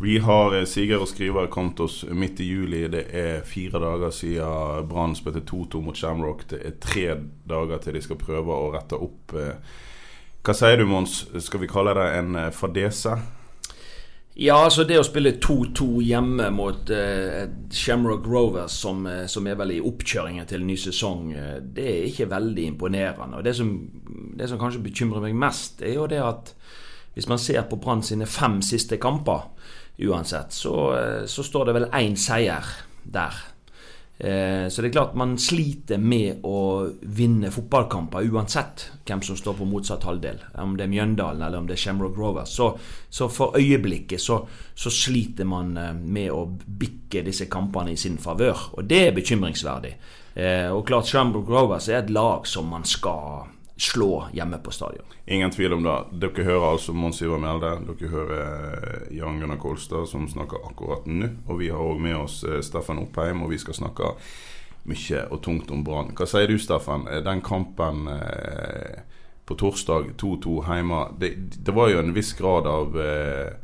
Vi 0.00 0.18
har 0.18 0.50
Siger 0.50 0.64
Sigurd 0.64 1.00
og 1.00 1.08
Skriver 1.08 1.46
kommet 1.50 1.80
oss 1.80 2.04
midt 2.14 2.38
i 2.40 2.44
juli. 2.46 2.84
Det 2.88 3.08
er 3.10 3.40
fire 3.42 3.80
dager 3.82 4.12
siden 4.14 4.86
Brann 4.88 5.16
spilte 5.18 5.42
2-2 5.42 5.80
mot 5.82 5.96
Shamrock. 5.98 6.44
Det 6.50 6.60
er 6.62 6.76
tre 6.80 7.06
dager 7.50 7.80
til 7.82 7.98
de 7.98 8.02
skal 8.04 8.20
prøve 8.20 8.54
å 8.54 8.68
rette 8.76 8.94
opp. 8.94 9.34
eh, 9.34 9.56
Hva 10.46 10.54
sier 10.54 10.78
du, 10.78 10.86
Mons? 10.86 11.24
Skal 11.42 11.64
vi 11.64 11.70
kalle 11.72 11.96
det 11.98 12.06
en 12.14 12.38
eh, 12.38 12.52
fadese? 12.54 13.16
Ja, 14.38 14.60
altså 14.68 14.84
det 14.86 15.00
å 15.00 15.02
spille 15.02 15.34
2-2 15.42 15.88
hjemme 16.06 16.46
mot 16.54 16.94
eh, 16.94 17.48
Shamrock 17.74 18.22
Rovers, 18.30 18.78
som, 18.78 19.02
eh, 19.10 19.26
som 19.26 19.50
er 19.50 19.58
vel 19.58 19.74
i 19.74 19.82
oppkjøringen 19.82 20.46
til 20.46 20.62
ny 20.62 20.76
sesong, 20.78 21.32
eh, 21.34 21.56
det 21.58 21.88
er 21.90 22.06
ikke 22.06 22.30
veldig 22.30 22.68
imponerende. 22.70 23.40
Og 23.40 23.42
det 23.42 23.56
som, 23.58 23.74
det 24.38 24.46
som 24.46 24.62
kanskje 24.62 24.84
bekymrer 24.86 25.26
meg 25.26 25.34
mest, 25.34 25.82
er 25.82 25.98
jo 25.98 26.06
det 26.06 26.22
at 26.22 26.54
hvis 27.18 27.26
man 27.26 27.42
ser 27.42 27.66
på 27.66 27.80
Brann 27.82 28.06
sine 28.06 28.30
fem 28.30 28.60
siste 28.62 28.94
kamper, 29.02 29.48
uansett, 29.98 30.52
så, 30.52 30.74
eh, 30.96 31.26
så 31.26 31.42
står 31.42 31.66
det 31.66 31.74
vel 31.74 31.88
én 31.92 32.16
seier 32.16 32.64
der. 33.02 33.34
Eh, 34.18 34.68
Så 34.68 34.82
det 34.82 34.88
er 34.88 34.92
klart 34.92 35.14
man 35.14 35.36
sliter 35.38 35.98
med 35.98 36.40
å 36.42 36.90
vinne 37.02 37.50
fotballkamper 37.50 38.26
uansett 38.26 38.90
hvem 39.06 39.22
som 39.22 39.36
står 39.36 39.54
på 39.54 39.66
motsatt 39.66 40.02
halvdel. 40.02 40.38
Om 40.54 40.76
det 40.76 40.84
er 40.84 40.88
Mjøndalen 40.88 41.42
eller 41.42 41.58
om 41.58 41.66
det 41.66 41.74
er 41.76 41.82
Shamrock 41.82 42.16
Rovers. 42.18 42.50
Så, 42.50 42.78
så 43.10 43.28
for 43.28 43.54
øyeblikket 43.56 44.20
så, 44.20 44.40
så 44.74 44.90
sliter 44.90 45.44
man 45.46 45.76
eh, 45.76 45.92
med 45.92 46.30
å 46.30 46.46
bikke 46.66 47.22
disse 47.24 47.46
kampene 47.46 47.92
i 47.92 47.96
sin 47.96 48.18
favør. 48.18 48.72
Og 48.78 48.84
det 48.88 49.06
er 49.06 49.14
bekymringsverdig. 49.14 49.94
Og 50.70 50.84
klart 50.86 51.06
Shamrock 51.06 51.48
Rovers 51.48 51.88
er 51.88 51.98
et 51.98 52.10
lag 52.10 52.46
som 52.46 52.68
man 52.70 52.84
skal 52.84 53.48
slå 53.78 54.24
hjemme 54.34 54.58
på 54.58 54.70
stadion. 54.74 55.06
Ingen 55.26 55.50
tvil 55.50 55.72
om 55.72 55.84
det. 55.86 55.96
Dere 56.18 56.44
hører 56.44 56.70
altså 56.72 56.92
Mons 56.92 57.22
Ivar 57.22 57.38
Mjelde. 57.38 57.70
Dere 57.86 58.10
hører 58.10 58.40
eh, 58.42 59.16
Jan 59.16 59.38
Gunnar 59.40 59.60
Kolstad 59.62 60.08
som 60.10 60.26
snakker 60.28 60.64
akkurat 60.66 61.06
nå. 61.06 61.28
Og 61.46 61.60
vi 61.60 61.70
har 61.70 61.78
òg 61.82 62.00
med 62.02 62.16
oss 62.18 62.40
eh, 62.44 62.58
Steffen 62.66 62.98
Oppheim, 63.04 63.44
og 63.46 63.52
vi 63.54 63.60
skal 63.62 63.78
snakke 63.78 64.16
mye 64.88 65.22
og 65.30 65.42
tungt 65.44 65.70
om 65.70 65.84
Brann. 65.86 66.10
Hva 66.18 66.26
sier 66.26 66.50
du, 66.50 66.58
Steffen? 66.58 67.06
Eh, 67.06 67.22
Den 67.22 67.44
kampen 67.46 68.08
eh, 68.16 69.04
på 69.46 69.56
torsdag 69.56 70.10
2-2 70.20 70.58
hjemme, 70.66 71.04
det, 71.20 71.32
det 71.62 71.74
var 71.76 71.92
jo 71.92 72.02
en 72.02 72.12
viss 72.16 72.34
grad 72.36 72.66
av 72.68 72.98
eh, 73.00 73.54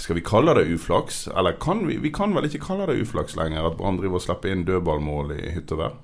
skal 0.00 0.16
vi 0.18 0.24
kalle 0.24 0.54
det 0.58 0.66
uflaks? 0.74 1.28
Eller 1.28 1.56
kan 1.60 1.86
vi, 1.86 2.00
vi 2.02 2.10
kan 2.12 2.34
vel 2.34 2.48
ikke 2.48 2.64
kalle 2.66 2.90
det 2.90 2.98
uflaks 3.04 3.36
lenger? 3.36 3.68
At 3.68 3.78
Brann 3.78 4.00
driver 4.00 4.18
og 4.18 4.24
slipper 4.26 4.52
inn 4.52 4.66
dødballmål 4.68 5.36
i 5.38 5.54
hytt 5.54 5.72
og 5.76 5.82
vær? 5.84 5.96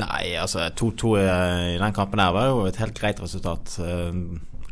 Nei, 0.00 0.32
altså 0.40 0.64
2-2 0.72 1.12
i 1.20 1.78
den 1.80 1.92
kampen 1.96 2.20
her 2.22 2.32
var 2.32 2.46
jo 2.48 2.62
et 2.64 2.78
helt 2.80 2.96
greit 2.96 3.20
resultat. 3.20 3.74
Eh, 3.84 4.14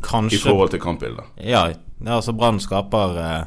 Kanskje 0.01 0.39
I 0.39 0.45
forhold 0.47 0.71
til 0.73 0.81
kampbildet. 0.81 1.27
Ja, 1.45 1.67
altså 2.07 2.33
Brann 2.33 2.61
skaper 2.61 3.19
eh, 3.21 3.43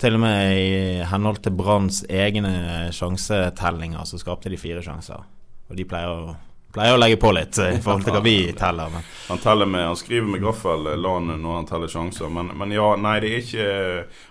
Til 0.00 0.16
og 0.16 0.22
med 0.24 0.54
i 0.56 1.02
henhold 1.10 1.42
til 1.44 1.52
Branns 1.54 2.00
egne 2.08 2.52
sjansetellinger 2.96 4.08
så 4.08 4.18
skapte 4.18 4.50
de 4.50 4.56
fire 4.58 4.80
sjanser. 4.82 5.20
Og 5.68 5.76
de 5.78 5.84
pleier 5.86 6.08
å, 6.08 6.32
pleier 6.74 6.96
å 6.96 7.00
legge 7.00 7.20
på 7.20 7.30
litt 7.36 7.60
eh, 7.60 7.76
i 7.76 7.82
forhold 7.84 8.08
til 8.08 8.16
hva 8.16 8.22
vi 8.24 8.36
teller. 8.62 8.88
Men 8.94 9.04
Han, 9.28 9.42
teller 9.44 9.68
med, 9.68 9.84
han 9.90 10.00
skriver 10.00 10.32
med 10.32 10.42
graffel 10.42 10.88
LAN 10.96 11.28
når 11.36 11.58
han 11.60 11.68
teller 11.68 11.92
sjanser. 11.92 12.32
Men, 12.32 12.50
men 12.56 12.72
ja, 12.74 12.88
nei, 12.96 13.18
det 13.22 13.34
er 13.34 13.44
ikke 13.44 13.68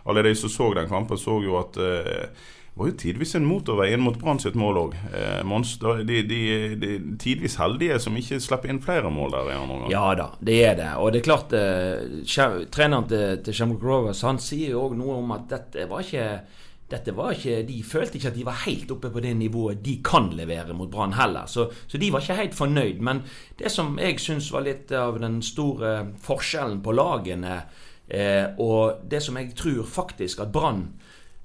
Alle 0.09 0.25
de 0.28 0.34
som 0.42 0.50
så 0.58 0.74
den 0.81 0.90
kampen, 0.90 1.22
så 1.22 1.38
jo 1.46 1.62
at 1.62 1.78
det 1.78 1.94
var 2.73 2.87
jo 2.87 2.95
tidvis 2.97 3.35
en 3.35 3.45
motorvei 3.45 3.89
inn 3.91 4.03
mot 4.03 4.15
Brann 4.19 4.39
sitt 4.39 4.55
mål 4.55 4.79
òg. 4.79 4.95
Eh, 5.11 6.03
de, 6.07 6.21
de, 6.23 6.93
tidvis 7.19 7.57
heldige 7.59 7.99
som 7.99 8.15
ikke 8.17 8.39
slipper 8.39 8.71
inn 8.71 8.81
flere 8.83 9.11
mål 9.11 9.35
der. 9.35 9.51
i 9.51 9.57
andre 9.57 9.75
omgang. 9.75 9.91
Ja 9.91 10.05
da, 10.15 10.29
det 10.39 10.57
er 10.69 10.79
det. 10.79 10.89
Og 10.97 11.11
det 11.11 11.21
er 11.21 11.27
klart 11.27 11.55
eh, 11.57 12.65
Treneren 12.71 13.09
til, 13.11 13.43
til 13.43 13.57
Shamrock 13.57 13.83
Rovers 13.83 14.23
Han 14.23 14.39
sier 14.39 14.75
jo 14.75 14.85
òg 14.87 14.95
noe 14.99 15.19
om 15.19 15.35
at 15.35 15.49
dette 15.51 15.87
var 15.91 16.05
ikke 16.05 16.27
dette 16.91 17.13
var 17.15 17.35
ikke, 17.35 17.61
De 17.63 17.77
følte 17.87 18.17
ikke 18.19 18.31
at 18.33 18.35
de 18.35 18.47
var 18.47 18.63
helt 18.65 18.89
oppe 18.91 19.11
på 19.13 19.21
det 19.23 19.31
nivået 19.39 19.79
de 19.83 19.97
kan 20.03 20.27
levere 20.35 20.75
mot 20.75 20.91
Brann 20.91 21.15
heller. 21.15 21.47
Så, 21.47 21.69
så 21.88 21.97
de 21.97 22.09
var 22.11 22.23
ikke 22.23 22.39
helt 22.39 22.57
fornøyd. 22.57 22.99
Men 22.99 23.23
det 23.59 23.71
som 23.71 23.95
jeg 23.99 24.19
syns 24.19 24.49
var 24.51 24.65
litt 24.65 24.91
av 24.91 25.21
den 25.21 25.39
store 25.45 25.93
forskjellen 26.19 26.81
på 26.83 26.95
lagene, 26.95 27.61
eh, 28.07 28.51
og 28.59 29.07
det 29.07 29.23
som 29.23 29.39
jeg 29.39 29.53
tror 29.55 29.88
faktisk 29.88 30.43
at 30.43 30.51
Brann 30.51 30.89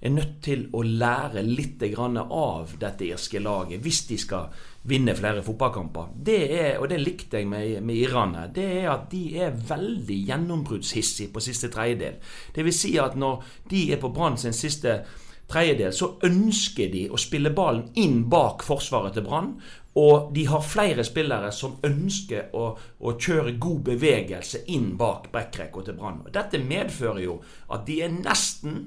er 0.00 0.12
nødt 0.12 0.40
til 0.44 0.66
å 0.76 0.82
lære 0.84 1.42
litt 1.42 1.82
av 1.98 2.74
dette 2.78 3.04
irske 3.06 3.40
laget 3.40 3.80
hvis 3.82 4.02
de 4.10 4.18
skal 4.20 4.50
vinne 4.86 5.14
flere 5.16 5.42
fotballkamper. 5.42 6.12
Det 6.14 6.40
er, 6.60 6.72
og 6.78 6.88
det 6.90 7.00
likte 7.00 7.40
jeg 7.40 7.48
med, 7.50 7.82
med 7.82 7.96
irerne. 7.96 8.46
Det 8.54 8.66
er 8.82 8.90
at 8.92 9.08
de 9.10 9.22
er 9.40 9.56
veldig 9.68 10.18
gjennombruddshissige 10.28 11.32
på 11.32 11.42
siste 11.42 11.70
tredjedel. 11.72 12.20
Vil 12.54 12.74
si 12.74 12.96
at 13.02 13.16
når 13.18 13.42
de 13.70 13.86
er 13.92 14.02
på 14.02 14.12
Brann 14.14 14.38
sin 14.38 14.54
siste 14.56 15.00
tredjedel, 15.50 15.94
så 15.94 16.12
ønsker 16.26 16.92
de 16.92 17.06
å 17.10 17.18
spille 17.20 17.54
ballen 17.54 17.88
inn 17.98 18.24
bak 18.30 18.62
forsvaret 18.66 19.16
til 19.16 19.26
Brann. 19.26 19.56
Og 19.96 20.28
de 20.36 20.44
har 20.50 20.60
flere 20.60 21.06
spillere 21.08 21.48
som 21.56 21.78
ønsker 21.86 22.52
å, 22.54 22.66
å 22.76 23.14
kjøre 23.16 23.56
god 23.56 23.80
bevegelse 23.86 24.66
inn 24.76 24.90
bak 25.00 25.30
backrekka 25.32 25.86
til 25.86 25.96
Brann. 25.96 26.20
Dette 26.34 26.60
medfører 26.60 27.22
jo 27.24 27.38
at 27.72 27.86
de 27.88 28.02
er 28.04 28.12
nesten 28.12 28.84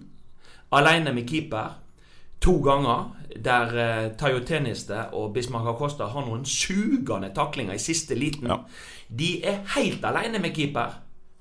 alene 0.72 1.13
med 1.13 1.28
keeper 1.30 1.75
to 2.41 2.53
ganger, 2.63 3.09
der 3.44 3.74
eh, 3.78 4.12
Tayo 4.18 4.40
Teniste 4.46 5.06
og 5.13 5.34
Bismarck 5.34 5.68
Acosta 5.68 6.07
har 6.07 6.25
noen 6.25 6.46
sugende 6.46 7.30
taklinger 7.35 7.74
i 7.74 7.81
siste 7.81 8.16
liten. 8.16 8.47
Ja. 8.50 8.57
De 9.09 9.44
er 9.46 9.59
helt 9.75 10.06
alene 10.06 10.40
med 10.40 10.53
keeper 10.56 10.97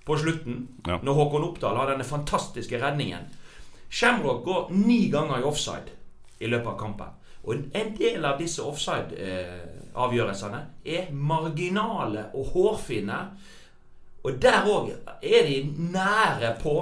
på 0.06 0.16
slutten, 0.18 0.66
Ja. 0.86 0.98
når 1.02 1.14
Håkon 1.14 1.44
Oppdal 1.44 1.76
har 1.76 1.90
denne 1.90 2.04
fantastiske 2.04 2.80
redningen. 2.82 3.28
Shamrock 3.90 4.44
går 4.44 4.70
ni 4.72 5.08
ganger 5.12 5.38
i 5.40 5.42
offside 5.48 5.92
i 6.40 6.46
løpet 6.46 6.66
av 6.66 6.78
kampen. 6.80 7.06
Og 7.44 7.54
en 7.74 7.94
del 7.96 8.24
av 8.24 8.38
disse 8.38 8.62
offside-avgjørelsene 8.62 10.60
er 10.84 11.12
marginale 11.12 12.26
og 12.34 12.50
hårfine. 12.52 13.18
Og 14.24 14.40
der 14.42 14.66
òg 14.68 14.90
er 15.22 15.46
de 15.46 15.60
nære 15.92 16.56
på 16.62 16.74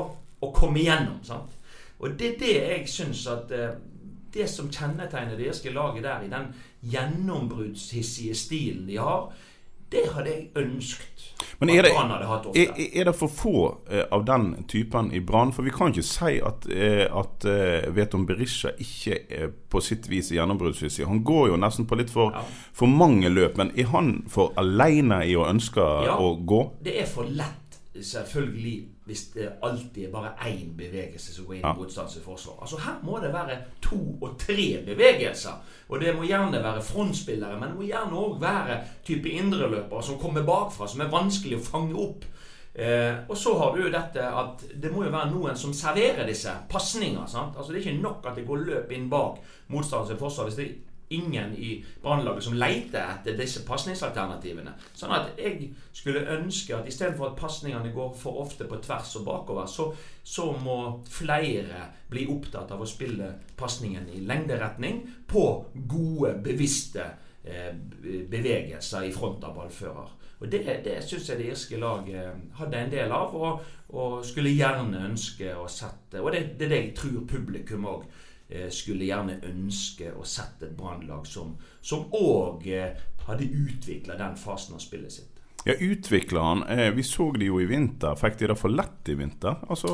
å 0.42 0.52
komme 0.54 0.80
igjennom. 0.82 1.20
sant? 1.22 1.52
Og 2.00 2.18
det 2.18 2.34
er 2.34 2.38
det 2.38 2.54
jeg 2.54 2.88
syns 2.88 3.26
at 3.26 3.50
eh, 3.56 3.70
Det 4.36 4.48
som 4.50 4.66
kjennetegner 4.68 5.36
det 5.38 5.46
irske 5.48 5.70
laget 5.72 6.02
der, 6.04 6.20
i 6.26 6.28
den 6.28 6.50
gjennombruddshissige 6.92 8.34
stilen 8.34 8.86
de 8.86 8.96
har, 9.00 9.32
det 9.90 10.02
hadde 10.12 10.28
jeg 10.30 10.48
ønsket 10.56 11.22
Men 11.60 11.70
er 11.70 11.82
det, 11.86 11.92
er, 11.94 12.72
er 13.00 13.04
det 13.08 13.14
for 13.16 13.28
få 13.32 13.52
eh, 13.88 14.02
av 14.12 14.24
den 14.26 14.64
typen 14.68 15.12
i 15.14 15.20
Brann? 15.24 15.52
For 15.56 15.62
vi 15.64 15.70
kan 15.72 15.88
ikke 15.94 16.02
si 16.04 16.34
at, 16.44 16.66
eh, 16.68 17.06
at 17.16 17.46
Veton 17.96 18.26
Berisha 18.28 18.74
ikke 18.82 19.20
er 19.30 19.48
på 19.70 19.80
sitt 19.80 20.08
vis 20.10 20.28
gjennombruddshissig. 20.34 21.06
Han 21.08 21.22
går 21.24 21.48
jo 21.54 21.56
nesten 21.62 21.86
på 21.88 21.96
litt 21.96 22.10
for, 22.12 22.34
Ja. 22.34 22.42
for 22.76 22.86
mange 22.92 23.30
løp. 23.32 23.56
Men 23.56 23.70
er 23.78 23.86
han 23.94 24.24
for 24.28 24.52
aleine 24.58 25.22
i 25.24 25.32
å 25.38 25.46
ønske 25.48 25.80
Ja. 25.80 26.18
å 26.18 26.34
gå? 26.44 26.60
Det 26.84 27.00
er 27.00 27.06
for 27.06 27.24
lett, 27.24 27.78
selvfølgelig, 27.96 28.84
hvis 29.06 29.22
det 29.34 29.52
alltid 29.62 30.04
er 30.06 30.10
bare 30.12 30.32
én 30.50 30.72
bevegelse 30.76 31.32
som 31.34 31.44
går 31.46 31.54
inn 31.54 31.62
Ja. 31.64 31.72
i 31.74 31.78
motstands 31.78 32.18
forsvar. 32.24 32.56
Altså 32.60 32.76
Her 32.82 32.96
må 33.02 33.18
det 33.22 33.32
være 33.32 33.58
to 33.82 33.98
og 34.22 34.38
tre 34.38 34.82
bevegelser. 34.86 35.60
Og 35.88 36.00
det 36.00 36.14
må 36.16 36.22
gjerne 36.26 36.62
være 36.62 36.82
frontspillere, 36.82 37.60
men 37.60 37.68
det 37.70 37.76
må 37.76 37.82
gjerne 37.86 38.16
òg 38.18 38.40
være 38.40 38.80
type 39.06 39.28
indreløpere 39.30 40.02
som 40.02 40.18
kommer 40.18 40.42
bakfra, 40.42 40.88
som 40.88 41.00
er 41.00 41.08
vanskelig 41.12 41.56
å 41.60 41.62
fange 41.64 41.94
opp. 41.94 42.24
Eh, 42.74 43.14
og 43.28 43.36
så 43.36 43.54
har 43.58 43.76
du 43.76 43.82
jo 43.84 43.90
dette 43.90 44.20
at 44.20 44.64
det 44.82 44.90
må 44.92 45.04
jo 45.04 45.10
være 45.10 45.30
noen 45.30 45.56
som 45.56 45.72
serverer 45.72 46.26
disse 46.26 46.50
pasninger. 46.68 47.20
Altså 47.22 47.72
Det 47.72 47.76
er 47.86 47.90
ikke 47.92 48.02
nok 48.02 48.26
at 48.26 48.36
det 48.36 48.46
går 48.46 48.56
løp 48.66 48.92
inn 48.92 49.08
bak 49.08 49.38
motstanderens 49.68 50.18
forsvar 50.20 50.44
hvis 50.50 50.56
det 50.56 50.66
ingen 51.08 51.54
i 51.56 51.84
brannlaget 52.02 52.44
som 52.44 52.56
leter 52.58 53.02
etter 53.04 53.36
disse 53.38 53.62
pasningsalternativene. 53.66 54.72
Sånn 54.96 55.14
at 55.14 55.38
jeg 55.38 55.70
skulle 55.94 56.24
ønske 56.34 56.74
at 56.76 56.88
istedenfor 56.90 57.30
at 57.30 57.38
pasningene 57.38 57.92
går 57.94 58.14
for 58.18 58.42
ofte 58.42 58.66
på 58.66 58.80
tvers 58.82 59.14
og 59.20 59.26
bakover, 59.28 59.70
så, 59.70 59.92
så 60.22 60.50
må 60.62 60.78
flere 61.10 61.86
bli 62.10 62.26
opptatt 62.32 62.74
av 62.74 62.82
å 62.82 62.90
spille 62.90 63.32
pasningen 63.58 64.10
i 64.14 64.24
lengderetning 64.26 65.02
på 65.30 65.46
gode, 65.86 66.36
bevisste 66.42 67.06
eh, 67.44 67.72
bevegelser 68.30 69.06
i 69.06 69.14
front 69.14 69.44
av 69.46 69.56
ballfører. 69.58 70.14
Og 70.36 70.50
Det, 70.52 70.60
det 70.84 70.98
syns 71.04 71.30
jeg 71.30 71.38
det 71.38 71.48
irske 71.48 71.78
laget 71.80 72.56
hadde 72.58 72.80
en 72.82 72.90
del 72.92 73.12
av, 73.12 73.32
og, 73.34 73.62
og 73.96 74.18
skulle 74.26 74.52
gjerne 74.52 75.06
ønske 75.08 75.54
å 75.56 75.64
sette 75.70 76.20
Og 76.20 76.28
det, 76.34 76.42
det 76.58 76.66
er 76.66 76.72
det 76.74 76.80
jeg 76.82 76.96
tror 76.98 77.22
publikum 77.30 77.86
òg 77.88 78.02
eh, 78.04 78.25
skulle 78.70 79.08
gjerne 79.08 79.40
ønske 79.48 80.12
å 80.14 80.24
sette 80.24 80.68
et 80.68 80.76
brannlag 80.78 81.26
som 81.26 82.04
òg 82.14 82.66
eh, 82.70 83.00
hadde 83.26 83.48
utvikla 83.50 84.18
den 84.20 84.36
fasen 84.38 84.76
av 84.76 84.84
spillet 84.84 85.12
sitt. 85.12 85.32
Ja, 85.68 85.74
Utvikla 85.80 86.40
han. 86.40 86.62
Eh, 86.62 86.90
vi 86.90 87.02
så 87.02 87.32
de 87.32 87.48
jo 87.48 87.56
i 87.60 87.64
vinter. 87.66 88.14
Fikk 88.14 88.36
de 88.38 88.46
det 88.52 88.54
for 88.54 88.70
lett 88.70 89.08
i 89.10 89.16
vinter? 89.18 89.56
Altså, 89.66 89.88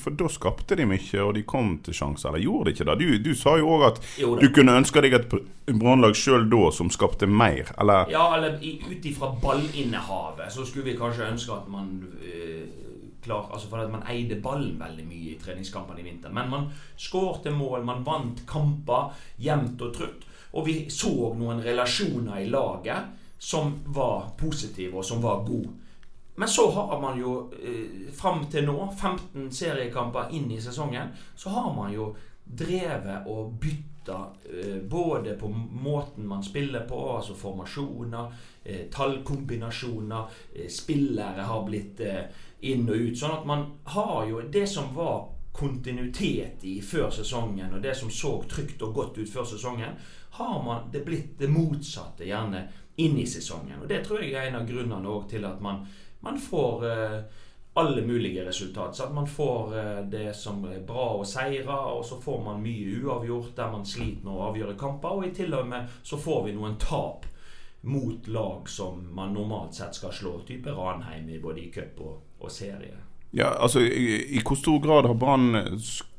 for 0.00 0.16
da 0.16 0.30
skapte 0.32 0.78
de 0.80 0.86
mye, 0.88 1.18
og 1.20 1.34
de 1.36 1.42
kom 1.44 1.74
til 1.84 1.92
sjanser. 1.98 2.30
Eller 2.30 2.46
gjorde 2.46 2.70
de 2.70 2.72
ikke 2.72 2.86
det? 2.88 2.94
Du, 3.02 3.18
du 3.26 3.34
sa 3.36 3.58
jo 3.60 3.74
òg 3.74 3.84
at 3.90 4.00
jo, 4.16 4.32
du 4.40 4.48
kunne 4.56 4.78
ønske 4.80 5.02
deg 5.04 5.18
et 5.18 5.36
brannlag 5.68 6.16
sjøl 6.16 6.48
da 6.48 6.70
som 6.72 6.88
skapte 6.88 7.28
mer, 7.28 7.68
eller? 7.76 8.08
Ja, 8.14 8.30
eller 8.38 8.56
ut 8.56 9.04
ifra 9.12 9.28
ballinnehavet 9.44 10.48
så 10.56 10.64
skulle 10.64 10.88
vi 10.88 10.96
kanskje 10.96 11.28
ønske 11.34 11.52
at 11.52 11.68
man 11.68 11.92
øh, 12.24 12.85
klar, 13.26 13.50
altså 13.52 13.68
for 13.68 13.82
at 13.82 13.92
Man 13.92 14.06
eide 14.08 14.40
ballen 14.42 14.78
veldig 14.80 15.04
mye 15.06 15.34
i 15.34 15.38
treningskampene 15.42 16.00
i 16.00 16.06
vinter. 16.06 16.32
Men 16.32 16.50
man 16.50 16.68
skårte 16.96 17.52
mål, 17.54 17.84
man 17.84 18.04
vant 18.06 18.42
kamper 18.48 19.12
jevnt 19.42 19.82
og 19.82 19.94
trutt. 19.94 20.26
Og 20.56 20.66
vi 20.66 20.76
så 20.90 21.32
noen 21.36 21.60
relasjoner 21.64 22.40
i 22.40 22.48
laget 22.48 23.12
som 23.38 23.74
var 23.92 24.30
positive, 24.38 24.96
og 24.96 25.04
som 25.04 25.20
var 25.22 25.44
god. 25.44 25.66
Men 26.36 26.48
så 26.48 26.70
har 26.70 27.00
man 27.00 27.18
jo 27.20 27.34
eh, 27.56 28.12
fram 28.12 28.44
til 28.52 28.66
nå, 28.68 28.76
15 28.92 29.50
seriekamper 29.52 30.32
inn 30.36 30.50
i 30.52 30.60
sesongen, 30.60 31.12
så 31.36 31.52
har 31.52 31.70
man 31.76 31.92
jo 31.94 32.10
drevet 32.44 33.26
og 33.32 33.54
bytta 33.60 34.18
eh, 34.44 34.82
både 34.84 35.34
på 35.40 35.48
måten 35.48 36.28
man 36.28 36.44
spiller 36.44 36.84
på, 36.88 36.98
altså 37.16 37.34
formasjoner, 37.34 38.32
eh, 38.64 38.84
tallkombinasjoner, 38.92 40.36
eh, 40.54 40.68
spillere 40.70 41.48
har 41.48 41.64
blitt 41.66 42.04
inn 42.60 42.88
og 42.88 42.96
ut. 42.96 43.18
Sånn 43.18 43.38
at 43.38 43.48
man 43.48 43.66
har 43.92 44.26
jo 44.28 44.42
det 44.52 44.66
som 44.70 44.94
var 44.96 45.32
kontinuitet 45.56 46.64
i 46.68 46.80
før 46.84 47.10
sesongen, 47.10 47.74
og 47.74 47.82
det 47.82 47.94
som 47.96 48.10
så 48.12 48.38
trygt 48.48 48.82
og 48.84 48.94
godt 48.94 49.18
ut 49.18 49.32
før 49.32 49.46
sesongen, 49.48 49.96
har 50.36 50.58
man 50.64 50.90
det 50.92 51.04
blitt 51.04 51.38
det 51.40 51.48
motsatte, 51.48 52.26
gjerne 52.28 52.66
inn 53.00 53.16
i 53.18 53.26
sesongen. 53.26 53.80
Og 53.82 53.88
Det 53.88 54.02
tror 54.04 54.22
jeg 54.22 54.34
er 54.34 54.50
en 54.50 54.60
av 54.60 54.68
grunnene 54.68 55.16
til 55.30 55.44
at 55.48 55.60
man, 55.64 55.86
man 56.20 56.40
får 56.40 56.86
eh, 56.90 57.20
alle 57.76 58.02
mulige 58.04 58.44
resultat. 58.44 58.96
Så 58.96 59.04
at 59.04 59.14
man 59.14 59.26
får 59.26 59.78
eh, 59.78 60.02
det 60.12 60.36
som 60.36 60.64
er 60.64 60.84
bra 60.84 61.08
og 61.16 61.26
seire, 61.28 61.78
og 61.96 62.04
så 62.04 62.20
får 62.20 62.44
man 62.44 62.62
mye 62.64 63.00
uavgjort 63.00 63.56
der 63.56 63.72
man 63.72 63.88
sliter 63.88 64.24
med 64.24 64.34
å 64.34 64.44
avgjøre 64.50 64.76
kamper. 64.80 65.16
Og 65.16 65.28
i 65.28 65.34
tillegg 65.36 65.68
med 65.72 65.98
så 66.02 66.20
får 66.20 66.46
vi 66.46 66.54
noen 66.56 66.78
tap 66.80 67.26
mot 67.86 68.28
lag 68.28 68.68
som 68.68 69.04
man 69.14 69.34
normalt 69.36 69.76
sett 69.76 69.94
skal 69.94 70.12
slå, 70.12 70.38
type 70.48 70.72
Ranheim 70.72 71.28
i 71.30 71.40
både 71.40 71.62
i 71.62 71.68
cup 71.72 72.00
og, 72.02 72.16
og 72.46 72.54
serie. 72.54 72.96
Ja, 73.36 73.52
altså 73.60 73.82
i, 73.84 74.22
i 74.38 74.42
hvor 74.46 74.56
stor 74.56 74.78
grad 74.80 75.08
har 75.10 75.18
Brann 75.18 75.52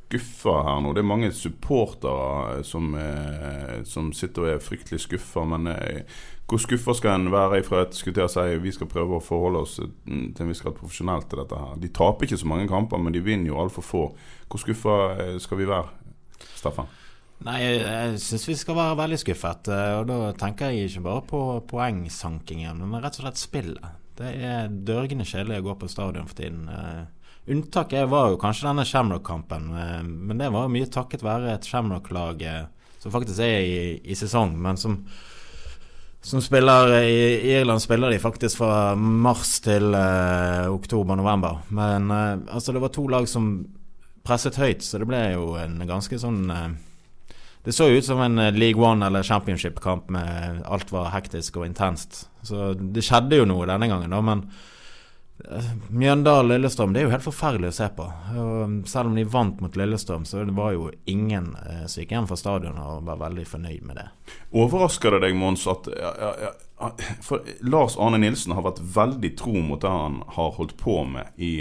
skuffa 0.08 0.64
her 0.64 0.82
nå. 0.82 0.94
Det 0.94 1.02
er 1.02 1.08
mange 1.08 1.32
supportere 1.36 2.64
som, 2.64 2.96
eh, 2.96 3.84
som 3.84 4.12
sitter 4.14 4.46
og 4.46 4.52
er 4.54 4.64
fryktelig 4.64 5.02
skuffa. 5.04 5.44
Men 5.46 5.68
eh, 5.68 6.04
hvor 6.48 6.62
skuffa 6.64 6.96
skal 6.96 7.18
en 7.18 7.32
være 7.32 7.62
ifra 7.62 7.84
et 7.84 7.98
skulle 7.98 8.16
til 8.16 8.28
å 8.28 8.32
si 8.32 8.62
vi 8.64 8.72
skal 8.72 8.92
prøve 8.92 9.18
å 9.18 9.24
forholde 9.24 9.64
oss 9.66 9.80
mm, 9.82 10.34
til 10.36 10.46
en 10.46 10.54
viss 10.54 10.64
grad 10.64 10.78
profesjonelt 10.80 11.28
til 11.30 11.44
dette 11.44 11.60
her. 11.60 11.76
De 11.82 11.92
taper 11.92 12.28
ikke 12.28 12.40
så 12.44 12.48
mange 12.54 12.70
kamper, 12.72 13.02
men 13.02 13.16
de 13.16 13.24
vinner 13.24 13.52
jo 13.52 13.60
altfor 13.60 13.86
få. 13.86 14.06
Hvor 14.48 14.64
skuffa 14.64 14.98
eh, 15.18 15.36
skal 15.44 15.62
vi 15.62 15.70
være, 15.70 15.92
Staffan? 16.56 16.90
Nei, 17.46 17.60
jeg 17.62 18.22
syns 18.24 18.48
vi 18.48 18.56
skal 18.58 18.80
være 18.80 18.98
veldig 18.98 19.18
skuffet. 19.22 19.68
Og 19.70 20.08
da 20.10 20.32
tenker 20.40 20.72
jeg 20.74 20.90
ikke 20.90 21.04
bare 21.06 21.22
på 21.30 21.42
poengsankingen, 21.70 22.80
men 22.82 23.04
rett 23.04 23.20
og 23.20 23.28
slett 23.28 23.38
spillet. 23.38 24.07
Det 24.18 24.32
er 24.48 24.74
dørgende 24.88 25.28
kjedelig 25.28 25.62
å 25.62 25.68
gå 25.68 25.78
på 25.84 25.90
stadion 25.92 26.28
for 26.30 26.40
tiden. 26.40 26.66
Unntaket 27.48 28.10
var 28.12 28.32
jo 28.32 28.40
kanskje 28.42 28.68
denne 28.68 28.84
Shamrock-kampen, 28.84 29.70
uh, 29.72 30.02
men 30.04 30.42
det 30.42 30.50
var 30.52 30.66
jo 30.66 30.74
mye 30.74 30.90
takket 30.92 31.24
være 31.24 31.54
et 31.54 31.68
Shamrock-lag 31.70 32.42
uh, 32.44 32.66
som 33.00 33.14
faktisk 33.14 33.40
er 33.40 33.62
i, 33.64 33.78
i 34.04 34.18
sesong, 34.20 34.58
men 34.60 34.76
som, 34.80 34.98
som 36.20 36.44
spiller 36.44 36.98
I 37.00 37.54
Irland 37.54 37.80
spiller 37.80 38.12
de 38.12 38.20
faktisk 38.20 38.60
fra 38.60 38.98
mars 38.98 39.62
til 39.64 39.96
uh, 39.96 40.68
oktober-november. 40.74 41.62
Men 41.70 42.12
uh, 42.12 42.36
altså 42.52 42.76
det 42.76 42.84
var 42.84 42.92
to 42.92 43.08
lag 43.08 43.30
som 43.32 43.54
presset 44.28 44.60
høyt, 44.60 44.84
så 44.84 45.00
det 45.00 45.08
ble 45.08 45.22
jo 45.38 45.54
en 45.62 45.80
ganske 45.88 46.20
sånn 46.20 46.52
uh, 46.52 46.68
Det 47.64 47.74
så 47.76 47.90
ut 47.92 48.06
som 48.06 48.22
en 48.24 48.40
League 48.56 48.80
One 48.80 49.06
eller 49.06 49.24
Championship-kamp 49.28 50.10
med 50.14 50.62
alt 50.66 50.92
var 50.92 51.12
hektisk 51.12 51.58
og 51.60 51.66
intenst. 51.68 52.28
Så 52.48 52.74
det 52.78 53.04
skjedde 53.04 53.42
jo 53.42 53.48
noe 53.50 53.68
denne 53.68 53.90
gangen, 53.92 54.14
da, 54.14 54.22
men 54.24 54.46
Mjøndalen-Lillestrøm 55.90 56.94
det 56.94 57.02
er 57.02 57.06
jo 57.06 57.12
helt 57.14 57.26
forferdelig 57.26 57.70
å 57.70 57.76
se 57.78 57.88
på. 57.94 58.06
Og 58.42 58.88
selv 58.90 59.12
om 59.12 59.18
de 59.18 59.26
vant 59.30 59.60
mot 59.62 59.76
Lillestrøm, 59.78 60.26
så 60.26 60.42
var 60.58 60.74
jo 60.74 60.90
ingen 61.06 61.52
eh, 61.62 61.84
som 61.86 62.02
gikk 62.02 62.16
hjem 62.16 62.30
fra 62.30 62.40
stadion 62.40 62.80
og 62.82 63.06
var 63.08 63.22
veldig 63.22 63.46
fornøyd 63.48 63.86
med 63.86 64.00
det. 64.02 64.08
Overrasker 64.58 65.14
det 65.14 65.22
deg, 65.28 65.38
Mons, 65.38 65.68
at 65.70 65.90
ja, 65.94 66.14
ja, 66.24 66.32
ja, 66.48 66.92
For 67.26 67.46
Lars 67.70 67.98
Arne 68.02 68.20
Nilsen 68.22 68.56
har 68.58 68.66
vært 68.66 68.82
veldig 68.98 69.34
tro 69.40 69.62
mot 69.62 69.82
det 69.82 69.94
han 69.94 70.22
har 70.40 70.56
holdt 70.58 70.76
på 70.82 71.00
med 71.08 71.38
i 71.38 71.54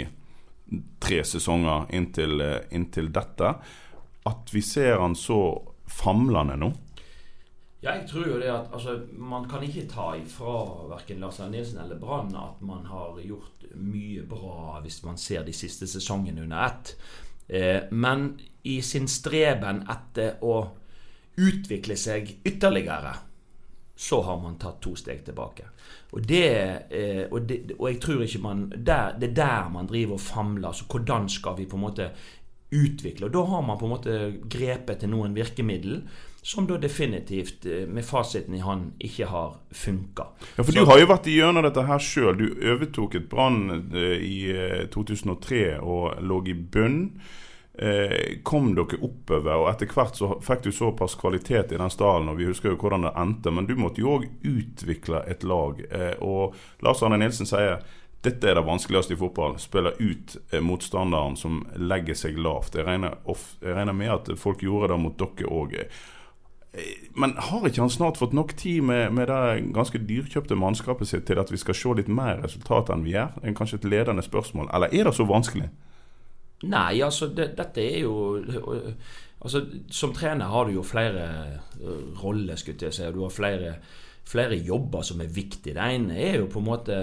tre 1.03 1.21
sesonger 1.23 1.87
inntil, 1.95 2.41
eh, 2.41 2.61
inntil 2.75 3.11
dette. 3.13 3.55
At 4.27 4.53
vi 4.53 4.65
ser 4.65 4.97
han 5.03 5.15
så 5.15 5.41
famlende 5.87 6.57
nå. 6.59 6.71
Ja, 7.79 7.93
jeg 7.93 8.07
tror 8.09 8.25
jo 8.25 8.39
det 8.41 8.49
at 8.49 8.71
altså, 8.73 8.95
Man 9.13 9.45
kan 9.49 9.61
ikke 9.63 9.85
ta 9.89 10.09
ifra 10.17 10.87
verken 10.89 11.21
Lars 11.21 11.39
Arne 11.39 11.59
Nilsen 11.59 11.77
eller 11.83 11.99
Brann 12.01 12.33
at 12.35 12.61
man 12.65 12.87
har 12.89 13.19
gjort 13.21 13.67
mye 13.77 14.23
bra 14.25 14.79
hvis 14.81 15.03
man 15.05 15.19
ser 15.21 15.45
de 15.45 15.53
siste 15.53 15.87
sesongene 15.87 16.41
under 16.47 16.65
ett. 16.65 16.95
Eh, 17.47 17.83
men 17.91 18.31
i 18.63 18.81
sin 18.81 19.07
streben 19.07 19.83
etter 19.89 20.41
å 20.43 20.57
utvikle 21.37 21.95
seg 21.95 22.31
ytterligere, 22.43 23.13
så 23.97 24.21
har 24.21 24.39
man 24.41 24.57
tatt 24.61 24.81
to 24.81 24.95
steg 24.97 25.23
tilbake. 25.25 25.69
Og, 26.11 26.21
det, 26.21 26.49
eh, 26.89 27.23
og, 27.31 27.47
det, 27.49 27.77
og 27.77 27.87
jeg 27.89 28.01
tror 28.01 28.23
ikke 28.25 28.41
man 28.43 28.67
der, 28.69 29.15
Det 29.17 29.31
er 29.31 29.37
der 29.39 29.69
man 29.73 29.87
driver 29.87 30.13
og 30.13 30.21
famler. 30.21 30.67
Altså, 30.69 30.85
hvordan 30.89 31.29
skal 31.29 31.57
vi 31.57 31.65
på 31.65 31.77
en 31.77 31.85
måte 31.85 32.11
utvikle? 32.71 33.27
Og 33.27 33.35
da 33.35 33.43
har 33.51 33.61
man 33.67 33.77
på 33.79 33.87
en 33.87 33.93
måte 33.95 34.17
grepet 34.49 35.03
til 35.03 35.13
noen 35.13 35.35
virkemiddel 35.37 36.01
som 36.47 36.67
da 36.67 36.77
definitivt, 36.77 37.65
eh, 37.65 37.87
med 37.87 38.05
fasiten 38.05 38.55
i 38.55 38.59
hånd, 38.59 38.93
ikke 38.99 39.25
har 39.25 39.55
funka. 39.71 40.25
Ja, 40.55 40.63
for 40.63 40.71
Så, 40.71 40.79
du 40.79 40.85
har 40.85 40.99
jo 40.99 41.09
vært 41.09 41.27
igjennom 41.27 41.63
dette 41.63 41.83
her 41.83 41.99
sjøl. 41.99 42.37
Du 42.37 42.45
overtok 42.71 43.15
et 43.15 43.27
Brann 43.27 43.91
eh, 43.93 44.23
i 44.23 44.37
2003 44.87 45.59
eh, 45.73 45.83
og 45.83 46.21
lå 46.23 46.47
i 46.47 46.53
bunn. 46.53 47.11
kom 48.43 48.71
dere 48.73 48.97
oppover, 49.05 49.53
og 49.53 49.67
etter 49.69 49.85
hvert 49.85 50.15
så 50.17 50.39
fikk 50.41 50.63
du 50.63 50.71
såpass 50.71 51.13
kvalitet 51.13 51.75
i 51.75 51.77
den 51.77 51.91
stallen, 51.93 52.29
og 52.31 52.39
vi 52.39 52.47
husker 52.47 52.71
jo 52.71 52.77
hvordan 52.81 53.03
det 53.05 53.11
endte, 53.13 53.51
men 53.51 53.67
du 53.67 53.75
måtte 53.77 54.01
jo 54.01 54.15
òg 54.15 54.25
utvikle 54.41 55.21
et 55.29 55.43
lag. 55.43 55.83
og 56.19 56.55
Lars 56.81 57.03
Arne 57.03 57.19
Nilsen 57.21 57.45
sier 57.45 57.83
dette 58.27 58.51
er 58.51 58.59
det 58.59 58.65
vanskeligste 58.67 59.15
i 59.15 59.19
fotball. 59.19 59.57
Spille 59.61 59.95
ut 59.97 60.35
motstanderen 60.61 61.39
som 61.39 61.63
legger 61.79 62.17
seg 62.19 62.37
lavt. 62.37 62.77
Jeg 62.77 62.85
regner, 62.87 63.17
off, 63.25 63.55
jeg 63.63 63.75
regner 63.77 63.95
med 63.95 64.13
at 64.13 64.31
folk 64.39 64.61
gjorde 64.65 64.93
det 64.93 65.01
mot 65.01 65.17
dere 65.17 65.49
òg. 65.49 65.75
Men 67.17 67.33
har 67.41 67.65
ikke 67.65 67.81
han 67.81 67.89
snart 67.89 68.19
fått 68.19 68.35
nok 68.37 68.53
tid 68.59 68.83
med, 68.85 69.13
med 69.15 69.31
det 69.31 69.69
ganske 69.73 70.01
dyrkjøpte 70.09 70.57
mannskapet 70.59 71.09
sitt 71.09 71.25
til 71.29 71.39
at 71.41 71.51
vi 71.51 71.57
skal 71.57 71.77
se 71.77 71.93
litt 71.97 72.11
mer 72.11 72.43
resultat 72.43 72.91
enn 72.93 73.05
vi 73.05 73.15
gjør? 73.15 73.39
En 73.41 73.57
kanskje 73.57 73.79
et 73.81 73.87
ledende 73.89 74.25
spørsmål. 74.25 74.69
Eller 74.75 74.93
er 74.93 75.07
det 75.07 75.15
så 75.17 75.25
vanskelig? 75.27 75.69
Nei, 76.67 76.99
altså 77.05 77.29
det, 77.33 77.51
dette 77.57 77.83
er 77.85 77.99
jo 78.01 78.13
altså, 79.39 79.61
Som 79.93 80.13
trener 80.17 80.49
har 80.49 80.65
du 80.65 80.73
jo 80.73 80.85
flere 80.85 81.25
roller, 82.21 82.57
skulle 82.57 82.89
jeg 82.89 82.97
si. 82.97 83.09
Du 83.13 83.23
har 83.23 83.33
flere, 83.33 83.73
flere 84.27 84.57
jobber 84.57 85.05
som 85.05 85.21
er 85.21 85.33
viktige. 85.33 85.77
Det 85.77 85.89
ene 85.97 86.19
er 86.29 86.39
jo 86.41 86.51
på 86.51 86.61
en 86.61 86.69
måte 86.69 87.01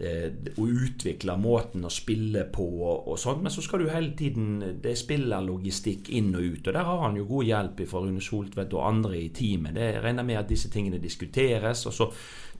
Eh, 0.00 0.30
å 0.56 0.64
utvikle 0.64 1.34
måten 1.36 1.84
å 1.84 1.90
spille 1.92 2.46
på 2.48 2.64
og, 2.64 3.10
og 3.12 3.18
sånt. 3.20 3.42
Men 3.44 3.52
så 3.52 3.60
skal 3.60 3.82
du 3.82 3.90
hele 3.92 4.14
tiden 4.16 4.78
Det 4.80 4.88
er 4.94 4.96
spillerlogistikk 4.96 6.08
inn 6.16 6.30
og 6.32 6.46
ut. 6.46 6.64
Og 6.64 6.72
der 6.72 6.88
har 6.88 7.02
han 7.04 7.18
jo 7.20 7.26
god 7.28 7.44
hjelp 7.44 7.82
fra 7.90 8.00
Rune 8.00 8.24
Soltvedt 8.24 8.72
og 8.72 8.86
andre 8.88 9.20
i 9.20 9.28
teamet. 9.36 9.76
Det 9.76 9.90
regner 10.00 10.24
med 10.24 10.40
at 10.40 10.48
disse 10.48 10.72
tingene 10.72 11.02
diskuteres, 11.02 11.84
og 11.86 11.96
så 11.98 12.08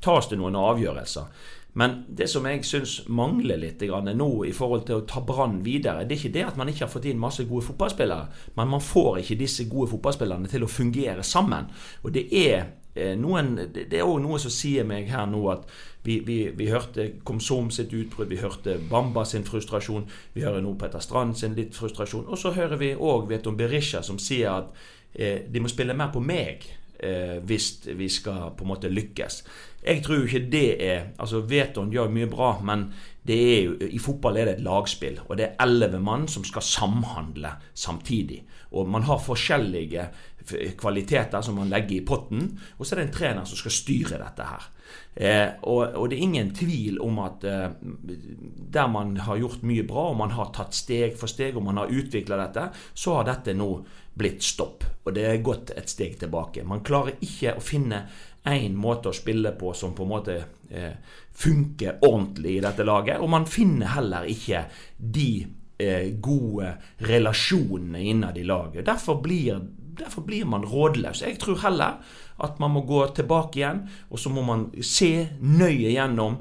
tas 0.03 0.29
det 0.29 0.39
noen 0.39 0.59
avgjørelser. 0.61 1.49
Men 1.81 2.03
det 2.09 2.29
som 2.29 2.45
jeg 2.45 2.67
syns 2.69 2.99
mangler 3.09 3.57
litt 3.57 3.81
grann 3.89 4.11
nå 4.13 4.29
i 4.45 4.53
forhold 4.53 4.85
til 4.91 5.01
å 5.01 5.07
ta 5.09 5.23
Brann 5.25 5.63
videre, 5.65 6.05
det 6.05 6.19
er 6.19 6.21
ikke 6.21 6.35
det 6.35 6.45
at 6.51 6.59
man 6.61 6.69
ikke 6.69 6.85
har 6.85 6.93
fått 6.93 7.09
inn 7.09 7.23
masse 7.23 7.47
gode 7.49 7.65
fotballspillere, 7.71 8.27
men 8.59 8.73
man 8.75 8.85
får 8.85 9.23
ikke 9.23 9.39
disse 9.41 9.65
gode 9.73 9.89
fotballspillerne 9.95 10.53
til 10.53 10.67
å 10.67 10.71
fungere 10.71 11.25
sammen. 11.25 11.71
Og 12.05 12.13
det 12.13 12.27
er 12.29 12.59
eh, 12.93 13.15
noen, 13.17 13.55
det 13.73 13.89
er 13.89 14.05
òg 14.05 14.21
noe 14.21 14.43
som 14.43 14.53
sier 14.53 14.85
meg 14.85 15.09
her 15.09 15.25
nå 15.33 15.47
at 15.55 15.65
vi, 16.03 16.19
vi, 16.27 16.39
vi 16.57 16.69
hørte 16.71 17.09
Komsom 17.25 17.71
sitt 17.71 17.93
utbrudd, 17.95 18.31
vi 18.33 18.41
hørte 18.43 18.79
Bamba 18.91 19.25
sin 19.29 19.47
frustrasjon, 19.47 20.09
vi 20.35 20.45
hører 20.45 20.63
nå 20.65 20.75
Petter 20.79 21.03
Strand 21.03 21.37
sin 21.39 21.57
litt 21.59 21.77
frustrasjon, 21.79 22.27
og 22.27 22.39
så 22.39 22.55
hører 22.57 22.81
vi 22.81 22.93
òg 22.95 23.29
Veton 23.31 23.59
Berisha 23.59 24.03
som 24.03 24.19
sier 24.23 24.51
at 24.53 24.73
eh, 25.15 25.45
de 25.49 25.63
må 25.63 25.71
spille 25.71 25.97
mer 25.97 26.11
på 26.15 26.23
meg 26.25 26.67
eh, 26.99 27.39
hvis 27.47 27.69
vi 27.99 28.09
skal 28.11 28.53
på 28.57 28.67
en 28.67 28.73
måte 28.75 28.91
lykkes. 28.91 29.43
Jeg 29.83 30.03
tror 30.03 30.21
jo 30.21 30.29
ikke 30.29 30.51
det 30.51 30.69
er 30.87 31.01
Altså, 31.19 31.43
Veton 31.47 31.91
gjør 31.93 32.11
mye 32.15 32.31
bra, 32.31 32.55
men 32.63 32.87
det 33.27 33.39
er 33.39 33.61
jo, 33.67 33.75
i 33.87 33.99
fotball 34.03 34.39
er 34.39 34.49
det 34.49 34.55
et 34.57 34.67
lagspill. 34.67 35.21
Og 35.29 35.39
det 35.39 35.47
er 35.47 35.63
elleve 35.63 36.01
mann 36.03 36.29
som 36.31 36.45
skal 36.47 36.65
samhandle 36.67 37.55
samtidig. 37.75 38.43
Og 38.73 38.89
man 38.89 39.05
har 39.07 39.21
forskjellige 39.23 40.09
kvaliteter 40.79 41.43
som 41.45 41.59
man 41.61 41.71
legger 41.73 41.99
i 41.99 42.05
potten, 42.07 42.47
og 42.77 42.87
så 42.87 42.95
er 42.95 43.03
det 43.03 43.09
en 43.09 43.17
trener 43.19 43.49
som 43.49 43.61
skal 43.61 43.75
styre 43.75 44.21
dette 44.23 44.47
her. 44.49 44.69
Eh, 45.15 45.49
og, 45.69 45.95
og, 45.95 46.07
det 46.09 46.17
er 46.17 46.25
ingen 46.25 46.51
tvil 46.57 46.99
om 47.05 47.19
at 47.25 47.45
eh, 47.49 47.75
der 48.73 48.89
man 48.93 49.15
har 49.27 49.41
gjort 49.41 49.65
mye 49.69 49.85
bra, 49.89 50.09
og 50.11 50.21
man 50.21 50.35
har 50.37 50.53
tatt 50.57 50.77
steg 50.77 51.17
for 51.21 51.31
steg, 51.31 51.57
og 51.57 51.67
man 51.69 51.81
har 51.81 51.93
utvikla 51.93 52.41
dette, 52.41 52.69
så 52.95 53.19
har 53.19 53.29
dette 53.29 53.57
nå 53.57 53.71
blitt 54.15 54.45
stopp. 54.45 54.85
Og 55.05 55.15
det 55.17 55.25
er 55.29 55.45
gått 55.45 55.73
et 55.77 55.89
steg 55.91 56.19
tilbake. 56.21 56.65
Man 56.69 56.85
klarer 56.85 57.21
ikke 57.25 57.57
å 57.57 57.65
finne 57.65 58.05
én 58.49 58.75
måte 58.79 59.11
å 59.11 59.17
spille 59.17 59.53
på 59.59 59.73
som 59.77 59.95
på 59.95 60.05
en 60.05 60.11
måte 60.11 60.37
eh, 60.71 60.95
funker 61.33 62.03
ordentlig 62.03 62.57
i 62.59 62.63
dette 62.65 62.87
laget. 62.87 63.21
Og 63.23 63.31
man 63.31 63.47
finner 63.47 63.95
heller 63.95 64.27
ikke 64.31 64.65
de 64.97 65.45
eh, 65.79 66.11
gode 66.23 66.75
relasjonene 67.07 68.03
innad 68.03 68.39
i 68.39 68.47
laget. 68.49 68.87
Derfor 68.87 69.21
blir, 69.23 69.63
derfor 69.99 70.27
blir 70.27 70.49
man 70.49 70.65
rådløs. 70.65 71.23
Jeg 71.23 71.39
tror 71.43 71.61
heller 71.63 72.01
at 72.43 72.59
man 72.61 72.75
må 72.75 72.83
gå 72.89 73.05
tilbake 73.15 73.61
igjen, 73.61 73.87
og 74.11 74.19
så 74.19 74.33
må 74.33 74.45
man 74.47 74.69
se 74.81 75.29
nøye 75.41 75.93
gjennom 75.95 76.41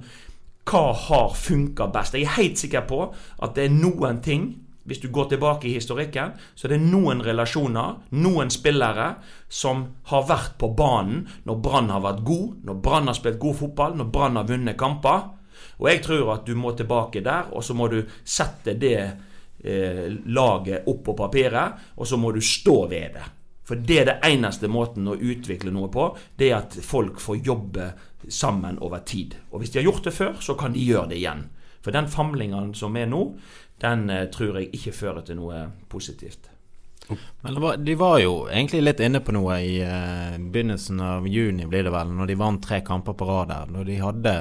hva 0.71 0.83
har 1.07 1.31
funka 1.35 1.89
best. 1.93 2.15
Jeg 2.15 2.27
er 2.27 2.37
helt 2.37 2.61
sikker 2.61 2.85
på 2.87 3.05
at 3.41 3.55
det 3.57 3.67
er 3.67 3.79
noen 3.79 4.21
ting 4.23 4.51
hvis 4.83 5.01
du 5.03 5.11
går 5.13 5.27
tilbake 5.29 5.67
i 5.69 5.75
historikken, 5.75 6.33
så 6.55 6.67
det 6.67 6.75
er 6.75 6.81
det 6.81 6.89
noen 6.89 7.21
relasjoner, 7.21 7.99
noen 8.17 8.49
spillere, 8.51 9.11
som 9.47 9.83
har 10.09 10.25
vært 10.29 10.55
på 10.59 10.71
banen 10.77 11.27
når 11.45 11.59
Brann 11.61 11.91
har 11.93 12.01
vært 12.01 12.23
god, 12.25 12.55
når 12.65 12.79
Brann 12.81 13.11
har 13.11 13.17
spilt 13.17 13.39
god 13.39 13.59
fotball, 13.59 13.99
når 13.99 14.09
Brann 14.13 14.39
har 14.41 14.49
vunnet 14.49 14.79
kamper. 14.79 15.27
Og 15.77 15.89
jeg 15.89 16.01
tror 16.05 16.33
at 16.33 16.47
du 16.49 16.55
må 16.57 16.73
tilbake 16.77 17.21
der, 17.25 17.51
og 17.53 17.63
så 17.65 17.77
må 17.77 17.91
du 17.93 17.99
sette 18.25 18.73
det 18.81 18.97
eh, 18.97 20.07
laget 20.33 20.89
opp 20.89 21.05
på 21.05 21.17
papiret, 21.17 21.93
og 21.97 22.09
så 22.09 22.17
må 22.17 22.33
du 22.33 22.41
stå 22.41 22.77
ved 22.89 23.19
det. 23.19 23.27
For 23.67 23.77
det 23.77 23.97
er 24.01 24.07
det 24.09 24.19
eneste 24.25 24.67
måten 24.71 25.07
å 25.07 25.15
utvikle 25.15 25.71
noe 25.73 25.89
på, 25.93 26.09
det 26.37 26.49
er 26.49 26.61
at 26.63 26.77
folk 26.83 27.21
får 27.21 27.43
jobbe 27.45 27.91
sammen 28.29 28.79
over 28.81 29.03
tid. 29.05 29.35
Og 29.51 29.61
hvis 29.61 29.73
de 29.73 29.81
har 29.81 29.89
gjort 29.89 30.07
det 30.07 30.15
før, 30.15 30.33
så 30.41 30.55
kan 30.59 30.73
de 30.73 30.85
gjøre 30.85 31.11
det 31.11 31.19
igjen. 31.21 31.45
For 31.81 31.93
den 31.93 32.09
famlingen 32.09 32.73
som 32.77 32.97
er 32.97 33.09
nå, 33.09 33.21
den 33.81 34.09
eh, 34.13 34.27
tror 34.33 34.59
jeg 34.59 34.73
ikke 34.77 34.93
fører 34.93 35.25
til 35.25 35.39
noe 35.41 35.67
positivt. 35.89 36.49
Men 37.41 37.61
var, 37.61 37.77
De 37.81 37.95
var 37.97 38.19
jo 38.21 38.47
egentlig 38.47 38.83
litt 38.83 39.01
inne 39.03 39.19
på 39.25 39.33
noe 39.35 39.57
i 39.59 39.79
uh, 39.83 40.37
begynnelsen 40.37 41.01
av 41.01 41.25
juni, 41.27 41.65
blir 41.67 41.83
det 41.83 41.93
vel, 41.93 42.11
når 42.13 42.29
de 42.29 42.37
vant 42.39 42.61
tre 42.63 42.81
kamper 42.85 43.17
på 43.17 43.27
rad 43.27 43.49
der. 43.51 43.71
Når 43.73 43.87
de 43.89 43.97
hadde 43.99 44.35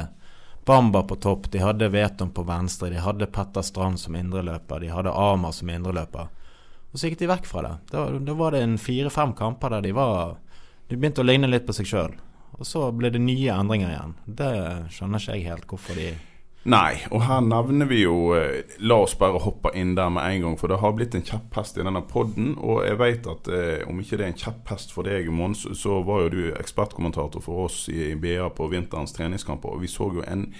Bamba 0.68 1.02
på 1.02 1.16
topp, 1.16 1.48
de 1.50 1.62
hadde 1.64 1.88
Veton 1.90 2.30
på 2.36 2.44
venstre, 2.46 2.92
de 2.92 3.00
hadde 3.00 3.30
Petter 3.32 3.64
Strand 3.64 3.98
som 3.98 4.14
indreløper, 4.14 4.84
de 4.84 4.92
hadde 4.92 5.14
Amar 5.16 5.56
som 5.56 5.72
indreløper. 5.72 6.28
Og 6.90 6.98
så 6.98 7.10
gikk 7.10 7.20
de 7.20 7.30
vekk 7.30 7.46
fra 7.46 7.62
det. 7.66 7.74
Da, 7.92 8.06
da 8.18 8.34
var 8.38 8.56
det 8.56 8.64
en 8.64 8.78
fire-fem 8.80 9.34
kamper 9.38 9.76
der 9.76 9.86
de 9.86 9.94
var 9.94 10.40
De 10.90 10.98
begynte 10.98 11.22
å 11.22 11.28
ligne 11.28 11.46
litt 11.46 11.68
på 11.68 11.76
seg 11.76 11.86
sjøl. 11.86 12.16
Og 12.58 12.66
så 12.66 12.88
ble 12.92 13.12
det 13.14 13.22
nye 13.22 13.54
endringer 13.54 13.92
igjen. 13.92 14.16
Det 14.26 14.50
skjønner 14.90 15.22
ikke 15.22 15.36
jeg 15.38 15.46
helt 15.46 15.70
hvorfor 15.70 15.98
de 15.98 16.10
Nei, 16.68 16.98
og 17.08 17.22
her 17.24 17.38
nevner 17.40 17.88
vi 17.88 18.02
jo 18.02 18.34
eh, 18.36 18.74
La 18.84 18.98
oss 19.00 19.14
bare 19.16 19.40
hoppe 19.40 19.70
inn 19.80 19.94
der 19.96 20.10
med 20.12 20.26
en 20.26 20.42
gang, 20.44 20.56
for 20.60 20.68
det 20.68 20.82
har 20.82 20.92
blitt 20.92 21.14
en 21.16 21.24
kjepphest 21.24 21.78
i 21.80 21.86
denne 21.86 22.02
podden. 22.04 22.50
Og 22.60 22.82
jeg 22.84 22.98
vet 23.00 23.28
at 23.32 23.48
eh, 23.48 23.86
om 23.88 24.02
ikke 24.02 24.18
det 24.20 24.26
er 24.26 24.32
en 24.34 24.42
kjepphest 24.42 24.92
for 24.92 25.08
deg, 25.08 25.30
Mons, 25.32 25.64
så 25.80 26.02
var 26.04 26.26
jo 26.26 26.34
du 26.34 26.42
ekspertkommentator 26.50 27.40
for 27.40 27.64
oss 27.64 27.86
i 27.88 28.12
BA 28.12 28.50
på 28.52 28.68
vinterens 28.68 29.16
treningskamper, 29.16 29.72
og 29.72 29.80
vi 29.80 29.88
så 29.88 30.10
jo 30.18 30.26
en 30.28 30.50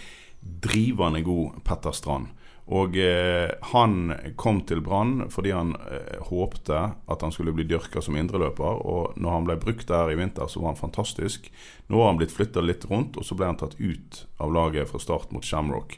drivende 0.40 1.20
god 1.26 1.60
Petter 1.68 1.92
Strand. 1.92 2.32
Og 2.70 2.94
eh, 3.02 3.50
han 3.72 4.12
kom 4.38 4.60
til 4.66 4.82
Brann 4.86 5.24
fordi 5.32 5.50
han 5.50 5.72
eh, 5.90 6.20
håpte 6.28 6.82
at 7.10 7.24
han 7.24 7.32
skulle 7.34 7.54
bli 7.56 7.66
dyrka 7.66 8.02
som 8.04 8.18
indreløper. 8.18 8.82
Og 8.86 9.18
når 9.18 9.34
han 9.34 9.48
ble 9.48 9.56
brukt 9.62 9.88
der 9.90 10.12
i 10.12 10.18
vinter, 10.18 10.46
så 10.46 10.62
var 10.62 10.72
han 10.72 10.78
fantastisk. 10.78 11.50
Nå 11.90 11.98
har 11.98 12.12
han 12.12 12.20
blitt 12.20 12.34
flytta 12.34 12.62
litt 12.62 12.86
rundt, 12.90 13.18
og 13.18 13.26
så 13.26 13.34
ble 13.34 13.48
han 13.50 13.58
tatt 13.58 13.74
ut 13.80 14.22
av 14.38 14.54
laget 14.54 14.90
fra 14.90 15.02
start 15.02 15.34
mot 15.34 15.46
Shamrock. 15.46 15.96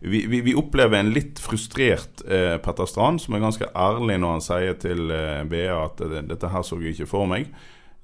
Vi, 0.00 0.24
vi, 0.30 0.40
vi 0.44 0.54
opplever 0.56 0.98
en 0.98 1.12
litt 1.12 1.40
frustrert 1.40 2.24
eh, 2.24 2.56
Petter 2.64 2.88
Strand, 2.88 3.20
som 3.20 3.36
er 3.36 3.44
ganske 3.44 3.68
ærlig 3.76 4.16
når 4.20 4.36
han 4.38 4.44
sier 4.44 4.78
til 4.80 5.12
eh, 5.12 5.44
BA 5.48 5.76
at 5.76 6.00
dette 6.30 6.50
her 6.52 6.64
så 6.64 6.80
jeg 6.80 6.96
ikke 6.96 7.10
for 7.12 7.28
meg. 7.28 7.52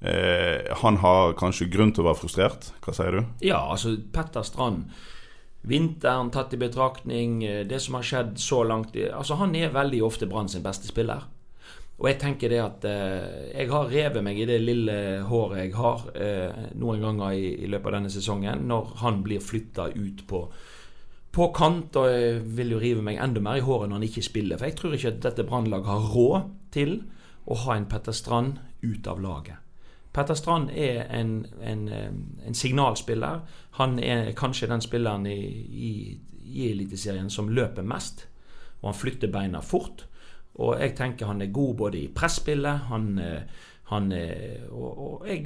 Eh, 0.01 0.69
han 0.81 1.01
har 1.01 1.33
kanskje 1.37 1.69
grunn 1.73 1.93
til 1.93 2.05
å 2.05 2.11
være 2.11 2.21
frustrert. 2.21 2.69
Hva 2.85 2.93
sier 2.97 3.17
du? 3.17 3.25
Ja, 3.45 3.63
altså 3.73 3.95
Petter 4.13 4.45
Strand 4.45 4.93
Vinteren 5.61 6.31
tatt 6.33 6.53
i 6.53 6.57
betraktning, 6.57 7.43
eh, 7.45 7.61
det 7.67 7.79
som 7.81 7.99
har 7.99 8.07
skjedd 8.07 8.39
så 8.41 8.63
langt 8.63 8.95
Altså 8.97 9.37
Han 9.37 9.55
er 9.55 9.69
veldig 9.69 10.01
ofte 10.03 10.25
Brann 10.25 10.49
sin 10.49 10.63
beste 10.63 10.87
spiller. 10.89 11.27
Og 12.01 12.07
jeg 12.09 12.17
tenker 12.17 12.49
det 12.49 12.59
at 12.63 12.85
eh, 12.89 13.51
jeg 13.53 13.69
har 13.69 13.91
revet 13.91 14.23
meg 14.25 14.39
i 14.41 14.47
det 14.49 14.57
lille 14.63 15.21
håret 15.29 15.67
jeg 15.67 15.75
har 15.77 16.07
eh, 16.17 16.63
noen 16.81 17.03
ganger 17.05 17.37
i, 17.37 17.51
i, 17.61 17.69
løpet 17.69 17.91
av 17.91 17.97
denne 17.99 18.13
sesongen, 18.13 18.65
når 18.65 18.95
han 19.03 19.21
blir 19.21 19.43
flytta 19.43 19.91
ut 19.93 20.23
på, 20.25 20.41
på 21.29 21.49
kant. 21.53 22.01
Og 22.01 22.09
jeg 22.09 22.39
vil 22.57 22.73
jo 22.73 22.81
rive 22.81 23.05
meg 23.05 23.21
enda 23.21 23.43
mer 23.45 23.61
i 23.61 23.65
håret 23.65 23.91
når 23.91 24.01
han 24.01 24.09
ikke 24.09 24.25
spiller. 24.25 24.57
For 24.57 24.71
jeg 24.71 24.79
tror 24.81 24.97
ikke 24.97 25.13
at 25.13 25.25
dette 25.29 25.45
Brannlaget 25.45 25.93
har 25.93 26.09
råd 26.15 26.49
til 26.73 26.97
å 27.45 27.59
ha 27.67 27.77
en 27.77 27.89
Petter 27.91 28.17
Strand 28.17 28.57
ut 28.81 29.05
av 29.05 29.21
laget. 29.21 29.60
Petter 30.13 30.35
Strand 30.35 30.69
er 30.75 31.05
en, 31.15 31.45
en, 31.63 31.87
en, 31.89 32.55
signalspiller. 32.55 33.41
Han 33.79 33.99
er 33.99 34.33
kanskje 34.35 34.67
den 34.67 34.83
spilleren 34.83 35.25
i, 35.25 35.39
i, 35.87 35.91
i 36.43 36.69
Eliteserien 36.71 37.29
som 37.31 37.49
løper 37.49 37.85
mest. 37.87 38.25
Og 38.81 38.91
han 38.91 38.99
flytter 38.99 39.31
beina 39.31 39.61
fort. 39.63 40.05
Og 40.59 40.75
jeg 40.81 40.97
tenker 40.97 41.29
han 41.31 41.41
er 41.41 41.53
god 41.55 41.77
både 41.79 42.01
i 42.01 42.09
presspillet 42.11 42.89
han, 42.89 43.13
han 43.91 44.09
og, 44.71 44.89
og, 44.89 45.27
jeg 45.29 45.45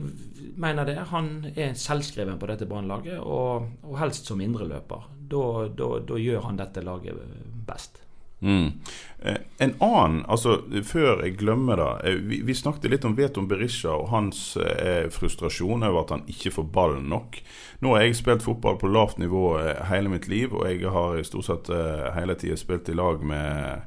mener 0.58 0.90
det. 0.90 0.98
Han 1.12 1.30
er 1.54 1.78
selvskreven 1.78 2.40
på 2.42 2.50
dette 2.50 2.66
brannlaget, 2.70 3.20
og, 3.20 3.70
og 3.84 4.00
helst 4.02 4.26
som 4.32 4.42
indreløper. 4.42 5.12
Da, 5.30 5.44
da, 5.78 5.92
da 6.10 6.18
gjør 6.22 6.50
han 6.50 6.58
dette 6.58 6.82
laget 6.86 7.22
best. 7.68 8.05
Mm. 8.40 8.72
Eh, 9.20 9.36
en 9.58 9.74
annen, 9.80 10.26
altså 10.28 10.60
Før 10.84 11.24
jeg 11.24 11.38
glemmer 11.40 11.80
det. 11.80 12.10
Eh, 12.10 12.18
vi, 12.30 12.42
vi, 12.46 12.54
snakket 12.54 12.92
litt 12.92 13.06
om 13.08 13.16
Veton 13.18 13.48
Berisha 13.50 13.94
og 13.96 14.12
hans 14.12 14.42
eh, 14.62 15.08
frustrasjon 15.14 15.86
over 15.88 16.04
at 16.04 16.14
han 16.14 16.26
ikke 16.30 16.54
får 16.58 16.68
ballen 16.76 17.08
nok. 17.10 17.40
Nå 17.82 17.96
har 17.96 18.06
jeg 18.06 18.20
spilt 18.20 18.46
fotball 18.46 18.78
på 18.82 18.92
lavt 18.92 19.18
nivå 19.22 19.48
eh, 19.62 19.82
hele 19.90 20.12
mitt 20.12 20.28
liv, 20.32 20.54
og 20.54 20.68
jeg 20.70 20.92
har 20.92 21.18
i 21.18 21.26
stort 21.26 21.50
sett 21.50 21.72
eh, 21.74 22.12
hele 22.18 22.38
tida 22.40 22.60
spilt 22.60 22.92
i 22.92 22.98
lag 22.98 23.24
med 23.26 23.82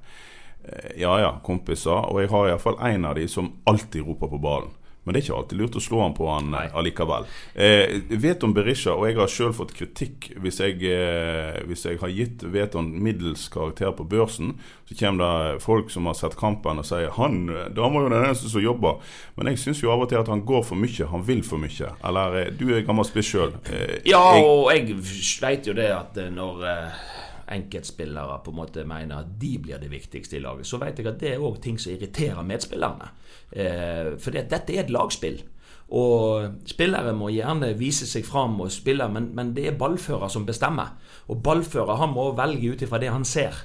eh, 0.65 0.91
ja 1.05 1.15
ja, 1.23 1.33
kompiser. 1.45 2.09
Og 2.09 2.25
jeg 2.25 2.33
har 2.35 2.51
iallfall 2.51 2.81
en 2.91 3.09
av 3.13 3.19
de 3.21 3.29
som 3.31 3.53
alltid 3.69 4.09
roper 4.09 4.33
på 4.33 4.43
ballen. 4.43 4.75
Men 5.09 5.17
det 5.17 5.23
er 5.23 5.27
ikke 5.31 5.39
alltid 5.39 5.61
lurt 5.63 5.79
å 5.81 5.83
slå 5.83 6.03
han 6.05 6.17
på 6.17 6.29
han 6.29 6.51
Nei. 6.53 6.67
allikevel. 6.77 7.25
Eh, 7.57 7.95
Veton 8.21 8.53
Berisha, 8.53 8.93
og 8.93 9.09
jeg 9.09 9.17
har 9.17 9.33
sjøl 9.33 9.55
fått 9.57 9.73
kritikk 9.79 10.29
hvis 10.37 10.61
jeg, 10.61 10.83
eh, 10.85 11.63
hvis 11.65 11.87
jeg 11.89 12.03
har 12.03 12.13
gitt 12.13 12.45
Veton 12.45 12.91
middels 13.01 13.47
karakter 13.53 13.95
på 13.97 14.05
børsen, 14.05 14.53
så 14.85 14.97
kommer 15.01 15.25
det 15.25 15.63
folk 15.65 15.91
som 15.91 16.07
har 16.09 16.17
sett 16.19 16.37
kampen 16.37 16.81
og 16.81 16.87
sier 16.89 17.11
han, 17.17 17.47
da 17.73 17.89
må 17.89 18.05
jo 18.05 18.13
den 18.13 18.21
eneste 18.21 18.53
som 18.53 18.61
jobber. 18.61 19.01
Men 19.37 19.51
jeg 19.53 19.63
syns 19.65 19.81
jo 19.83 19.93
av 19.95 20.05
og 20.05 20.13
til 20.13 20.21
at 20.21 20.29
han 20.29 20.45
går 20.49 20.65
for 20.69 20.81
mye, 20.81 21.09
han 21.09 21.25
vil 21.25 21.43
for 21.47 21.61
mye. 21.63 21.93
Eller 22.05 22.41
eh, 22.43 22.51
du 22.53 22.69
er 22.75 22.85
gammel 22.87 23.09
spiss 23.09 23.33
sjøl. 23.33 23.57
Eh, 23.73 23.99
ja, 24.09 24.21
og 24.21 24.69
jeg 24.75 24.99
veit 25.43 25.69
jo 25.69 25.77
det 25.77 25.89
at 25.95 26.21
eh, 26.21 26.31
når 26.35 26.69
eh, 26.69 27.01
enkeltspillere 27.55 28.41
på 28.45 28.53
en 28.53 28.59
måte 28.59 28.85
mener 28.89 29.23
at 29.23 29.37
de 29.41 29.55
blir 29.63 29.81
det 29.81 29.91
viktigste 29.93 30.39
i 30.39 30.43
laget, 30.45 30.67
så 30.67 30.81
vet 30.83 30.99
jeg 30.99 31.09
at 31.11 31.21
det 31.21 31.35
er 31.35 31.45
òg 31.45 31.61
ting 31.65 31.79
som 31.81 31.93
irriterer 31.93 32.47
medspillerne. 32.47 33.13
Eh, 33.53 34.17
for 34.21 34.37
dette 34.37 34.75
er 34.75 34.85
et 34.85 34.93
lagspill. 34.93 35.41
Og 35.89 36.67
Spillere 36.69 37.15
må 37.17 37.31
gjerne 37.33 37.73
vise 37.79 38.07
seg 38.09 38.27
fram 38.29 38.59
og 38.61 38.73
spille, 38.73 39.07
men, 39.09 39.31
men 39.37 39.55
det 39.57 39.71
er 39.71 39.79
ballfører 39.81 40.29
som 40.29 40.45
bestemmer. 40.49 40.93
Og 41.33 41.41
ballfører 41.45 41.97
han 42.03 42.13
må 42.13 42.29
velge 42.37 42.75
ut 42.75 42.85
ifra 42.85 43.01
det 43.01 43.13
han 43.15 43.25
ser. 43.25 43.65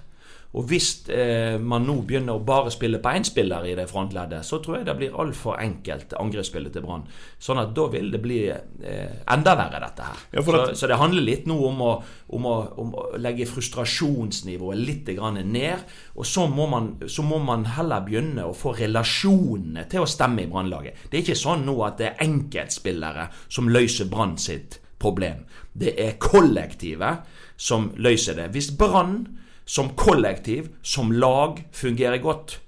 Og 0.53 0.67
hvis 0.69 0.87
eh, 1.09 1.55
man 1.57 1.81
nå 1.87 1.95
begynner 2.05 2.35
å 2.37 2.43
bare 2.45 2.69
spille 2.69 2.99
på 3.01 3.09
én 3.17 3.23
spiller 3.25 3.65
i 3.65 3.71
det 3.73 3.87
frontleddet, 3.89 4.45
så 4.45 4.59
tror 4.61 4.75
jeg 4.77 4.85
det 4.85 4.93
blir 4.99 5.15
altfor 5.17 5.57
enkelt 5.57 6.13
angrepsspillet 6.21 6.75
til 6.75 6.83
Brann. 6.85 7.07
Sånn 7.41 7.57
at 7.63 7.71
da 7.73 7.87
vil 7.89 8.11
det 8.13 8.19
bli 8.21 8.37
eh, 8.51 9.15
enda 9.33 9.55
verre, 9.57 9.79
dette 9.81 10.05
her. 10.05 10.19
Ja, 10.35 10.43
så, 10.45 10.59
at- 10.59 10.77
så 10.77 10.89
det 10.91 10.99
handler 11.01 11.25
litt 11.25 11.47
nå 11.49 11.57
om 11.71 11.81
å, 11.81 11.91
om 12.37 12.45
å, 12.45 12.53
om 12.83 12.93
å 13.01 13.07
legge 13.17 13.47
frustrasjonsnivået 13.49 14.77
litt 14.85 15.09
grann 15.17 15.41
ned. 15.51 15.83
Og 16.15 16.25
så 16.29 16.45
må, 16.51 16.67
man, 16.69 16.91
så 17.09 17.25
må 17.25 17.39
man 17.41 17.65
heller 17.73 18.05
begynne 18.05 18.45
å 18.45 18.53
få 18.57 18.75
relasjonene 18.77 19.87
til 19.89 20.05
å 20.05 20.09
stemme 20.09 20.45
i 20.45 20.49
Brannlaget. 20.51 21.07
Det 21.09 21.17
er 21.17 21.25
ikke 21.25 21.39
sånn 21.39 21.65
nå 21.65 21.79
at 21.87 21.97
det 22.01 22.11
er 22.11 22.25
enkeltspillere 22.27 23.29
som 23.49 23.69
løser 23.73 24.05
Brann 24.11 24.37
sitt 24.37 24.77
problem. 25.01 25.47
Det 25.73 25.95
er 25.99 26.19
kollektivet 26.21 27.25
som 27.59 27.89
løser 27.97 28.37
det. 28.37 28.51
Hvis 28.53 28.69
Brann 28.77 29.23
som 29.65 29.89
kollektiv, 29.95 30.69
som 30.81 31.11
lag, 31.11 31.63
fungerer 31.71 32.17
godt, 32.21 32.59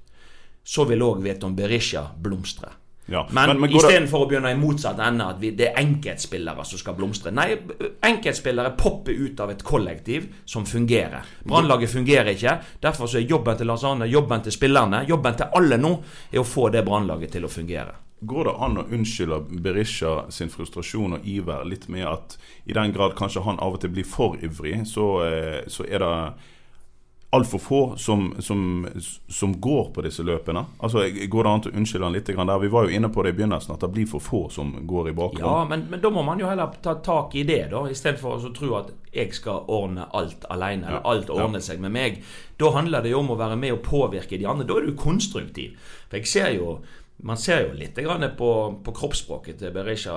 så 0.64 0.86
vil 0.88 1.00
òg 1.06 1.22
Veton 1.24 1.56
Berisha 1.56 2.08
blomstre. 2.22 2.70
Ja, 3.08 3.28
Men, 3.32 3.50
men- 3.50 3.60
men 3.62 3.70
istedenfor 3.70 4.18
det- 4.20 4.26
å 4.26 4.30
begynne 4.30 4.52
i 4.52 4.56
motsatt 4.58 4.98
ende, 5.00 5.26
at 5.30 5.40
vi, 5.40 5.52
det 5.52 5.68
er 5.68 5.76
enkeltspillere 5.84 6.66
som 6.66 6.80
skal 6.80 6.96
blomstre. 6.96 7.32
Nei, 7.32 7.56
enkeltspillere 8.02 8.72
popper 8.78 9.12
ut 9.14 9.40
av 9.40 9.52
et 9.52 9.64
kollektiv 9.64 10.26
som 10.46 10.66
fungerer. 10.66 11.22
Brannlaget 11.46 11.90
fungerer 11.90 12.32
ikke. 12.34 12.56
Derfor 12.82 13.06
så 13.08 13.18
er 13.20 13.28
jobben 13.30 13.58
til 13.58 13.68
Lars 13.68 13.84
Arne, 13.84 14.08
jobben 14.10 14.42
til 14.42 14.52
spillerne, 14.52 15.04
jobben 15.08 15.38
til 15.38 15.46
alle 15.54 15.78
nå, 15.78 15.92
er 16.34 16.40
å 16.40 16.44
få 16.48 16.72
det 16.72 16.84
brannlaget 16.86 17.32
til 17.32 17.46
å 17.46 17.48
fungere. 17.52 17.94
Går 18.26 18.44
det 18.48 18.56
an 18.60 18.78
å 18.78 18.88
unnskylde 18.90 19.62
Berisha 19.62 20.32
sin 20.32 20.50
frustrasjon 20.50 21.14
og 21.20 21.26
iver 21.28 21.64
litt 21.66 21.88
med 21.90 22.08
at 22.08 22.38
i 22.66 22.74
den 22.74 22.92
grad 22.96 23.14
kanskje 23.16 23.44
han 23.44 23.60
av 23.60 23.74
og 23.74 23.82
til 23.82 23.90
blir 23.92 24.06
for 24.08 24.36
ivrig, 24.42 24.82
så, 24.88 25.22
eh, 25.28 25.64
så 25.68 25.86
er 25.86 26.00
det 26.00 26.34
altfor 27.36 27.62
få 27.62 27.82
som, 28.02 28.28
som, 28.40 28.88
som 29.28 29.56
går 29.62 29.90
på 29.96 30.04
disse 30.06 30.24
løpene? 30.26 30.66
Altså, 30.80 31.06
Går 31.30 31.48
det 31.48 31.52
an 31.52 31.64
å 31.66 31.74
unnskylde 31.82 32.08
han 32.08 32.16
litt 32.16 32.30
der? 32.32 32.60
Vi 32.64 32.72
var 32.74 32.88
jo 32.88 32.98
inne 32.98 33.10
på 33.14 33.24
det 33.24 33.34
i 33.34 33.38
begynnelsen, 33.40 33.76
at 33.76 33.86
det 33.86 33.92
blir 33.94 34.10
for 34.10 34.24
få 34.24 34.46
som 34.54 34.74
går 34.88 35.12
i 35.12 35.16
bakgrunnen. 35.18 35.52
Ja, 35.52 35.68
men, 35.70 35.88
men 35.92 36.04
da 36.04 36.12
må 36.14 36.24
man 36.26 36.42
jo 36.42 36.50
heller 36.50 36.76
ta 36.84 36.98
tak 37.06 37.36
i 37.36 37.46
det, 37.48 37.66
da, 37.74 37.86
istedenfor 37.92 38.40
å 38.40 38.54
tro 38.56 38.74
at 38.80 38.92
jeg 39.16 39.32
skal 39.38 39.70
ordne 39.72 40.10
alt 40.16 40.44
alene, 40.52 40.90
eller 40.90 41.08
alt 41.08 41.32
ordner 41.32 41.64
seg 41.64 41.80
med 41.84 41.94
meg. 41.96 42.20
Da 42.60 42.72
handler 42.76 43.04
det 43.04 43.14
jo 43.14 43.22
om 43.22 43.34
å 43.36 43.40
være 43.40 43.58
med 43.60 43.78
og 43.78 43.84
påvirke 43.86 44.40
de 44.40 44.48
andre. 44.50 44.68
Da 44.68 44.80
er 44.80 44.90
du 44.90 45.00
konstruktiv. 45.00 45.76
For 46.10 46.20
jeg 46.20 46.32
ser 46.32 46.56
jo 46.58 46.80
man 47.24 47.38
ser 47.40 47.62
jo 47.64 47.76
litt 47.80 47.96
på, 48.38 48.50
på 48.84 48.94
kroppsspråket 48.94 49.60
til 49.62 49.72
Berisha. 49.74 50.14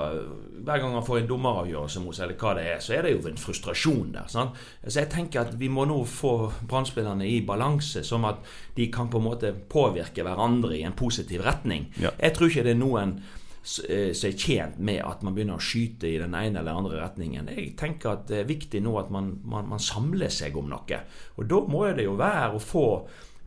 Hver 0.59 0.81
gang 0.81 0.93
han 0.97 1.05
får 1.05 1.21
en 1.21 1.29
dommeravgjørelse 1.29 2.03
mot 2.03 2.15
seg, 2.15 2.25
eller 2.27 2.39
hva 2.41 2.53
det 2.57 2.65
er, 2.67 2.81
så 2.83 2.95
er 2.97 3.07
det 3.07 3.13
jo 3.13 3.23
en 3.29 3.39
frustrasjon 3.39 4.11
der. 4.17 4.27
Sant? 4.31 4.59
Så 4.83 4.99
jeg 4.99 5.11
tenker 5.13 5.45
at 5.45 5.55
vi 5.59 5.71
må 5.71 5.87
nå 5.87 6.01
få 6.09 6.33
Brann-spillerne 6.67 7.27
i 7.27 7.39
balanse, 7.47 8.03
som 8.03 8.27
at 8.27 8.43
de 8.75 8.89
kan 8.91 9.09
på 9.11 9.21
en 9.21 9.29
måte 9.29 9.53
påvirke 9.71 10.25
hverandre 10.27 10.75
i 10.75 10.83
en 10.87 10.97
positiv 10.97 11.45
retning. 11.47 11.87
Ja. 12.03 12.11
Jeg 12.19 12.35
tror 12.35 12.51
ikke 12.51 12.67
det 12.67 12.75
er 12.75 12.81
noen 12.83 13.15
eh, 13.15 14.11
som 14.11 14.29
er 14.29 14.35
tjent 14.35 14.83
med 14.91 14.99
at 15.05 15.23
man 15.23 15.39
begynner 15.39 15.55
å 15.55 15.63
skyte 15.63 16.11
i 16.11 16.19
den 16.19 16.35
ene 16.35 16.59
eller 16.59 16.83
andre 16.83 16.99
retningen. 16.99 17.47
Jeg 17.55 17.77
tenker 17.79 18.17
at 18.17 18.27
det 18.27 18.43
er 18.43 18.51
viktig 18.51 18.83
nå 18.83 18.99
at 18.99 19.09
man, 19.15 19.37
man, 19.47 19.71
man 19.71 19.79
samler 19.79 20.35
seg 20.35 20.59
om 20.59 20.67
noe. 20.75 21.01
Og 21.39 21.47
da 21.47 21.63
må 21.63 21.87
det 21.95 22.09
jo 22.09 22.19
være 22.19 22.59
å 22.59 22.63
få 22.63 22.87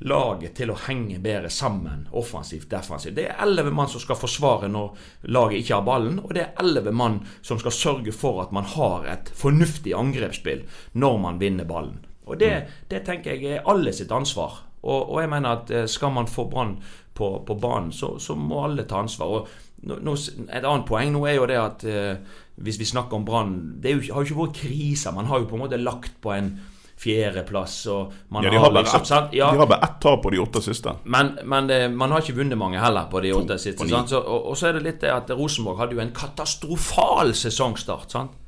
laget 0.08 0.56
til 0.58 0.72
å 0.72 0.78
henge 0.86 1.20
bedre 1.22 1.50
sammen, 1.52 2.06
offensivt, 2.18 2.68
defensivt. 2.70 3.14
Det 3.16 3.28
er 3.30 3.42
elleve 3.44 3.72
mann 3.74 3.90
som 3.90 4.02
skal 4.02 4.18
forsvare 4.18 4.70
når 4.72 4.96
laget 5.34 5.62
ikke 5.62 5.78
har 5.78 5.86
ballen, 5.86 6.18
og 6.22 6.34
det 6.34 6.44
er 6.44 6.64
elleve 6.64 6.94
mann 6.94 7.20
som 7.40 7.60
skal 7.60 7.76
sørge 7.76 8.14
for 8.16 8.42
at 8.42 8.54
man 8.54 8.66
har 8.74 9.06
et 9.12 9.32
fornuftig 9.38 9.94
angrepsspill 9.96 10.64
når 10.98 11.22
man 11.22 11.40
vinner 11.42 11.68
ballen. 11.68 12.00
Og 12.26 12.38
det, 12.38 12.52
det 12.90 13.02
tenker 13.06 13.34
jeg 13.34 13.58
er 13.58 13.68
alle 13.68 13.94
sitt 13.94 14.12
ansvar. 14.14 14.62
Og, 14.82 15.12
og 15.14 15.18
jeg 15.22 15.30
mener 15.30 15.58
at 15.58 15.70
eh, 15.70 15.88
skal 15.90 16.14
man 16.14 16.30
få 16.30 16.48
Brann 16.50 16.76
på, 17.14 17.34
på 17.46 17.54
banen, 17.60 17.92
så, 17.94 18.16
så 18.18 18.34
må 18.38 18.64
alle 18.66 18.86
ta 18.88 19.02
ansvar. 19.02 19.36
Og 19.36 19.92
nå, 20.02 20.14
et 20.48 20.64
annet 20.64 20.86
poeng 20.88 21.12
nå 21.14 21.24
er 21.26 21.38
jo 21.38 21.48
det 21.50 21.58
at 21.60 21.84
eh, 21.86 22.38
hvis 22.62 22.78
vi 22.80 22.86
snakker 22.86 23.18
om 23.18 23.24
Brann 23.26 23.54
Det 23.82 23.94
jo, 23.94 24.02
har 24.14 24.22
jo 24.22 24.30
ikke 24.30 24.40
vært 24.40 24.60
kriser. 24.62 25.14
Man 25.14 25.30
har 25.30 25.42
jo 25.42 25.50
på 25.50 25.58
en 25.58 25.64
måte 25.64 25.80
lagt 25.80 26.18
på 26.22 26.34
en 26.34 26.54
fjerdeplass. 27.02 27.86
og 27.86 28.12
man 28.28 28.44
Ja, 28.44 28.50
de 28.50 28.60
har 28.62 28.70
bare 28.70 28.84
liksom, 28.84 29.02
ett? 29.02 29.34
Ja, 29.38 29.50
de 29.50 29.58
har 29.58 29.66
bare 29.66 29.88
ett 29.88 30.00
tap 30.00 30.22
på 30.22 30.30
de 30.30 30.38
åtte 30.38 30.62
siste. 30.62 30.94
men, 31.04 31.38
men 31.44 31.66
det, 31.66 31.80
man 31.90 32.10
har 32.10 32.22
ikke 32.22 32.36
vunnet 32.38 32.58
mange 32.58 32.78
heller 32.78 33.08
på 33.10 33.20
de 33.20 33.32
åtte 33.34 33.56
to, 33.56 33.58
siste. 33.58 33.88
Så, 34.06 34.20
og, 34.20 34.46
og 34.52 34.56
så 34.58 34.70
er 34.70 34.78
det 34.78 34.86
litt 34.86 35.00
det 35.02 35.10
at 35.12 35.30
Rosenborg 35.30 35.82
hadde 35.82 35.98
jo 35.98 36.04
en 36.04 36.14
katastrofal 36.14 37.34
sesongstart. 37.34 38.10
sant? 38.10 38.38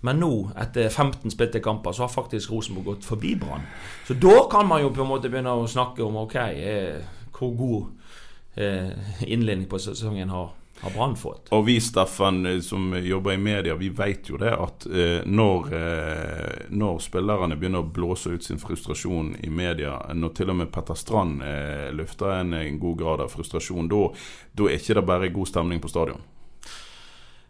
Men 0.00 0.20
nå, 0.20 0.32
etter 0.56 0.88
15 0.88 1.32
spilte 1.34 1.60
kamper, 1.60 1.92
så 1.92 2.06
har 2.06 2.12
faktisk 2.12 2.52
Rosenborg 2.54 2.86
gått 2.86 3.04
forbi 3.04 3.34
Brann. 3.36 3.66
Så 4.08 4.16
da 4.16 4.46
kan 4.52 4.68
man 4.68 4.80
jo 4.80 4.92
på 4.96 5.04
en 5.04 5.10
måte 5.10 5.28
begynne 5.28 5.52
å 5.52 5.66
snakke 5.68 6.04
om 6.06 6.22
ok, 6.22 6.36
eh, 6.56 7.02
hvor 7.36 7.52
god 7.56 8.60
eh, 8.60 8.94
innledning 9.28 9.68
på 9.68 9.80
sesongen 9.80 10.32
har, 10.32 10.54
har 10.80 10.94
Brann 10.94 11.16
fått. 11.16 11.50
Og 11.56 11.64
vi, 11.66 11.76
Steffen, 11.80 12.46
eh, 12.46 12.60
som 12.64 12.94
jobber 12.96 13.32
i 13.32 13.40
media, 13.42 13.74
vi 13.74 13.88
vet 13.88 14.30
jo 14.30 14.40
det 14.40 14.52
at 14.56 14.86
eh, 14.86 15.20
når, 15.26 15.70
eh, 15.76 16.66
når 16.70 16.98
spillerne 17.04 17.58
begynner 17.60 17.84
å 17.84 17.92
blåse 18.00 18.34
ut 18.34 18.44
sin 18.44 18.60
frustrasjon 18.62 19.34
i 19.40 19.50
media, 19.50 19.98
når 20.14 20.34
til 20.36 20.52
og 20.52 20.60
med 20.62 20.72
Petter 20.74 20.98
Strand 20.98 21.44
eh, 21.46 21.88
løfter 21.94 22.40
en, 22.40 22.54
en 22.58 22.82
god 22.82 23.00
grad 23.04 23.24
av 23.26 23.32
frustrasjon, 23.32 23.90
da 23.90 24.68
er 24.68 24.76
ikke 24.78 25.00
det 25.00 25.08
bare 25.08 25.32
god 25.34 25.52
stemning 25.52 25.82
på 25.82 25.92
stadion. 25.92 26.22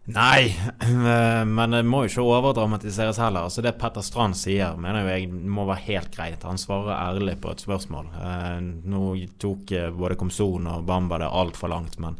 Nei, 0.04 0.56
eh, 0.80 1.44
men 1.56 1.70
det 1.70 1.82
må 1.86 2.04
jo 2.04 2.10
ikke 2.10 2.26
overdramatiseres 2.26 3.20
heller. 3.20 3.46
Altså 3.46 3.62
Det 3.64 3.76
Petter 3.78 4.04
Strand 4.04 4.38
sier, 4.38 4.78
mener 4.80 5.04
jo 5.04 5.14
jeg 5.14 5.28
må 5.30 5.66
være 5.68 5.86
helt 5.90 6.14
greit. 6.16 6.46
Han 6.48 6.60
svarer 6.60 6.96
ærlig 6.96 7.36
på 7.42 7.52
et 7.52 7.64
spørsmål. 7.64 8.12
Eh, 8.18 8.56
Nå 8.90 9.04
tok 9.40 9.74
eh, 9.76 9.90
både 9.94 10.18
Komson 10.20 10.70
og 10.70 10.86
Bamba 10.88 11.20
det 11.22 11.30
altfor 11.30 11.72
langt, 11.72 11.98
men 12.02 12.18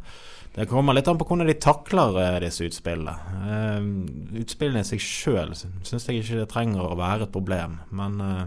det 0.55 0.67
kommer 0.67 0.97
litt 0.97 1.09
an 1.09 1.19
på 1.19 1.27
hvordan 1.29 1.47
de 1.47 1.55
takler 1.63 2.17
eh, 2.19 2.39
disse 2.43 2.67
utspillene. 2.67 3.13
Uh, 3.47 4.41
Utspillene 4.41 4.83
i 4.83 4.89
seg 4.89 5.03
sjøl 5.05 5.55
syns 5.55 6.09
jeg 6.09 6.25
ikke 6.25 6.41
det 6.41 6.49
trenger 6.51 6.89
å 6.89 6.99
være 6.99 7.29
et 7.29 7.35
problem, 7.35 7.79
men 7.95 8.19
uh, 8.19 8.43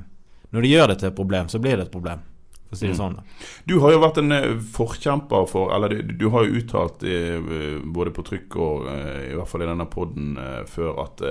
når 0.53 0.65
de 0.65 0.71
gjør 0.73 0.91
det 0.91 0.97
til 0.99 1.09
et 1.09 1.17
problem, 1.17 1.49
så 1.49 1.61
blir 1.63 1.79
det 1.79 1.87
et 1.87 1.93
problem. 1.93 2.25
For 2.73 2.79
å 2.79 2.81
si 2.81 2.89
det 2.89 2.97
sånn. 2.97 3.19
Du 3.69 3.75
har 3.83 3.93
jo 3.93 4.01
vært 4.01 4.19
en 4.21 4.33
eh, 4.33 4.55
forkjemper 4.73 5.45
for 5.49 5.73
Eller 5.75 5.93
du, 5.93 6.13
du 6.17 6.27
har 6.33 6.47
jo 6.47 6.57
uttalt 6.59 7.03
eh, 7.05 7.37
både 7.83 8.13
på 8.15 8.25
trykk 8.25 8.57
og 8.57 8.87
eh, 8.89 9.31
i 9.31 9.37
hvert 9.37 9.49
fall 9.49 9.65
i 9.65 9.69
denne 9.69 9.87
poden 9.91 10.37
før 10.69 11.03
at 11.03 11.21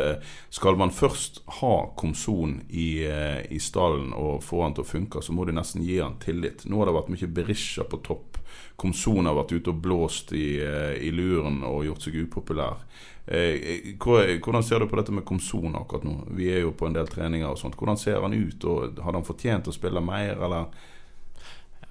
skal 0.52 0.76
man 0.78 0.92
først 0.94 1.40
ha 1.58 1.72
Komson 1.98 2.58
i, 2.68 3.04
i 3.04 3.58
stallen 3.62 4.12
og 4.16 4.42
få 4.44 4.62
han 4.62 4.76
til 4.76 4.84
å 4.84 4.88
funke, 4.88 5.22
så 5.24 5.34
må 5.34 5.46
du 5.46 5.52
nesten 5.54 5.84
gi 5.84 5.98
han 6.00 6.18
tillit. 6.22 6.66
Nå 6.68 6.80
har 6.80 6.88
det 6.88 6.96
vært 6.96 7.10
mye 7.12 7.30
Berisha 7.36 7.86
på 7.88 8.00
topp. 8.06 8.38
Komson 8.80 9.26
har 9.28 9.36
vært 9.36 9.54
ute 9.56 9.72
og 9.72 9.80
blåst 9.84 10.34
i, 10.36 10.60
i 10.60 11.10
luren 11.14 11.62
og 11.66 11.86
gjort 11.88 12.06
seg 12.06 12.20
upopulær. 12.24 12.84
Eh, 13.26 13.94
hvordan 14.40 14.62
ser 14.62 14.80
du 14.80 14.88
på 14.90 14.96
dette 14.98 15.12
med 15.14 15.24
Komson 15.24 15.76
akkurat 15.78 16.04
nå? 16.04 16.16
Vi 16.34 16.48
er 16.50 16.64
jo 16.64 16.72
på 16.74 16.88
en 16.88 16.96
del 16.96 17.06
treninger 17.06 17.52
og 17.52 17.58
sånt. 17.58 17.76
Hvordan 17.78 17.98
ser 18.00 18.20
han 18.22 18.34
ut? 18.34 18.64
og 18.64 18.98
Hadde 18.98 19.20
han 19.20 19.26
fortjent 19.28 19.70
å 19.70 19.74
spille 19.74 20.02
mer, 20.02 20.34
eller? 20.42 20.88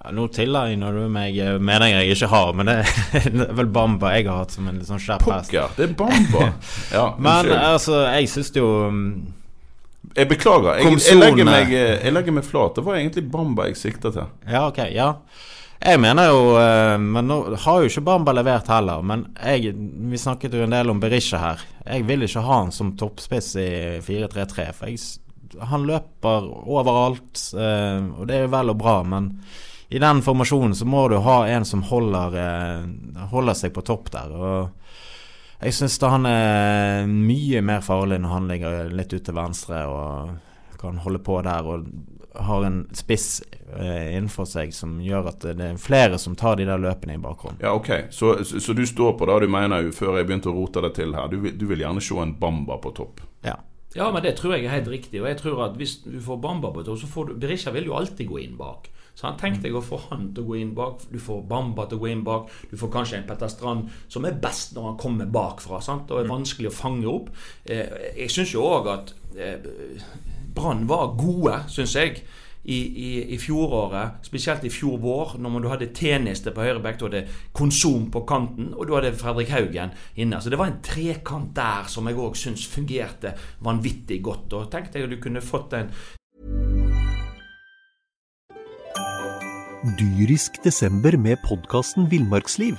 Ja, 0.02 0.10
nå 0.10 0.24
tilegner 0.34 0.96
du 0.96 1.04
meg 1.12 1.36
eh, 1.38 1.60
meninger 1.62 2.02
jeg 2.02 2.16
ikke 2.16 2.30
har, 2.32 2.48
men 2.58 2.66
det 2.72 3.44
er 3.44 3.54
vel 3.54 3.68
Bamba 3.70 4.16
jeg 4.16 4.26
har 4.26 4.42
hatt 4.42 4.56
som 4.56 4.66
en 4.66 4.80
litt 4.80 4.88
sånn 4.90 5.02
skjerp 5.02 5.28
hest. 5.30 5.52
Pokker, 5.52 5.76
det 5.78 5.86
er 5.86 5.94
Bamba! 6.00 6.48
Ja, 6.96 7.04
Men 7.22 7.52
altså, 7.54 8.00
jeg 8.10 8.30
syns 8.32 8.50
jo 8.56 8.66
mm, 8.90 9.06
Jeg 10.16 10.28
beklager. 10.32 10.80
Jeg, 10.82 10.98
jeg, 11.06 11.20
legger 11.20 11.46
meg, 11.46 11.70
eh, 11.70 11.94
jeg 12.02 12.16
legger 12.16 12.34
meg 12.34 12.46
flat. 12.48 12.74
Det 12.76 12.86
var 12.88 12.98
egentlig 12.98 13.26
Bamba 13.30 13.70
jeg 13.70 13.78
sikta 13.78 14.10
til. 14.14 14.28
Ja, 14.50 14.66
ok, 14.72 14.82
ja. 14.90 15.12
Jeg 15.82 15.98
mener 15.98 16.28
jo 16.30 16.42
eh, 16.60 16.96
Men 17.00 17.26
nå 17.30 17.38
har 17.64 17.82
jo 17.82 17.90
ikke 17.90 18.04
Bamba 18.10 18.34
levert 18.34 18.70
heller. 18.74 19.06
Men 19.06 19.28
jeg, 19.38 19.72
vi 20.10 20.20
snakket 20.20 20.58
jo 20.58 20.66
en 20.66 20.74
del 20.74 20.90
om 20.90 21.00
Berisha 21.02 21.40
her. 21.42 21.66
Jeg 21.86 22.08
vil 22.10 22.26
ikke 22.26 22.42
ha 22.42 22.62
han 22.64 22.74
som 22.74 22.96
toppspiss 22.98 23.54
i 23.62 23.72
4-3-3. 24.02 24.70
For 24.74 24.90
jeg, 24.90 25.00
han 25.70 25.86
løper 25.86 26.48
overalt, 26.66 27.50
eh, 27.54 28.00
og 28.16 28.26
det 28.26 28.40
er 28.40 28.48
jo 28.48 28.56
vel 28.58 28.74
og 28.74 28.82
bra, 28.82 29.02
men 29.06 29.36
i 29.92 29.98
den 30.00 30.22
formasjonen 30.24 30.74
så 30.74 30.86
må 30.88 31.04
du 31.08 31.18
ha 31.20 31.42
en 31.52 31.66
som 31.68 31.82
holder, 31.84 32.36
eh, 32.40 33.26
holder 33.28 33.56
seg 33.58 33.74
på 33.76 33.84
topp 33.84 34.08
der. 34.14 34.30
Og 34.32 34.70
jeg 35.60 35.76
syns 35.76 35.98
han 36.00 36.24
er 36.26 37.04
mye 37.10 37.60
mer 37.60 37.84
farlig 37.84 38.22
når 38.22 38.32
han 38.32 38.48
ligger 38.48 38.94
litt 38.96 39.12
ut 39.12 39.24
til 39.26 39.36
venstre 39.36 39.84
og 39.86 40.32
kan 40.80 40.96
holde 41.04 41.20
på 41.22 41.36
der 41.44 41.68
og 41.68 41.84
har 42.40 42.64
en 42.64 42.78
spiss 42.96 43.42
eh, 43.76 44.16
innenfor 44.16 44.48
seg 44.48 44.72
som 44.74 44.96
gjør 45.04 45.28
at 45.34 45.44
det 45.52 45.66
er 45.66 45.76
flere 45.76 46.16
som 46.18 46.34
tar 46.40 46.56
de 46.56 46.64
der 46.66 46.80
løpene 46.80 47.18
i 47.18 47.20
bakgrunnen. 47.20 47.60
Ja, 47.60 47.74
ok. 47.76 48.08
Så, 48.10 48.38
så, 48.48 48.72
du 48.72 48.86
står 48.88 49.12
på 49.18 49.28
det 49.28 49.36
du 49.44 49.52
mener 49.52 49.92
før 49.92 50.16
jeg 50.16 50.30
begynte 50.30 50.48
å 50.50 50.56
rote 50.56 50.80
det 50.86 50.94
til 50.96 51.12
her. 51.14 51.28
Du, 51.28 51.36
du 51.52 51.66
vil 51.68 51.84
gjerne 51.84 52.00
se 52.00 52.16
en 52.16 52.32
Bamba 52.40 52.80
på 52.80 52.94
topp. 52.96 53.20
Ja. 53.44 53.58
Ja, 53.94 54.08
men 54.12 54.24
det 54.24 54.36
tror 54.38 54.56
jeg 54.56 54.66
er 54.66 54.76
helt 54.76 54.90
riktig. 54.90 55.20
Og 55.20 55.28
jeg 55.28 55.38
tror 55.42 55.66
at 55.66 55.76
hvis 55.76 55.98
du 56.06 56.18
får 56.22 56.40
Bamba 56.42 56.72
på 56.72 56.84
topp, 56.86 57.00
så 57.02 57.10
får 57.10 57.30
du 57.30 57.38
Berisha 57.42 57.72
vil 57.74 57.90
jo 57.90 57.96
alltid 57.98 58.28
gå 58.28 58.40
inn 58.40 58.58
bak. 58.60 58.88
Så 59.14 59.26
han 59.26 59.36
tenkte 59.40 59.68
jeg 59.68 59.76
å 59.76 59.84
få 59.84 59.98
han 60.08 60.30
til 60.32 60.44
å 60.44 60.48
gå 60.48 60.58
inn 60.62 60.72
bak. 60.76 61.04
Du 61.12 61.18
får 61.20 61.42
Bamba 61.48 61.84
til 61.88 62.00
å 62.00 62.04
gå 62.04 62.12
inn 62.12 62.24
bak. 62.24 62.48
Du 62.70 62.78
får 62.80 62.92
kanskje 62.94 63.18
en 63.20 63.26
Petter 63.28 63.50
Strand 63.52 63.90
som 64.12 64.24
er 64.24 64.38
best 64.40 64.72
når 64.76 64.88
han 64.88 65.00
kommer 65.00 65.32
bakfra 65.32 65.82
sant? 65.84 66.10
og 66.10 66.22
er 66.22 66.30
vanskelig 66.30 66.70
å 66.70 66.76
fange 66.76 67.08
opp. 67.10 67.28
Eh, 67.64 68.14
jeg 68.22 68.32
syns 68.32 68.54
jo 68.54 68.64
òg 68.64 68.88
at 68.94 69.12
eh, 69.36 69.68
Brann 70.52 70.86
var 70.88 71.12
gode, 71.20 71.62
syns 71.72 71.96
jeg, 71.96 72.24
i, 72.62 72.78
i, 72.78 73.10
i 73.34 73.38
fjoråret, 73.42 74.22
spesielt 74.26 74.64
i 74.64 74.70
fjor 74.70 75.00
vår, 75.02 75.34
når 75.42 75.64
du 75.64 75.68
hadde 75.72 75.90
Tjeneste 75.96 76.52
på 76.54 76.62
høyre 76.62 76.82
back, 76.82 77.00
du 77.00 77.08
hadde 77.08 77.24
Konsum 77.56 78.06
på 78.14 78.22
kanten, 78.28 78.70
og 78.76 78.86
du 78.86 78.94
hadde 78.94 79.14
Fredrik 79.18 79.50
Haugen 79.50 79.94
inne. 80.14 80.38
Så 80.40 80.52
det 80.52 80.60
var 80.60 80.70
en 80.70 80.82
trekant 80.84 81.50
der 81.56 81.90
som 81.90 82.06
jeg 82.08 82.20
òg 82.22 82.38
syns 82.38 82.68
fungerte 82.70 83.34
vanvittig 83.66 84.22
godt. 84.22 84.54
Og 84.54 84.70
tenkte 84.70 85.00
deg 85.00 85.08
at 85.08 85.14
du 85.16 85.22
kunne 85.22 85.44
fått 85.44 85.78
en 85.78 85.92
Dyrisk 89.98 90.60
desember 90.62 91.16
med 91.18 91.40
podkasten 91.42 92.06
Villmarksliv. 92.06 92.76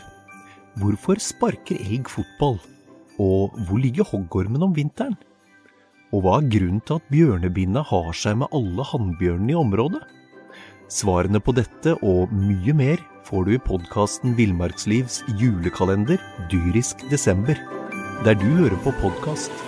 Hvorfor 0.80 1.20
sparker 1.20 1.76
elg 1.84 2.08
fotball? 2.08 2.56
Og 3.20 3.52
hvor 3.68 3.82
ligger 3.84 4.08
hoggormen 4.08 4.64
om 4.64 4.72
vinteren? 4.74 5.18
Og 6.14 6.22
hva 6.22 6.38
er 6.38 6.50
grunnen 6.54 6.84
til 6.86 7.00
at 7.00 7.10
bjørnebinna 7.10 7.82
har 7.90 8.14
seg 8.14 8.38
med 8.44 8.54
alle 8.54 8.86
hannbjørnene 8.92 9.56
i 9.56 9.58
området? 9.58 10.04
Svarene 10.94 11.42
på 11.42 11.56
dette 11.58 11.96
og 12.06 12.32
mye 12.38 12.76
mer 12.78 13.02
får 13.26 13.48
du 13.48 13.54
i 13.56 13.62
podkasten 13.66 14.38
Villmarkslivs 14.38 15.24
julekalender 15.42 16.22
Dyrisk 16.54 17.02
desember, 17.10 17.58
der 18.24 18.38
du 18.38 18.50
hører 18.62 18.78
på 18.86 18.94
podkast. 19.02 19.64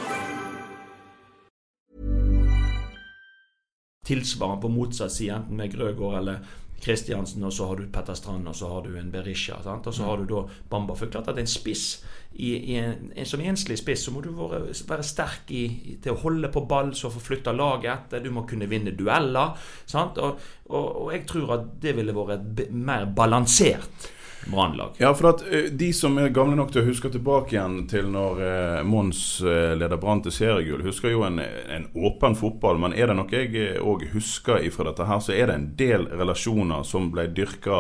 tilsvarende 4.05 4.61
på 4.61 4.69
motsatt 4.69 5.13
side, 5.15 5.33
enten 5.39 5.57
med 5.59 5.73
Grøgaard 5.73 6.19
eller 6.19 6.53
Kristiansen, 6.85 7.43
og 7.43 7.53
så 7.53 7.69
har 7.69 7.79
du 7.79 7.87
Petter 7.91 8.17
Strand, 8.17 8.47
og 8.47 8.55
så 8.55 8.69
har 8.69 8.85
du 8.85 8.97
en 8.99 9.11
Berisha. 9.11 9.57
Sant? 9.63 9.87
Og 9.87 9.95
så 9.95 10.05
har 10.05 10.21
du 10.21 10.27
da 10.29 10.43
Bamba. 10.69 10.95
For 10.95 11.11
klart 11.11 11.31
at 11.31 11.39
en 11.41 11.49
spiss, 11.49 12.03
i, 12.35 12.51
i 12.55 12.75
en, 12.77 13.11
en, 13.15 13.25
som 13.25 13.41
enslig 13.41 13.79
spiss, 13.79 14.05
så 14.05 14.13
må 14.13 14.21
du 14.21 14.31
være, 14.35 14.73
være 14.89 15.05
sterk 15.07 15.53
i, 15.55 15.65
til 16.03 16.13
å 16.13 16.19
holde 16.21 16.51
på 16.53 16.65
ball, 16.69 16.91
så 16.95 17.09
forflytte 17.13 17.55
laget 17.55 17.91
etter. 17.93 18.23
Du 18.25 18.29
må 18.35 18.45
kunne 18.49 18.69
vinne 18.69 18.93
dueller. 18.97 19.55
Sant? 19.89 20.19
Og, 20.21 20.41
og, 20.69 20.91
og 21.05 21.13
jeg 21.15 21.25
tror 21.29 21.57
at 21.57 21.71
det 21.81 21.95
ville 21.97 22.15
vært 22.15 22.67
mer 22.75 23.09
balansert 23.17 24.11
Brannlag. 24.45 24.89
Ja, 24.97 25.13
for 25.13 25.29
at 25.29 25.41
uh, 25.41 25.69
de 25.71 25.93
som 25.93 26.17
er 26.21 26.33
gamle 26.33 26.57
nok 26.59 26.71
til 26.73 26.83
å 26.83 26.89
huske 26.89 27.09
tilbake 27.13 27.55
igjen 27.55 27.77
til 27.89 28.09
når 28.13 28.41
uh, 28.41 28.81
Mons 28.85 29.21
uh, 29.45 29.73
leder 29.77 29.99
Brann 30.01 30.21
til 30.25 30.35
seriegull, 30.35 30.83
husker 30.85 31.13
jo 31.13 31.23
en, 31.27 31.39
en, 31.41 31.87
åpen 31.95 32.37
fotball. 32.37 32.79
Men 32.81 32.93
er 32.93 33.09
det 33.09 33.17
noe 33.17 33.33
jeg 33.33 33.79
òg 33.81 34.07
husker 34.13 34.61
ifra 34.65 34.87
dette 34.89 35.07
her, 35.09 35.21
så 35.23 35.33
er 35.35 35.49
det 35.49 35.57
en 35.57 35.67
del 35.79 36.07
relasjoner 36.13 36.85
som 36.87 37.09
ble 37.13 37.27
dyrka 37.35 37.79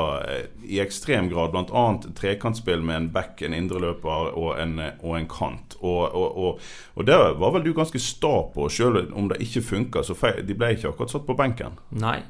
i 0.65 0.81
ekstrem 0.83 1.29
grad. 1.33 1.53
Bl.a. 1.53 1.85
trekantspill 2.17 2.83
med 2.85 2.97
en 2.97 3.09
back, 3.13 3.41
en 3.45 3.55
indreløper 3.55 4.33
og 4.33 4.55
en, 4.61 4.79
og 5.01 5.19
en 5.19 5.29
kant. 5.29 5.77
Og, 5.81 6.01
og, 6.09 6.37
og, 6.37 6.69
og 6.95 7.07
der 7.07 7.35
var 7.39 7.55
vel 7.55 7.65
du 7.65 7.73
ganske 7.77 8.01
sta 8.01 8.35
på, 8.53 8.69
sjøl 8.71 9.05
om 9.13 9.29
det 9.31 9.41
ikke 9.45 9.63
funka, 9.65 10.05
så 10.05 10.17
feil, 10.17 10.41
de 10.47 10.57
ble 10.57 10.73
ikke 10.75 10.91
akkurat 10.91 11.13
satt 11.13 11.27
på 11.27 11.37
benken. 11.37 11.77
Nei. 11.95 12.21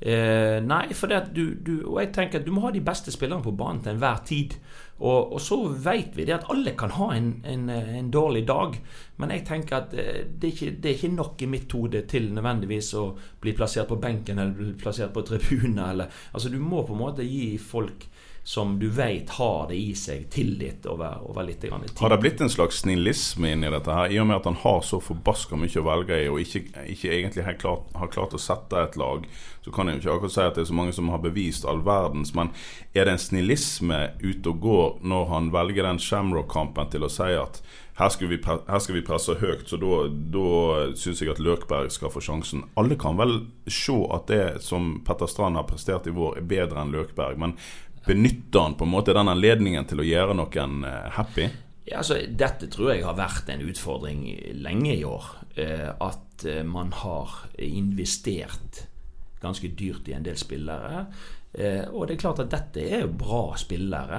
Eh, 0.00 0.58
nei, 0.60 0.92
for 0.92 1.08
det 1.08 1.16
at 1.16 1.28
du, 1.32 1.54
du, 1.56 1.78
og 1.88 2.02
jeg 2.02 2.10
tenker 2.12 2.40
at 2.42 2.44
du 2.44 2.52
må 2.52 2.66
ha 2.66 2.72
de 2.74 2.82
beste 2.84 3.12
spillerne 3.14 3.44
på 3.44 3.54
banen 3.56 3.80
til 3.84 3.94
enhver 3.94 4.20
tid. 4.28 4.58
Og, 4.96 5.32
og 5.36 5.40
så 5.44 5.58
vet 5.68 6.14
vi 6.16 6.24
det 6.24 6.34
at 6.36 6.46
alle 6.52 6.72
kan 6.76 6.92
ha 6.96 7.10
en, 7.16 7.30
en, 7.44 7.68
en 7.70 8.10
dårlig 8.12 8.46
dag. 8.48 8.76
Men 9.20 9.32
jeg 9.32 9.44
tenker 9.48 9.78
at 9.78 9.96
eh, 9.96 10.22
det 10.28 10.50
er, 10.50 10.52
ikke, 10.52 10.76
det 10.82 10.90
er 10.90 10.98
ikke 10.98 11.12
nok 11.16 11.42
i 11.42 11.50
mitt 11.52 11.72
hode 11.72 12.04
til 12.08 12.28
nødvendigvis 12.36 12.92
å 13.00 13.06
bli 13.40 13.56
plassert 13.56 13.88
på 13.92 14.00
benken 14.00 14.40
eller 14.40 14.56
bli 14.56 14.76
plassert 14.80 15.14
på 15.16 15.24
tribunen. 15.24 15.80
Altså, 15.80 16.52
du 16.52 16.60
må 16.60 16.84
på 16.84 16.96
en 16.96 17.04
måte 17.06 17.26
gi 17.26 17.56
folk 17.60 18.08
som 18.46 18.78
du 18.78 18.88
vet 18.88 19.30
har 19.30 19.68
det 19.68 19.74
i 19.74 19.94
seg, 19.98 20.28
tillit 20.30 20.86
over, 20.86 21.18
over 21.26 21.42
litt 21.42 21.64
tid. 21.64 21.72
Har 21.98 22.12
det 22.12 22.18
blitt 22.22 22.40
en 22.40 22.50
slags 22.50 22.78
snillisme 22.84 23.50
inni 23.50 23.72
dette 23.74 23.90
her, 23.90 24.12
i 24.14 24.20
og 24.22 24.28
med 24.28 24.36
at 24.36 24.44
han 24.46 24.58
har 24.60 24.84
så 24.86 25.00
forbaska 25.02 25.58
mye 25.58 25.80
å 25.80 25.82
velge 25.82 26.18
i, 26.22 26.28
og 26.30 26.38
ikke, 26.44 26.62
ikke 26.92 27.10
egentlig 27.10 27.42
har 27.42 27.56
klart, 27.58 27.88
har 27.98 28.12
klart, 28.14 28.36
å 28.38 28.42
sette 28.44 28.78
et 28.78 28.94
lag? 29.02 29.26
Så 29.66 29.72
kan 29.74 29.90
jeg 29.90 29.98
jo 29.98 30.04
ikke 30.04 30.14
akkurat 30.14 30.36
si 30.36 30.44
at 30.44 30.54
det 30.54 30.62
er 30.62 30.68
så 30.70 30.76
mange 30.78 30.94
som 30.94 31.10
har 31.10 31.24
bevist 31.24 31.66
all 31.66 31.82
verdens, 31.82 32.30
men 32.38 32.52
er 32.94 33.10
det 33.10 33.16
en 33.16 33.24
snillisme 33.24 33.98
ute 34.22 34.54
og 34.54 34.62
går 34.62 35.02
når 35.02 35.26
han 35.32 35.50
velger 35.56 35.90
den 35.90 35.98
Shamrock-kampen 36.06 36.94
til 36.94 37.02
å 37.02 37.10
si 37.10 37.32
at 37.34 37.58
her 37.96 38.10
skal, 38.12 38.28
vi, 38.28 38.36
her 38.44 38.80
skal 38.84 38.94
vi 38.98 39.02
presse 39.04 39.34
høyt, 39.40 39.70
så 39.70 39.78
da, 39.80 40.02
da 40.12 40.48
syns 41.00 41.22
jeg 41.22 41.32
at 41.32 41.40
Løkberg 41.40 41.88
skal 41.94 42.12
få 42.12 42.20
sjansen. 42.20 42.66
Alle 42.76 42.98
kan 43.00 43.16
vel 43.16 43.38
se 43.72 43.96
at 44.12 44.28
det 44.28 44.42
som 44.66 44.98
Petter 45.06 45.30
Strand 45.32 45.56
har 45.56 45.64
prestert 45.64 46.04
i 46.04 46.12
vår, 46.12 46.36
er 46.36 46.50
bedre 46.50 46.82
enn 46.82 46.92
Løkberg. 46.92 47.40
Men 47.40 47.56
benytter 48.06 48.60
han 48.60 48.74
på 48.74 48.84
en 48.84 48.90
måte 48.90 49.14
den 49.16 49.30
anledningen 49.30 49.86
til 49.88 50.02
å 50.02 50.06
gjøre 50.06 50.36
noen 50.38 50.84
eh, 50.86 51.08
happy? 51.16 51.48
Ja, 51.86 52.00
altså, 52.00 52.18
dette 52.26 52.68
tror 52.72 52.92
jeg 52.92 53.06
har 53.06 53.18
vært 53.18 53.50
en 53.52 53.64
utfordring 53.66 54.26
lenge 54.62 54.94
i 54.94 55.04
år. 55.06 55.30
Eh, 55.58 55.88
at 55.90 56.46
eh, 56.46 56.62
man 56.66 56.92
har 57.02 57.34
investert 57.62 58.86
ganske 59.42 59.70
dyrt 59.78 60.08
i 60.10 60.16
en 60.16 60.26
del 60.26 60.38
spillere. 60.40 61.06
Og 61.56 62.02
det 62.04 62.16
er 62.16 62.20
klart 62.20 62.40
at 62.42 62.50
dette 62.52 62.82
er 62.84 63.04
jo 63.04 63.12
bra 63.16 63.54
spillere. 63.56 64.18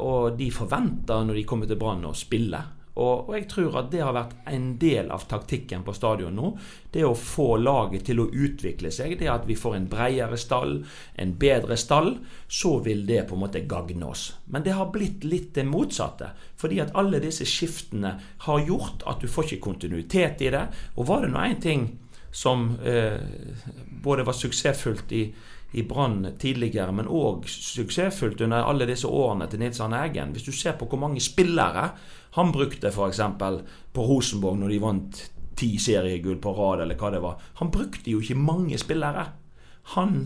Og 0.00 0.38
de 0.38 0.46
forventer 0.54 1.26
når 1.26 1.36
de 1.36 1.42
kommer 1.48 1.68
til 1.68 1.76
Brann 1.80 2.06
å 2.08 2.14
spille. 2.16 2.60
Og, 3.00 3.28
og, 3.28 3.34
jeg 3.38 3.46
tror 3.48 3.78
at 3.80 3.88
det 3.92 4.02
har 4.04 4.12
vært 4.12 4.34
en 4.52 4.66
del 4.80 5.08
av 5.14 5.24
taktikken 5.30 5.84
på 5.86 5.94
stadion 5.96 6.36
nå. 6.36 6.50
Det 6.92 7.04
å 7.06 7.14
få 7.16 7.54
laget 7.62 8.04
til 8.10 8.20
å 8.20 8.28
utvikle 8.28 8.92
seg. 8.92 9.16
Det 9.20 9.30
at 9.32 9.46
vi 9.48 9.56
får 9.56 9.78
en 9.78 9.88
bredere 9.90 10.36
stall, 10.40 10.76
en 11.16 11.32
bedre 11.40 11.78
stall. 11.80 12.12
Så 12.46 12.76
vil 12.84 13.06
det 13.08 13.24
på 13.30 13.38
en 13.38 13.44
måte 13.46 13.64
gagne 13.70 14.10
oss. 14.10 14.26
Men 14.52 14.66
det 14.66 14.76
har 14.76 14.92
blitt 14.92 15.24
litt 15.24 15.54
det 15.56 15.64
motsatte. 15.68 16.34
Fordi 16.60 16.82
at 16.84 16.92
alle 16.98 17.22
disse 17.24 17.48
skiftene 17.48 18.16
har 18.46 18.66
gjort 18.68 19.06
at 19.08 19.24
du 19.24 19.30
får 19.30 19.48
ikke 19.48 19.66
kontinuitet 19.70 20.44
i 20.44 20.52
det. 20.52 20.66
Og 20.98 21.08
var 21.08 21.24
det 21.24 21.32
nå 21.32 21.46
én 21.48 21.60
ting 21.62 21.88
som 22.30 22.76
eh, 22.84 23.18
både 24.02 24.22
var 24.22 24.36
suksessfullt 24.38 25.12
i 25.12 25.24
i 25.72 25.84
Brann 25.86 26.24
tidligere, 26.38 26.92
men 26.92 27.06
òg 27.06 27.46
suksessfullt 27.48 28.40
under 28.42 28.66
alle 28.66 28.88
disse 28.90 29.06
årene 29.06 29.46
til 29.50 29.62
Nils 29.62 29.80
Arne 29.80 30.00
Eggen. 30.06 30.32
Hvis 30.34 30.48
du 30.48 30.52
ser 30.52 30.74
på 30.78 30.88
hvor 30.90 30.98
mange 30.98 31.22
spillere 31.22 31.90
han 32.38 32.52
brukte 32.54 32.90
f.eks. 32.90 33.20
på 33.92 34.06
Rosenborg 34.06 34.58
når 34.58 34.74
de 34.74 34.80
vant 34.82 35.22
ti 35.60 35.74
seriegull 35.82 36.38
på 36.40 36.54
rad, 36.56 36.84
eller 36.84 36.98
hva 36.98 37.10
det 37.12 37.20
var. 37.22 37.42
Han 37.60 37.70
brukte 37.74 38.10
jo 38.10 38.22
ikke 38.22 38.38
mange 38.38 38.78
spillere. 38.80 39.26
Han 39.96 40.24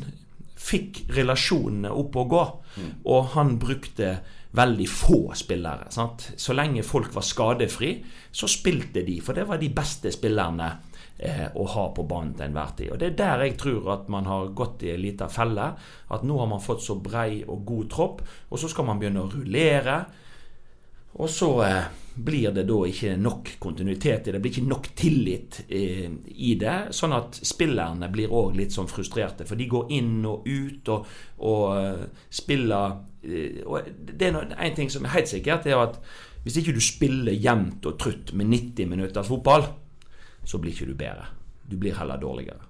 fikk 0.64 1.04
relasjonene 1.16 1.90
opp 1.92 2.16
og 2.20 2.30
gå, 2.30 2.44
mm. 2.76 2.90
og 3.11 3.33
han 3.35 3.57
brukte 3.61 4.14
veldig 4.54 4.87
få 4.88 5.18
spillere. 5.37 5.90
Sant? 5.92 6.28
Så 6.38 6.54
lenge 6.54 6.85
folk 6.87 7.11
var 7.16 7.26
skadefri, 7.26 7.96
så 8.30 8.48
spilte 8.50 9.02
de, 9.07 9.18
for 9.24 9.37
det 9.37 9.48
var 9.48 9.59
de 9.61 9.72
beste 9.74 10.12
spillerne 10.14 10.70
eh, 11.18 11.46
å 11.55 11.66
ha 11.74 11.87
på 11.94 12.05
banen 12.09 12.35
til 12.35 12.48
enhver 12.48 12.74
tid. 12.79 12.92
Og 12.92 13.00
Det 13.00 13.12
er 13.12 13.18
der 13.18 13.46
jeg 13.46 13.57
tror 13.61 13.90
at 13.94 14.09
man 14.12 14.27
har 14.31 14.53
gått 14.57 14.83
i 14.87 14.94
en 14.94 15.03
liten 15.03 15.31
felle. 15.31 15.70
At 16.11 16.24
nå 16.27 16.38
har 16.38 16.50
man 16.50 16.62
fått 16.62 16.83
så 16.85 16.98
brei 17.00 17.44
og 17.46 17.64
god 17.66 17.90
tropp, 17.90 18.22
og 18.50 18.61
så 18.61 18.70
skal 18.70 18.88
man 18.88 19.00
begynne 19.03 19.24
å 19.24 19.31
rullere. 19.33 19.98
Og 21.14 21.31
så 21.31 21.50
eh, 21.62 21.85
blir 22.14 22.50
det 22.55 22.64
da 22.66 22.77
ikke 22.87 23.14
nok 23.18 23.55
kontinuitet 23.62 24.29
i 24.29 24.35
det, 24.35 24.40
blir 24.42 24.55
ikke 24.55 24.70
nok 24.70 24.88
tillit 24.98 25.61
eh, 25.68 26.11
i 26.35 26.55
det. 26.59 26.77
Sånn 26.94 27.14
at 27.14 27.38
spillerne 27.46 28.11
blir 28.12 28.35
òg 28.35 28.59
litt 28.59 28.74
sånn 28.74 28.90
frustrerte, 28.90 29.46
for 29.46 29.59
de 29.59 29.68
går 29.70 29.94
inn 29.94 30.20
og 30.27 30.46
ut 30.46 30.90
og, 30.94 31.09
og 31.46 31.64
uh, 31.74 32.05
spiller 32.31 32.98
uh, 32.98 33.61
og 33.66 33.90
Det 33.94 34.29
er 34.29 34.38
en 34.42 34.77
ting 34.77 34.90
som 34.92 35.07
er 35.07 35.16
helt 35.16 35.31
sikkert, 35.31 35.66
er 35.66 35.83
at 35.87 35.98
hvis 36.44 36.59
ikke 36.61 36.74
du 36.77 36.83
spiller 36.85 37.33
jevnt 37.33 37.87
og 37.88 37.96
trutt 37.98 38.35
med 38.37 38.50
90 38.53 38.90
minutters 38.90 39.31
fotball, 39.31 39.64
så 40.44 40.61
blir 40.61 40.74
ikke 40.74 40.90
du 40.90 40.94
bedre. 40.98 41.28
Du 41.64 41.78
blir 41.80 41.96
heller 41.96 42.20
dårligere. 42.20 42.61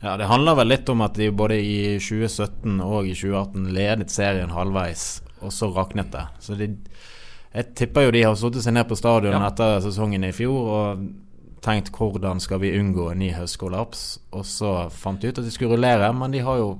Ja, 0.00 0.16
Det 0.16 0.28
handler 0.30 0.54
vel 0.60 0.70
litt 0.70 0.88
om 0.88 1.00
at 1.02 1.16
de 1.18 1.30
både 1.34 1.58
i 1.58 1.98
2017 1.98 2.78
og 2.80 3.08
i 3.08 3.14
2018 3.14 3.72
ledet 3.74 4.10
serien 4.10 4.54
halvveis, 4.54 5.22
og 5.40 5.52
så 5.52 5.70
raknet 5.74 6.12
det. 6.14 6.26
Så 6.38 6.54
de 6.58 6.74
jeg 7.50 7.74
tipper 7.74 8.06
jo 8.06 8.12
de 8.14 8.22
har 8.22 8.36
satt 8.38 8.60
seg 8.62 8.76
ned 8.76 8.86
på 8.86 8.98
stadion 8.98 9.34
ja. 9.34 9.48
etter 9.48 9.80
sesongen 9.82 10.22
i 10.22 10.34
fjor 10.34 10.68
og 10.70 11.00
tenkt 11.64 11.90
hvordan 11.92 12.38
skal 12.40 12.60
vi 12.62 12.76
unngå 12.78 13.10
en 13.10 13.20
ny 13.20 13.32
høstkollaps, 13.34 14.04
og 14.32 14.46
så 14.46 14.74
fant 14.94 15.20
de 15.20 15.32
ut 15.32 15.40
at 15.42 15.44
de 15.44 15.52
skulle 15.52 15.74
rullere, 15.74 16.12
men 16.16 16.32
de 16.32 16.44
har 16.46 16.60
jo 16.60 16.70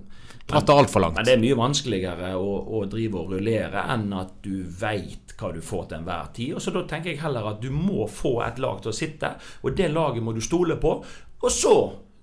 dratt 0.50 0.68
det 0.68 0.76
altfor 0.82 1.04
langt. 1.04 1.16
Men 1.18 1.28
det 1.28 1.34
er 1.36 1.42
mye 1.42 1.58
vanskeligere 1.58 2.34
å, 2.36 2.52
å, 2.78 2.84
drive 2.90 3.22
og 3.22 3.34
rullere 3.34 3.86
enn 3.94 4.10
at 4.18 4.36
du 4.44 4.62
veit 4.80 5.34
hva 5.40 5.52
du 5.54 5.60
får 5.64 5.88
til 5.88 6.00
enhver 6.00 6.30
tid. 6.36 6.54
Og 6.56 6.64
så 6.64 6.74
Da 6.74 6.84
tenker 6.90 7.12
jeg 7.12 7.22
heller 7.22 7.48
at 7.54 7.62
du 7.62 7.70
må 7.72 8.06
få 8.10 8.40
et 8.44 8.60
lag 8.62 8.82
til 8.82 8.92
å 8.92 8.96
sitte, 8.96 9.34
og 9.62 9.76
det 9.78 9.90
laget 9.94 10.24
må 10.24 10.36
du 10.36 10.42
stole 10.44 10.76
på. 10.80 10.96
Og 11.40 11.50
så, 11.54 11.74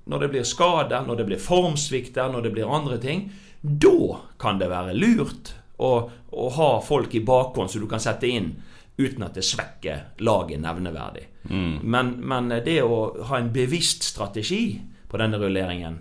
når 0.06 0.26
det 0.26 0.32
blir 0.36 0.48
skader, 0.48 1.06
når 1.08 1.22
det 1.22 1.30
blir 1.32 1.42
formsvikter, 1.42 2.30
når 2.32 2.48
det 2.48 2.56
blir 2.56 2.74
andre 2.74 3.00
ting, 3.02 3.30
da 3.62 4.22
kan 4.40 4.60
det 4.62 4.70
være 4.70 4.96
lurt 4.96 5.56
å, 5.82 5.92
å 6.30 6.50
ha 6.58 6.72
folk 6.86 7.16
i 7.18 7.24
bakhånd 7.26 7.72
som 7.72 7.82
du 7.84 7.90
kan 7.90 8.02
sette 8.02 8.30
inn 8.30 8.54
uten 8.98 9.26
at 9.26 9.38
det 9.38 9.46
svekker 9.46 10.22
laget 10.26 10.62
nevneverdig. 10.62 11.26
Mm. 11.50 11.80
Men, 11.84 12.14
men, 12.26 12.50
det 12.66 12.80
å 12.84 13.02
ha 13.30 13.40
en 13.40 13.52
bevisst 13.54 14.06
strategi 14.10 14.80
på 15.08 15.20
denne 15.22 15.40
rulleringen, 15.42 16.00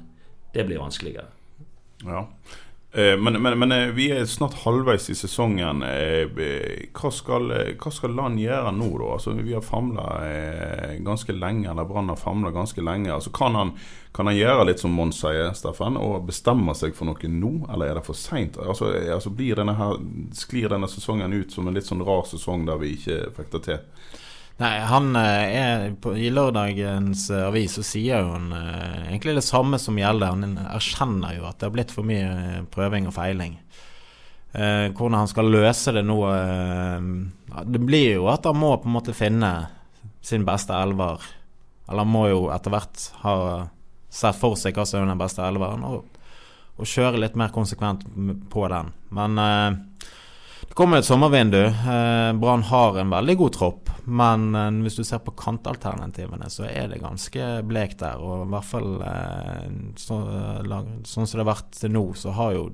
det 0.55 0.65
blir 0.65 0.81
vanskeligere. 0.81 1.36
Ja. 2.05 2.27
Eh, 2.97 3.17
men, 3.17 3.43
men, 3.43 3.59
men 3.59 3.73
eh, 3.73 3.89
vi 3.89 4.11
er 4.11 4.25
snart 4.25 4.55
halvveis 4.55 5.11
i 5.11 5.15
sesongen. 5.15 5.83
Eh, 5.83 6.89
hva 6.97 7.11
skal, 7.13 7.51
hva 7.77 7.93
skal 7.93 8.15
Land 8.17 8.41
gjøre 8.41 8.73
nå, 8.73 8.89
da? 9.03 9.11
Altså, 9.19 9.35
vi 9.37 9.53
har 9.53 9.65
famla 9.65 10.07
ganske 11.05 11.37
lenge, 11.37 11.69
eller 11.71 11.85
Brann 11.85 12.09
har 12.09 12.17
famla 12.17 12.55
ganske 12.55 12.81
lenge. 12.81 13.13
Altså, 13.13 13.33
kan, 13.37 13.59
han, 13.59 13.75
kan 14.17 14.31
han 14.31 14.39
gjøre 14.39 14.71
litt 14.71 14.81
som 14.81 14.97
Mons 14.97 15.21
sier, 15.21 15.53
Steffen, 15.59 15.99
og 16.01 16.25
bestemme 16.31 16.73
seg 16.79 16.97
for 16.97 17.11
noe 17.11 17.33
nå, 17.33 17.53
eller 17.69 17.91
er 17.91 18.01
det 18.01 18.07
for 18.07 18.17
seint? 18.17 18.57
Altså, 18.57 18.95
altså, 19.13 19.35
sklir 20.41 20.73
denne 20.73 20.89
sesongen 20.89 21.37
ut 21.37 21.53
som 21.53 21.69
en 21.69 21.77
litt 21.77 21.89
sånn 21.89 22.05
rar 22.07 22.25
sesong 22.31 22.65
der 22.65 22.81
vi 22.81 22.95
ikke 22.97 23.27
fikk 23.37 23.53
det 23.59 23.67
til? 23.69 23.85
Nei, 24.57 24.77
han 24.89 25.11
er 25.21 25.91
på, 26.01 26.15
I 26.17 26.31
lørdagens 26.33 27.27
avis 27.45 27.75
så 27.77 27.83
sier 27.85 28.25
jo 28.25 28.33
han 28.33 28.55
eh, 28.57 29.11
egentlig 29.11 29.35
det 29.37 29.45
samme 29.45 29.77
som 29.81 29.99
gjelder. 30.01 30.33
Han 30.33 30.57
erkjenner 30.65 31.37
jo 31.37 31.45
at 31.45 31.59
det 31.61 31.69
har 31.69 31.75
blitt 31.75 31.93
for 31.93 32.09
mye 32.09 32.31
eh, 32.31 32.63
prøving 32.73 33.11
og 33.11 33.17
feiling. 33.19 33.59
Eh, 34.57 34.89
hvordan 34.97 35.19
han 35.21 35.29
skal 35.29 35.51
løse 35.53 35.93
det 35.93 36.01
nå 36.07 36.17
eh, 36.31 37.09
Det 37.69 37.81
blir 37.83 38.15
jo 38.15 38.31
at 38.33 38.47
han 38.49 38.57
må 38.57 38.71
på 38.81 38.89
en 38.89 38.95
måte 38.95 39.17
finne 39.17 39.51
sin 40.25 40.47
beste 40.49 40.73
elver. 40.73 41.21
Eller 41.87 42.07
han 42.07 42.15
må 42.15 42.27
jo 42.31 42.47
etter 42.55 42.73
hvert 42.73 43.09
ha 43.23 43.37
sett 44.09 44.39
for 44.41 44.57
seg 44.57 44.77
hva 44.77 44.87
som 44.89 45.03
er 45.03 45.11
den 45.11 45.21
beste 45.21 45.45
elveren, 45.45 45.85
og, 45.85 46.07
og, 46.79 46.89
kjøre 46.89 47.21
litt 47.21 47.37
mer 47.37 47.53
konsekvent 47.55 48.07
på 48.51 48.65
den. 48.73 48.95
Men 49.15 49.43
eh, 49.43 50.09
det 50.77 50.83
kommer 50.83 51.01
et 51.01 51.07
sommervindu. 51.09 51.63
Eh, 51.65 52.33
Brann 52.37 52.63
har 52.69 52.99
en 53.01 53.09
veldig 53.11 53.37
god 53.41 53.53
tropp. 53.57 53.91
Men 54.05 54.43
eh, 54.55 54.83
hvis 54.85 54.99
du 54.99 55.05
ser 55.09 55.23
på 55.25 55.33
kantalternativene, 55.33 56.51
så 56.53 56.67
er 56.69 56.91
det 56.91 56.99
ganske 57.01 57.47
blekt 57.65 58.03
der. 58.03 58.21
Og 58.21 58.43
i 58.45 58.51
hvert 58.53 58.69
fall 58.69 58.91
eh, 59.01 59.71
så, 59.97 60.19
sånn 61.09 61.25
som 61.25 61.33
det 61.33 61.41
har 61.47 61.49
vært 61.49 61.73
til 61.79 61.95
nå, 61.97 62.05
så 62.21 62.37
har 62.37 62.53
jo 62.59 62.67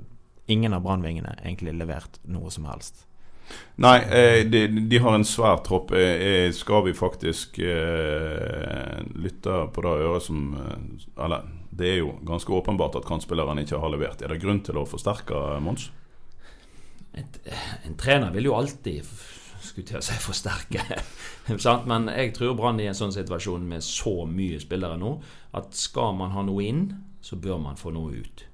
ingen 0.50 0.74
av 0.74 0.82
brannvingene 0.82 1.36
egentlig 1.44 1.76
levert 1.78 2.18
noe 2.26 2.50
som 2.50 2.66
helst. 2.72 3.04
Nei, 3.78 3.94
de, 4.50 4.66
de, 4.66 4.98
har 4.98 5.14
en 5.14 5.28
svær 5.28 5.62
tropp. 5.62 5.94
Skal 6.58 6.86
vi 6.88 6.98
faktisk 6.98 7.62
lytte 9.14 9.62
på 9.70 9.86
det 9.86 9.96
øret 10.08 10.26
som 10.26 10.56
Eller 11.14 11.46
det 11.70 11.90
er 11.94 11.98
jo 12.00 12.16
ganske 12.26 12.50
åpenbart 12.50 12.98
at 12.98 13.06
kantspillerne 13.06 13.62
ikke 13.62 13.78
har 13.78 13.94
levert. 13.94 14.26
Er 14.26 14.34
det 14.34 14.42
grunn 14.42 14.64
til 14.66 14.82
å 14.82 14.88
forsterke 14.90 15.60
Mons? 15.62 15.92
En 17.12 17.96
trener 18.00 18.32
vil 18.32 18.48
jo 18.48 18.56
alltid 18.56 19.04
skulle 19.62 19.88
til 19.88 20.00
å 20.00 20.04
si 20.04 20.16
forsterke. 20.20 20.82
Men 21.90 22.10
jeg 22.12 22.34
tror 22.36 22.56
Brann 22.58 22.80
i 22.82 22.88
en 22.90 22.98
sånn 22.98 23.14
situasjon 23.14 23.64
med 23.68 23.84
så 23.86 24.22
mye 24.28 24.60
spillere 24.62 24.98
nå, 25.00 25.14
at 25.58 25.76
skal 25.78 26.16
man 26.18 26.34
ha 26.36 26.44
noe 26.46 26.66
inn, 26.66 26.84
så 27.22 27.38
bør 27.40 27.62
man 27.62 27.78
få 27.80 27.94
noe 27.94 28.22
ut. 28.22 28.44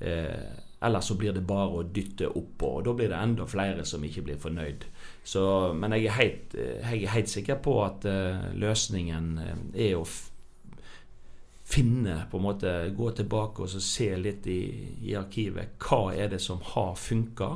Eh, 0.00 0.50
ellers 0.80 1.10
så 1.10 1.16
blir 1.20 1.34
det 1.36 1.44
bare 1.44 1.82
å 1.82 1.84
dytte 1.84 2.30
oppå, 2.30 2.78
og 2.78 2.86
da 2.86 2.94
blir 2.96 3.10
det 3.12 3.20
enda 3.20 3.46
flere 3.48 3.84
som 3.88 4.04
ikke 4.06 4.24
blir 4.30 4.40
fornøyd. 4.40 4.86
Så, 5.24 5.42
men 5.76 5.92
jeg 5.96 6.08
er, 6.08 6.16
helt, 6.16 6.56
jeg 6.56 7.02
er 7.02 7.14
helt 7.14 7.32
sikker 7.32 7.60
på 7.60 7.76
at 7.84 8.06
uh, 8.08 8.48
løsningen 8.56 9.34
eh, 9.44 9.90
er 9.90 9.98
å 10.00 10.06
finne 11.70 12.24
på 12.30 12.36
en 12.36 12.42
måte, 12.42 12.74
Gå 12.96 13.10
tilbake 13.10 13.62
og 13.62 13.70
se 13.82 14.10
litt 14.18 14.46
i, 14.50 14.60
i 15.06 15.16
arkivet. 15.18 15.76
Hva 15.78 16.14
er 16.14 16.32
det 16.32 16.40
som 16.42 16.60
har 16.74 16.94
funka? 16.98 17.50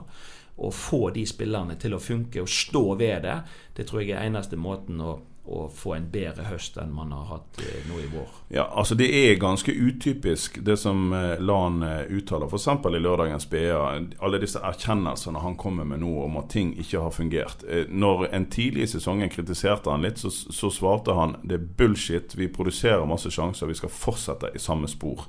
Og 0.55 0.75
få 0.75 1.09
de 1.11 1.25
spillerne 1.27 1.75
til 1.81 1.97
å 1.97 2.03
funke 2.03 2.45
og 2.45 2.51
stå 2.51 2.85
ved 3.01 3.25
det, 3.27 3.39
det 3.75 3.89
tror 3.89 4.05
jeg 4.05 4.15
er 4.15 4.29
eneste 4.29 4.59
måten 4.61 5.01
å, 5.03 5.17
å 5.45 5.67
få 5.69 5.93
en 5.93 6.07
bedre 6.09 6.47
høst 6.49 6.79
enn 6.81 6.93
man 6.95 7.11
har 7.13 7.27
hatt 7.29 7.59
eh, 7.61 7.85
nå 7.89 7.99
i 8.01 8.07
vår. 8.09 8.29
Ja, 8.57 8.65
altså 8.73 8.97
Det 8.97 9.09
er 9.13 9.41
ganske 9.41 9.73
utypisk 9.73 10.57
det 10.65 10.79
som 10.81 11.13
eh, 11.13 11.41
Lan 11.41 11.83
eh, 11.85 12.07
uttaler, 12.09 12.49
f.eks. 12.49 12.69
i 12.69 13.03
lørdagens 13.03 13.47
BA. 13.53 13.83
Alle 14.25 14.41
disse 14.41 14.63
erkjennelsene 14.65 15.43
han 15.45 15.59
kommer 15.61 15.85
med 15.85 16.01
nå 16.01 16.13
om 16.25 16.39
at 16.41 16.49
ting 16.55 16.73
ikke 16.81 17.03
har 17.05 17.13
fungert. 17.13 17.67
Når 17.89 18.31
en 18.33 18.47
tidlig 18.49 18.87
i 18.87 18.93
sesongen 18.95 19.33
kritiserte 19.33 19.93
han 19.93 20.07
litt, 20.07 20.23
så, 20.23 20.33
så 20.33 20.71
svarte 20.73 21.17
han 21.17 21.37
det 21.45 21.59
er 21.59 21.67
bullshit, 21.77 22.37
vi 22.39 22.49
produserer 22.49 23.05
masse 23.09 23.33
sjanser, 23.33 23.69
vi 23.69 23.77
skal 23.77 23.93
fortsette 23.93 24.55
i 24.55 24.63
samme 24.63 24.89
spor. 24.89 25.27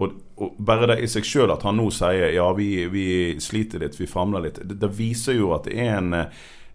Og, 0.00 0.14
og, 0.40 0.54
bare 0.56 0.88
det 0.94 1.02
i 1.04 1.10
seg 1.12 1.26
sjøl 1.28 1.52
at 1.52 1.66
han 1.68 1.76
nå 1.76 1.90
sier 1.92 2.32
ja, 2.32 2.46
vi, 2.56 2.86
vi 2.88 3.04
sliter 3.44 3.84
litt, 3.84 3.98
vi 4.00 4.08
famler 4.08 4.46
litt, 4.46 4.62
det, 4.64 4.78
det, 4.80 4.88
viser 4.96 5.36
jo 5.36 5.52
at 5.52 5.68
det 5.68 5.76
er 5.76 5.98
en 5.98 6.14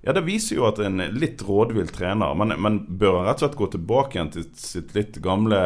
ja, 0.06 0.14
det 0.14 0.22
viser 0.22 0.60
jo 0.60 0.68
at 0.68 0.78
en 0.86 1.02
litt 1.18 1.42
rådvill 1.42 1.88
trener. 1.90 2.36
Men, 2.38 2.54
men 2.62 2.76
bør 2.86 3.20
han 3.20 3.26
rett 3.26 3.40
og 3.40 3.48
slett 3.48 3.58
gå 3.58 3.68
tilbake 3.74 4.20
igjen 4.20 4.30
til 4.36 4.44
sitt 4.62 4.94
litt 4.94 5.18
gamle, 5.26 5.58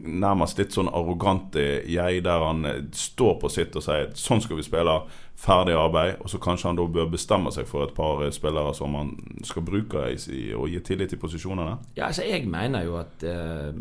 nærmest 0.00 0.60
litt 0.62 0.72
sånn 0.72 0.88
arrogante 0.88 1.60
jeg, 1.84 2.22
der 2.24 2.46
han 2.46 2.64
står 2.96 3.36
på 3.42 3.50
sitt 3.52 3.76
og 3.76 3.84
sier 3.84 4.08
sånn 4.16 4.40
skal 4.40 4.56
vi 4.56 4.64
spille, 4.64 4.94
ferdig 5.42 5.74
arbeid. 5.76 6.22
Og 6.24 6.32
så 6.32 6.40
kanskje 6.40 6.70
han 6.70 6.80
da 6.80 6.86
bør 6.94 7.10
bestemme 7.12 7.52
seg 7.52 7.68
for 7.68 7.84
et 7.84 7.92
par 7.96 8.24
spillere 8.32 8.72
som 8.78 8.96
han 8.96 9.12
skal 9.44 9.66
bruke 9.66 10.06
i, 10.08 10.40
og 10.56 10.72
gi 10.72 10.80
tillit 10.88 11.12
i 11.12 11.20
posisjonene? 11.20 11.76
Ja, 11.98 12.08
altså 12.08 12.24
Jeg 12.24 12.48
mener 12.48 12.86
jo 12.86 12.96
at 13.02 13.26
uh, 13.28 13.76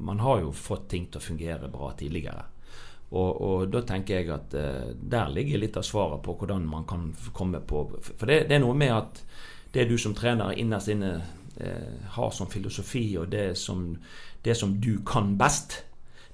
man 0.00 0.24
har 0.24 0.40
jo 0.46 0.56
fått 0.56 0.88
ting 0.94 1.10
til 1.10 1.20
å 1.20 1.26
fungere 1.26 1.68
bra 1.68 1.92
tidligere. 2.00 2.46
Og, 3.10 3.40
og, 3.42 3.66
da 3.72 3.82
tenker 3.86 4.20
jeg 4.20 4.30
at 4.30 4.54
eh, 4.54 4.92
der 4.94 5.32
ligger 5.34 5.58
litt 5.58 5.76
av 5.76 5.86
svaret 5.86 6.22
på 6.22 6.36
hvordan 6.38 6.66
man 6.70 6.86
kan 6.86 7.08
komme 7.34 7.58
på 7.66 7.82
For 8.06 8.26
det, 8.30 8.44
det 8.50 8.58
er 8.58 8.62
noe 8.62 8.78
med 8.78 8.94
at 8.94 9.22
det 9.74 9.88
du 9.90 9.96
som 9.98 10.14
trener 10.14 10.54
innerst 10.58 10.90
inne 10.94 11.12
eh, 11.58 11.94
har 12.16 12.30
som 12.34 12.50
filosofi, 12.50 13.16
og 13.18 13.30
det 13.34 13.54
som, 13.58 13.96
det 14.46 14.56
som 14.58 14.76
du 14.82 15.00
kan 15.06 15.34
best, 15.38 15.80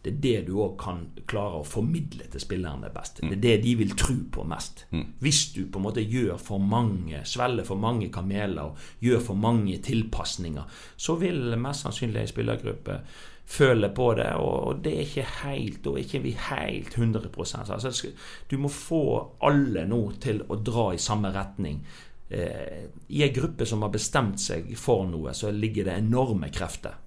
det 0.07 0.13
er 0.13 0.19
det 0.23 0.41
du 0.47 0.59
òg 0.63 0.77
kan 0.79 1.01
klare 1.27 1.59
å 1.61 1.67
formidle 1.67 2.29
til 2.31 2.43
spillerne 2.43 2.93
best. 2.95 3.19
Det 3.25 3.33
er 3.35 3.41
det 3.43 3.55
de 3.65 3.73
vil 3.81 3.95
tro 3.99 4.15
på 4.33 4.45
mest. 4.47 4.85
Mm. 4.93 5.07
Hvis 5.25 5.41
du 5.57 5.65
på 5.67 5.81
en 5.81 5.87
måte 5.89 6.05
gjør 6.05 6.37
for 6.39 6.63
mange, 6.63 7.25
svelger 7.27 7.67
for 7.67 7.81
mange 7.83 8.13
kameler 8.15 8.71
og 8.71 9.03
gjør 9.03 9.25
for 9.33 9.41
mange 9.41 9.81
tilpasninger, 9.83 10.69
så 10.97 11.17
vil 11.19 11.57
mest 11.59 11.89
sannsynlig 11.89 12.23
ei 12.23 12.31
spillergruppe 12.31 13.01
føler 13.47 13.93
på 13.95 14.09
det, 14.19 14.33
og 14.43 14.83
det 14.83 14.93
er 14.93 15.05
ikke 15.05 15.27
helt 15.45 15.87
Og 15.87 16.01
ikke 16.01 16.19
vi 16.25 16.33
helt 16.49 16.97
100% 16.99 17.71
altså, 17.73 18.11
Du 18.51 18.57
må 18.59 18.69
få 18.69 19.03
alle 19.47 19.87
nå 19.87 20.01
til 20.21 20.43
å 20.49 20.59
dra 20.59 20.89
i 20.95 21.01
samme 21.01 21.31
retning. 21.35 21.81
Eh, 22.29 22.87
I 23.09 23.23
en 23.23 23.35
gruppe 23.35 23.67
som 23.67 23.85
har 23.87 23.95
bestemt 23.95 24.43
seg 24.43 24.73
for 24.79 25.07
noe, 25.07 25.35
så 25.35 25.53
ligger 25.55 25.87
det 25.87 25.99
enorme 26.01 26.51
krefter. 26.51 26.99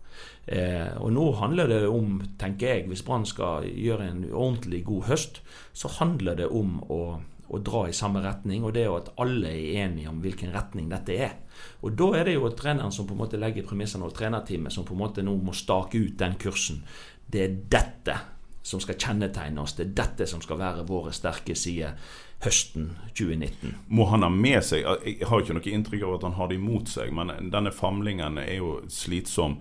Eh, 0.45 0.95
og 0.97 1.11
nå 1.13 1.25
handler 1.41 1.67
det 1.67 1.81
om, 1.87 2.21
tenker 2.39 2.73
jeg, 2.73 2.87
hvis 2.87 3.03
Brann 3.05 3.27
skal 3.27 3.67
gjøre 3.67 4.07
en 4.07 4.23
ordentlig 4.31 4.85
god 4.87 5.09
høst, 5.11 5.41
så 5.73 5.91
handler 5.99 6.39
det 6.39 6.47
om 6.47 6.79
å 6.87 7.01
å 7.49 7.59
dra 7.65 7.83
i 7.89 7.95
samme 7.95 8.21
retning, 8.23 8.63
og 8.63 8.73
det 8.75 8.83
er 8.83 8.89
jo 8.89 8.97
at 8.99 9.11
alle 9.21 9.49
er 9.49 9.85
enige 9.85 10.11
om 10.11 10.19
hvilken 10.21 10.53
retning 10.53 10.89
dette 10.91 11.15
er. 11.17 11.37
Og 11.81 11.95
Da 11.97 12.11
er 12.19 12.25
det 12.25 12.35
jo 12.35 12.49
treneren 12.53 12.91
som 12.91 13.07
på 13.07 13.15
en 13.15 13.23
måte 13.23 13.39
legger 13.41 13.65
premissene, 13.67 14.05
og 14.05 14.13
trenerteamet 14.13 14.73
som 14.73 14.85
på 14.85 14.93
en 14.93 15.01
måte 15.01 15.25
nå 15.25 15.35
må 15.37 15.53
stake 15.53 15.97
ut 15.97 16.17
den 16.17 16.37
kursen. 16.39 16.83
Det 17.25 17.41
er 17.41 17.57
dette 17.69 18.17
som 18.61 18.79
skal 18.79 18.99
kjennetegne 18.99 19.61
oss, 19.61 19.73
det 19.73 19.87
er 19.87 19.95
dette 20.03 20.27
som 20.29 20.41
skal 20.41 20.59
være 20.59 20.87
våre 20.87 21.13
sterke 21.15 21.55
sider 21.55 21.95
høsten 22.43 22.93
2019. 23.17 23.75
Må 23.91 24.05
han 24.13 24.23
ha 24.23 24.29
med 24.31 24.61
seg 24.63 24.85
Jeg 25.03 25.27
har 25.27 25.41
ikke 25.43 25.57
noe 25.57 25.75
inntrykk 25.75 26.05
av 26.07 26.15
at 26.15 26.25
han 26.29 26.37
har 26.37 26.49
det 26.49 26.59
imot 26.59 26.91
seg, 26.91 27.11
men 27.15 27.33
denne 27.51 27.73
famlingen 27.75 28.39
er 28.39 28.59
jo 28.61 28.77
slitsom. 28.91 29.57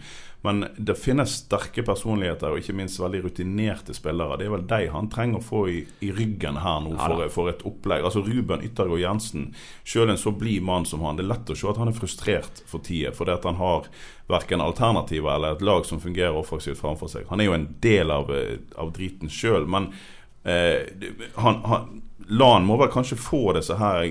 Men 0.46 0.62
det 0.78 0.94
finnes 0.94 1.32
sterke 1.40 1.82
personligheter 1.82 2.52
og 2.54 2.60
ikke 2.60 2.76
minst 2.78 3.00
veldig 3.02 3.24
rutinerte 3.24 3.94
spillere. 3.96 4.36
Det 4.38 4.46
er 4.46 4.52
vel 4.52 4.66
de 4.70 4.78
han 4.94 5.10
trenger 5.10 5.40
å 5.40 5.46
få 5.48 5.62
i, 5.72 5.80
i 6.06 6.12
ryggen 6.14 6.60
her 6.62 6.78
nå 6.84 6.94
for, 6.94 7.24
for, 7.34 7.50
et 7.50 7.64
opplegg. 7.66 8.06
Altså 8.06 8.22
Ruben 8.22 8.62
Yttergård 8.62 9.02
Jensen, 9.02 9.48
selv 9.82 10.14
en 10.14 10.20
så 10.20 10.30
blid 10.30 10.62
mann 10.62 10.86
som 10.86 11.02
han, 11.02 11.18
det 11.18 11.26
er 11.26 11.32
lett 11.32 11.50
å 11.50 11.58
se 11.58 11.66
at 11.72 11.82
han 11.82 11.90
er 11.90 11.98
frustrert 11.98 12.62
for 12.70 12.84
tida. 12.86 13.10
Fordi 13.18 13.34
at 13.34 13.50
han 13.50 13.58
har 13.58 13.90
verken 14.30 14.62
alternativer 14.62 15.34
eller 15.34 15.58
et 15.58 15.66
lag 15.66 15.82
som 15.88 15.98
fungerer 16.02 16.38
offensivt 16.38 16.78
framfor 16.78 17.10
seg. 17.10 17.26
Han 17.32 17.42
er 17.42 17.50
jo 17.50 17.58
en 17.58 17.70
del 17.82 18.14
av, 18.14 18.30
av 18.78 18.94
driten 18.94 19.32
sjøl, 19.32 19.66
men 19.66 19.90
eh, 20.46 20.86
han, 21.42 21.64
han 21.66 22.04
LAN 22.26 22.66
må 22.66 22.76
vel 22.76 22.90
kanskje 22.92 23.16
få 23.16 23.52
disse 23.56 23.76
her 23.78 24.08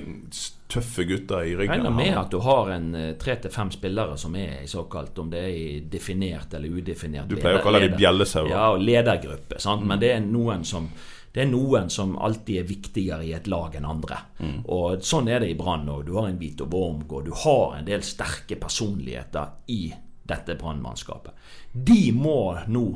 tøffe 0.68 1.04
gutta 1.04 1.42
i 1.46 1.56
ryggen. 1.56 1.74
Regner 1.74 1.94
med 1.96 2.16
at 2.18 2.32
du 2.32 2.40
har 2.44 2.72
en 2.76 2.96
eh, 2.96 3.12
tre 3.20 3.36
til 3.44 3.52
fem 3.52 3.70
spillere 3.72 4.18
som 4.20 4.36
er 4.36 4.64
i 4.64 4.68
såkalt, 4.68 5.20
om 5.20 5.30
det 5.32 5.44
er 5.44 5.52
i 5.52 5.68
definert 5.92 6.54
eller 6.58 6.80
udefinert 6.80 7.30
Du 7.30 7.38
pleier 7.40 7.62
å 7.62 7.64
kalle 7.64 7.84
dem 7.86 7.96
bjellesauer. 8.00 8.50
Ja, 8.52 8.66
og 8.74 8.84
ledergruppe. 8.84 9.62
Sant? 9.64 9.84
Mm. 9.84 9.94
Men 9.94 10.02
det 10.04 10.12
er 10.16 10.26
noen 10.26 10.66
som 10.68 10.90
det 11.38 11.44
er 11.44 11.50
noen 11.52 11.92
som 11.94 12.16
alltid 12.18 12.64
er 12.64 12.66
viktigere 12.66 13.26
i 13.28 13.34
et 13.38 13.46
lag 13.52 13.76
enn 13.78 13.86
andre. 13.86 14.16
Mm. 14.40 14.56
Og 14.74 15.04
Sånn 15.06 15.28
er 15.30 15.44
det 15.44 15.52
i 15.52 15.58
Brann 15.60 15.86
òg. 15.94 16.08
Du 16.08 16.16
har 16.16 16.32
en 16.32 16.40
Vito 16.40 16.66
Wormgård. 16.66 17.28
Du 17.28 17.36
har 17.44 17.76
en 17.78 17.86
del 17.86 18.02
sterke 18.02 18.58
personligheter 18.58 19.52
i 19.70 19.92
dette 20.28 20.56
brannmannskapet. 20.58 21.38
De 21.72 22.10
må 22.16 22.58
nå 22.74 22.88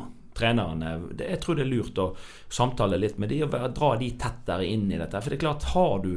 trenerne 0.41 0.91
Jeg 1.19 1.39
tror 1.41 1.57
det 1.57 1.63
er 1.63 1.69
lurt 1.69 1.99
å 2.01 2.07
samtale 2.51 2.97
litt 2.99 3.19
med 3.21 3.31
de 3.31 3.43
og 3.45 3.53
dra 3.75 3.91
de 3.99 4.09
tettere 4.19 4.65
inn 4.67 4.89
i 4.91 4.97
dette. 4.99 5.21
For 5.21 5.31
det 5.31 5.37
er 5.37 5.43
klart, 5.45 5.67
har 5.75 6.01
du 6.03 6.15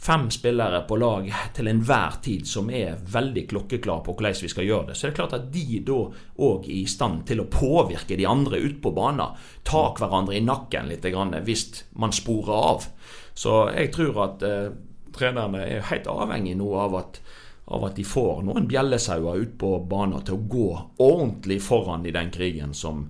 fem 0.00 0.26
spillere 0.34 0.82
på 0.88 0.98
lag 1.00 1.28
til 1.56 1.70
enhver 1.70 2.18
tid 2.24 2.48
som 2.48 2.70
er 2.72 2.98
veldig 3.12 3.46
klokkeklar 3.52 4.02
på 4.06 4.16
hvordan 4.16 4.40
vi 4.42 4.52
skal 4.52 4.68
gjøre 4.68 4.90
det, 4.90 4.96
så 4.96 5.06
er 5.06 5.12
det 5.12 5.20
klart 5.20 5.36
at 5.38 5.46
de 5.54 5.80
da 5.86 6.00
òg 6.48 6.66
er 6.66 6.74
i 6.80 6.90
stand 6.90 7.24
til 7.28 7.44
å 7.44 7.48
påvirke 7.52 8.18
de 8.18 8.28
andre 8.28 8.60
ut 8.64 8.80
på 8.82 8.92
banen. 8.96 9.38
Ta 9.66 9.88
hverandre 9.98 10.36
i 10.36 10.44
nakken 10.44 10.90
litt 10.90 11.06
hvis 11.06 11.66
man 12.00 12.12
sporer 12.12 12.68
av. 12.72 12.90
Så 13.36 13.66
jeg 13.76 13.92
tror 13.94 14.22
at 14.24 14.44
eh, 14.46 14.70
trenerne 15.16 15.64
er 15.64 15.90
helt 15.90 16.08
avhengig 16.10 16.56
nå 16.56 16.72
av 16.80 16.96
at 17.02 17.20
av 17.66 17.84
at 17.84 17.96
de 17.98 18.04
får 18.06 18.44
noen 18.46 18.68
bjellesauer 18.70 19.40
ut 19.42 19.56
på 19.58 19.72
banen 19.90 20.22
til 20.22 20.36
å 20.36 20.44
gå 20.50 20.66
ordentlig 21.02 21.58
foran 21.66 22.06
i 22.06 22.14
den 22.14 22.30
krigen 22.30 22.74
som, 22.78 23.08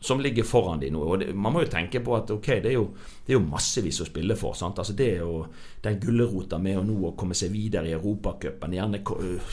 som 0.00 0.20
ligger 0.20 0.46
foran 0.46 0.80
de 0.80 0.90
nå. 0.90 1.02
Og 1.02 1.18
det, 1.20 1.32
Man 1.34 1.52
må 1.52 1.62
jo 1.64 1.70
tenke 1.72 2.00
på 2.04 2.14
at 2.16 2.30
ok, 2.30 2.48
det 2.62 2.70
er 2.70 2.76
jo, 2.76 2.88
det 3.26 3.34
er 3.34 3.38
jo 3.38 3.46
massevis 3.46 4.00
å 4.02 4.06
spille 4.08 4.36
for. 4.38 4.54
sant? 4.54 4.78
Altså 4.78 4.94
Det 4.96 5.08
er 5.14 5.24
jo 5.24 5.44
den 5.82 5.98
gulrota 6.02 6.58
med 6.58 6.78
å 6.78 6.84
nå 6.86 7.12
komme 7.18 7.36
seg 7.38 7.52
videre 7.52 7.90
i 7.90 7.94
Europacupen, 7.96 8.74
gjerne 8.74 9.02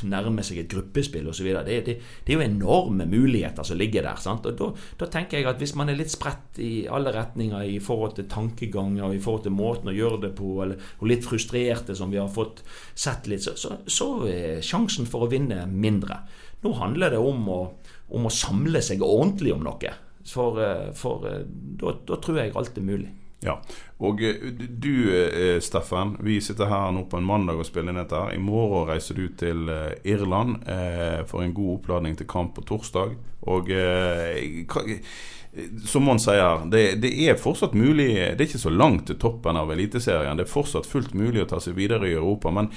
nærme 0.10 0.46
seg 0.46 0.62
et 0.62 0.72
gruppespill 0.72 1.28
osv. 1.30 1.50
Det, 1.66 1.80
det, 1.86 1.98
det 2.26 2.34
er 2.34 2.40
jo 2.40 2.46
enorme 2.46 3.08
muligheter 3.10 3.66
som 3.68 3.80
ligger 3.80 4.06
der. 4.08 4.22
sant? 4.22 4.46
Og 4.46 4.58
da, 4.60 4.72
da, 5.02 5.10
tenker 5.12 5.40
jeg 5.40 5.50
at 5.50 5.62
hvis 5.62 5.76
man 5.78 5.90
er 5.90 6.00
litt 6.00 6.14
spredt 6.14 6.62
i 6.62 6.86
alle 6.92 7.14
retninger 7.16 7.66
i 7.76 7.80
forhold 7.84 8.18
til 8.20 8.30
tankeganger, 8.32 9.14
i 9.14 9.22
forhold 9.22 9.46
til 9.48 9.58
måten 9.58 9.92
å 9.92 9.98
gjøre 9.98 10.24
det 10.28 10.34
på, 10.38 10.56
eller, 10.64 10.82
og 11.00 11.10
litt 11.10 11.26
frustrerte 11.26 11.98
som 11.98 12.14
vi 12.14 12.22
har 12.22 12.32
fått 12.32 12.64
sett 12.94 13.30
litt, 13.32 13.46
så, 13.46 13.56
så, 13.60 13.80
så 13.88 14.10
er 14.30 14.66
sjansen 14.66 15.10
for 15.10 15.26
å 15.26 15.32
vinne 15.32 15.66
mindre. 15.70 16.22
Nå 16.66 16.74
handler 16.80 17.14
det 17.14 17.22
om 17.22 17.46
å, 17.52 17.60
om 18.18 18.26
å 18.26 18.34
samle 18.34 18.82
seg 18.82 19.04
ordentlig 19.06 19.54
om 19.54 19.66
noe. 19.66 19.94
For, 20.26 20.64
eh, 20.64 20.94
for 20.94 21.28
eh, 21.30 21.46
da, 21.80 21.94
da, 22.08 22.18
tror 22.18 22.42
jeg 22.42 22.56
alt 22.58 22.78
er 22.78 22.86
mulig. 22.86 23.12
Ja, 23.46 23.60
og 24.02 24.24
eh, 24.26 24.48
du 24.58 25.60
Steffen, 25.62 26.16
vi 26.26 26.40
sitter 26.42 26.72
her 26.72 26.90
nå 26.96 27.06
på 27.12 27.20
en 27.20 27.28
mandag 27.28 27.62
og 27.62 27.68
spiller 27.68 27.94
inn 27.94 28.02
dette. 28.02 28.24
I 28.34 28.42
morgen 28.42 28.90
reiser 28.90 29.20
du 29.20 29.28
til 29.38 29.70
Irland 30.04 30.58
for 31.30 31.46
en 31.46 31.54
god 31.54 31.78
oppladning 31.78 32.18
til 32.18 32.30
kamp 32.32 32.56
på 32.58 32.66
torsdag. 32.66 33.16
Og 33.46 33.70
som 35.88 36.04
man 36.04 36.20
sier, 36.20 36.66
det, 36.68 36.98
det, 37.00 37.14
er 37.30 37.38
fortsatt 37.40 37.78
mulig 37.80 38.10
Det 38.18 38.42
er 38.42 38.48
ikke 38.50 38.60
så 38.60 38.74
langt 38.74 39.06
til 39.08 39.20
toppen 39.22 39.56
av 39.56 39.70
Eliteserien. 39.72 40.36
Det 40.36 40.48
er 40.48 40.52
fortsatt 40.52 40.90
fullt 40.90 41.14
mulig 41.16 41.46
å 41.46 41.48
ta 41.54 41.62
seg 41.64 41.78
videre 41.78 42.10
i 42.10 42.18
Europa. 42.18 42.52
Men 42.52 42.74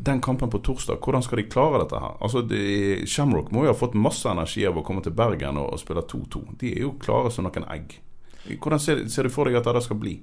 den 0.00 0.20
kampen 0.24 0.50
på 0.50 0.62
torsdag, 0.64 1.00
hvordan 1.04 1.22
skal 1.22 1.42
de 1.42 1.48
klare 1.52 1.82
dette 1.82 1.98
her? 2.00 2.14
Altså, 2.24 2.40
de, 2.48 2.60
Shamrock 3.08 3.50
må 3.52 3.66
jo 3.66 3.74
ha 3.74 3.76
fått 3.76 3.98
masse 3.98 4.28
energi 4.30 4.64
av 4.68 4.78
å 4.80 4.84
komme 4.86 5.04
til 5.04 5.12
Bergen 5.16 5.60
og, 5.60 5.74
og 5.74 5.82
spille 5.82 6.04
2-2. 6.08 6.44
De 6.62 6.72
er 6.72 6.86
jo 6.86 6.94
klare 7.02 7.32
som 7.34 7.44
noen 7.44 7.68
egg. 7.74 7.98
Hvordan 8.56 8.80
ser, 8.80 9.04
ser, 9.12 9.28
du 9.28 9.34
for 9.34 9.48
deg 9.48 9.58
at 9.60 9.68
det 9.68 9.84
skal 9.84 10.00
bli? 10.00 10.16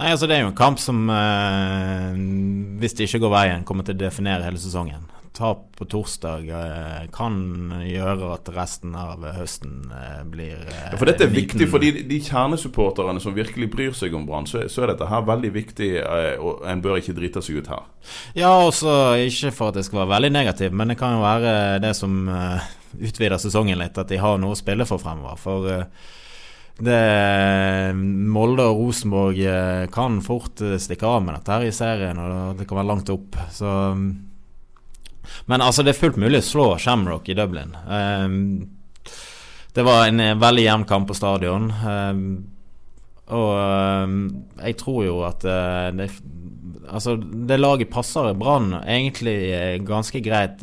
Nei, 0.00 0.08
altså 0.10 0.26
Det 0.26 0.38
er 0.38 0.42
jo 0.42 0.50
en 0.50 0.58
kamp 0.58 0.80
som, 0.82 1.04
eh, 1.12 2.16
hvis 2.80 2.96
det 2.96 3.10
ikke 3.10 3.26
går 3.26 3.34
veien, 3.36 3.68
kommer 3.68 3.86
til 3.86 3.98
å 3.98 4.04
definere 4.06 4.48
hele 4.48 4.62
sesongen 4.62 5.04
tap 5.34 5.76
på 5.76 5.84
torsdag 5.90 6.46
eh, 6.48 7.06
kan 7.14 7.34
gjøre 7.82 8.28
at 8.36 8.48
resten 8.54 8.92
av 8.94 9.24
høsten 9.34 9.90
eh, 9.90 10.20
blir 10.30 10.60
eh, 10.62 10.84
ja, 10.92 10.98
For 11.00 11.10
dette 11.10 11.26
er 11.26 11.32
viktig 11.34 11.66
for 11.72 11.82
de, 11.82 12.04
de 12.06 12.18
kjernesupporterne 12.22 13.22
som 13.22 13.34
virkelig 13.34 13.66
bryr 13.72 13.96
seg 13.98 14.14
om 14.14 14.28
Brann. 14.28 14.46
Så, 14.46 14.62
så, 14.70 14.84
er 14.84 14.92
dette 14.92 15.08
her 15.10 15.24
veldig 15.26 15.50
viktig, 15.56 15.88
og 16.38 16.62
en 16.70 16.82
bør 16.84 17.00
ikke 17.00 17.16
drite 17.16 17.42
seg 17.42 17.58
ut 17.58 17.70
her. 17.72 17.82
Ja, 18.38 18.52
også 18.62 19.16
ikke 19.24 19.50
for 19.56 19.72
at 19.72 19.80
det 19.80 19.86
skal 19.88 20.04
være 20.04 20.12
veldig 20.14 20.30
negativt, 20.36 20.76
men 20.76 20.92
det 20.92 20.98
kan 21.00 21.16
jo 21.16 21.24
være 21.24 21.54
det 21.82 21.94
som 21.98 22.28
utvider 22.94 23.40
sesongen 23.42 23.80
litt, 23.80 23.98
at 23.98 24.10
de 24.12 24.20
har 24.22 24.38
noe 24.38 24.54
å 24.54 24.58
spille 24.58 24.86
for 24.86 25.02
fremover. 25.02 25.40
For 25.40 25.72
det, 26.84 27.00
Molde 28.34 28.68
og 28.70 28.84
Rosenborg 28.84 29.42
kan 29.94 30.20
fort 30.22 30.62
stikke 30.62 31.10
av 31.10 31.26
med 31.26 31.40
dette 31.40 31.58
her 31.58 31.66
i 31.66 31.74
serien, 31.74 32.22
og 32.22 32.60
det 32.60 32.68
kan 32.70 32.78
være 32.78 32.90
langt 32.92 33.10
opp. 33.14 33.40
Så 33.54 33.74
men 35.50 35.64
altså, 35.64 35.84
det 35.84 35.94
er 35.94 36.00
fullt 36.00 36.20
mulig 36.20 36.40
å 36.40 36.46
slå 36.46 36.66
Shamrock 36.80 37.28
i 37.28 37.36
Dublin. 37.38 37.74
Um, 37.86 38.38
det 39.74 39.82
var 39.82 40.06
en 40.06 40.22
eh, 40.22 40.36
veldig 40.38 40.64
jevn 40.64 40.84
kamp 40.86 41.08
på 41.10 41.16
stadion. 41.18 41.70
Um, 41.82 42.26
og 43.34 43.52
um, 43.58 44.18
jeg 44.60 44.76
tror 44.78 45.00
jo 45.02 45.16
at 45.26 45.46
uh, 45.48 45.88
det, 45.96 46.10
altså, 46.86 47.16
det 47.18 47.58
laget 47.58 47.90
passer 47.90 48.34
Brann 48.38 48.76
egentlig 48.82 49.38
ganske 49.88 50.22
greit. 50.22 50.62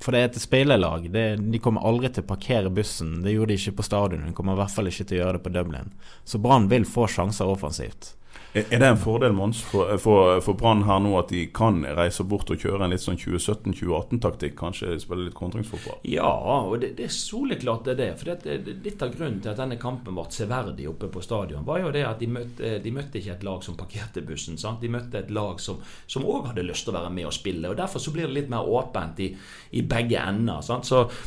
for 0.00 0.12
det 0.12 0.20
er 0.20 0.30
et 0.30 0.40
speilerlag. 0.40 1.10
De 1.10 1.60
kommer 1.60 1.84
aldri 1.84 2.08
til 2.08 2.24
å 2.24 2.30
parkere 2.30 2.72
bussen. 2.72 3.20
Det 3.24 3.34
gjorde 3.34 3.52
de 3.52 3.60
ikke 3.60 3.80
på 3.80 3.88
stadion. 3.90 4.28
De 4.28 4.36
kommer 4.36 4.56
i 4.56 4.62
hvert 4.62 4.72
fall 4.72 4.88
ikke 4.88 5.04
til 5.04 5.18
å 5.18 5.24
gjøre 5.24 5.38
det 5.38 5.44
på 5.44 5.54
Dublin. 5.58 5.92
Så 6.24 6.40
Brann 6.40 6.70
vil 6.72 6.88
få 6.88 7.08
sjanser 7.10 7.50
offensivt. 7.52 8.14
Er 8.56 8.80
det 8.80 8.86
en 8.88 8.96
fordel 8.96 9.34
Mons, 9.36 9.58
for, 9.68 9.90
for, 10.00 10.38
for 10.40 10.56
Brann 10.56 10.86
her 10.88 11.00
nå 11.04 11.10
at 11.18 11.28
de 11.28 11.42
kan 11.52 11.82
reise 11.98 12.24
bort 12.24 12.48
og 12.48 12.62
kjøre 12.62 12.86
en 12.86 12.94
litt 12.94 13.02
sånn 13.02 13.18
2017-2018-taktikk? 13.20 14.54
Kanskje 14.56 14.94
spille 15.02 15.26
litt 15.26 15.36
kontringsfotball? 15.36 15.98
Ja, 16.08 16.30
og 16.64 16.78
det, 16.80 16.94
det 16.96 17.10
er 17.10 17.12
soleklart 17.12 17.84
det 17.84 17.92
er 17.96 18.00
det. 18.00 18.08
For 18.16 18.30
det, 18.30 18.56
det, 18.64 18.78
litt 18.86 19.04
av 19.04 19.12
grunnen 19.12 19.42
til 19.44 19.52
at 19.52 19.60
denne 19.60 19.76
kampen 19.82 20.16
ble 20.16 20.24
severdig 20.32 20.88
oppe 20.88 21.10
på 21.12 21.24
stadion, 21.26 21.66
var 21.68 21.82
jo 21.82 21.92
det 21.92 22.06
at 22.08 22.24
de 22.24 22.30
møtte, 22.32 22.72
de 22.80 22.94
møtte 22.96 23.20
ikke 23.20 23.36
et 23.36 23.46
lag 23.50 23.60
som 23.66 23.76
parkerte 23.76 24.24
bussen. 24.24 24.56
Sant? 24.62 24.80
De 24.80 24.92
møtte 24.96 25.20
et 25.20 25.36
lag 25.36 25.60
som 25.60 26.24
òg 26.24 26.50
hadde 26.54 26.64
lyst 26.64 26.88
til 26.88 26.94
å 26.94 26.98
være 27.02 27.12
med 27.12 27.28
og 27.28 27.36
spille. 27.36 27.68
og 27.68 27.76
Derfor 27.76 28.00
så 28.00 28.16
blir 28.16 28.30
det 28.30 28.38
litt 28.38 28.50
mer 28.56 28.64
åpent 28.64 29.20
i, 29.20 29.30
i 29.76 29.84
begge 29.84 30.24
ender. 30.32 30.64
Så, 30.64 30.80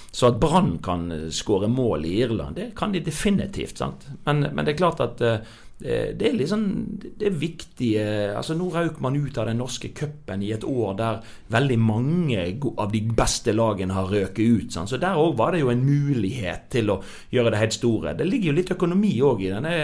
så, 0.09 0.33
at 0.33 0.41
Brann 0.41 0.79
kan 0.81 1.05
skåre 1.29 1.69
mål 1.69 2.09
i 2.09 2.17
Irland, 2.23 2.57
det 2.57 2.71
kan 2.79 2.97
de 2.97 3.05
definitivt. 3.05 3.85
Men, 4.25 4.47
men, 4.49 4.63
det 4.65 4.73
er 4.73 4.81
klart 4.81 5.05
at 5.05 5.21
uh, 5.21 5.57
det 5.79 6.25
er 6.27 6.33
liksom 6.35 6.63
Det 6.99 7.29
er 7.29 7.35
viktige 7.39 8.01
altså 8.35 8.55
Nå 8.57 8.65
røk 8.73 8.97
man 8.99 9.15
ut 9.15 9.37
av 9.39 9.47
den 9.47 9.61
norske 9.61 9.93
cupen 9.95 10.43
i 10.43 10.51
et 10.51 10.65
år 10.67 10.97
der 10.99 11.21
veldig 11.55 11.77
mange 11.79 12.41
av 12.75 12.91
de 12.91 12.99
beste 13.15 13.53
lagene 13.55 13.95
har 13.95 14.11
røket 14.11 14.43
ut. 14.43 14.75
Så 14.75 14.99
der 14.99 15.15
òg 15.15 15.37
var 15.39 15.55
det 15.55 15.61
jo 15.63 15.71
en 15.71 15.85
mulighet 15.85 16.67
til 16.73 16.91
å 16.91 16.99
gjøre 17.31 17.53
det 17.53 17.61
helt 17.63 17.77
store. 17.77 18.15
Det 18.19 18.27
ligger 18.27 18.51
jo 18.51 18.57
litt 18.59 18.73
økonomi 18.75 19.13
òg 19.23 19.45
i 19.45 19.53
denne 19.53 19.75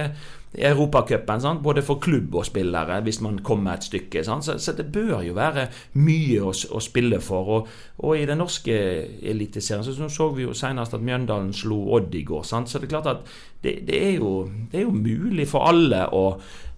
Europacupen, 0.58 1.62
både 1.64 1.82
for 1.82 2.00
klubb 2.00 2.36
og 2.36 2.46
spillere, 2.46 3.02
hvis 3.02 3.22
man 3.22 3.40
kommer 3.44 3.74
et 3.74 3.84
stykke. 3.84 4.24
Så, 4.24 4.58
så, 4.58 4.74
det 4.78 4.92
bør 4.92 5.22
jo 5.26 5.34
være 5.36 5.68
mye 6.00 6.42
å, 6.44 6.54
å 6.54 6.82
spille 6.84 7.20
for. 7.24 7.50
Og, 7.58 7.74
og, 7.98 8.14
i 8.18 8.28
den 8.28 8.40
norske 8.40 8.76
eliteserien 9.22 9.84
så, 9.84 10.10
så 10.10 10.30
vi 10.36 10.46
jo 10.46 10.56
senest 10.56 10.96
at 10.96 11.04
Mjøndalen 11.04 11.54
slo 11.54 11.82
Odd 11.98 12.16
i 12.16 12.24
går. 12.28 12.46
Sant? 12.48 12.72
Så 12.72 12.80
det 12.80 12.90
er 12.90 12.96
klart 12.96 13.12
at 13.12 13.36
det, 13.66 13.80
det, 13.88 14.00
er 14.12 14.16
jo, 14.20 14.46
det, 14.72 14.80
er 14.80 14.86
jo, 14.86 14.94
mulig 14.96 15.48
for 15.50 15.68
alle 15.68 16.06
å, 16.14 16.24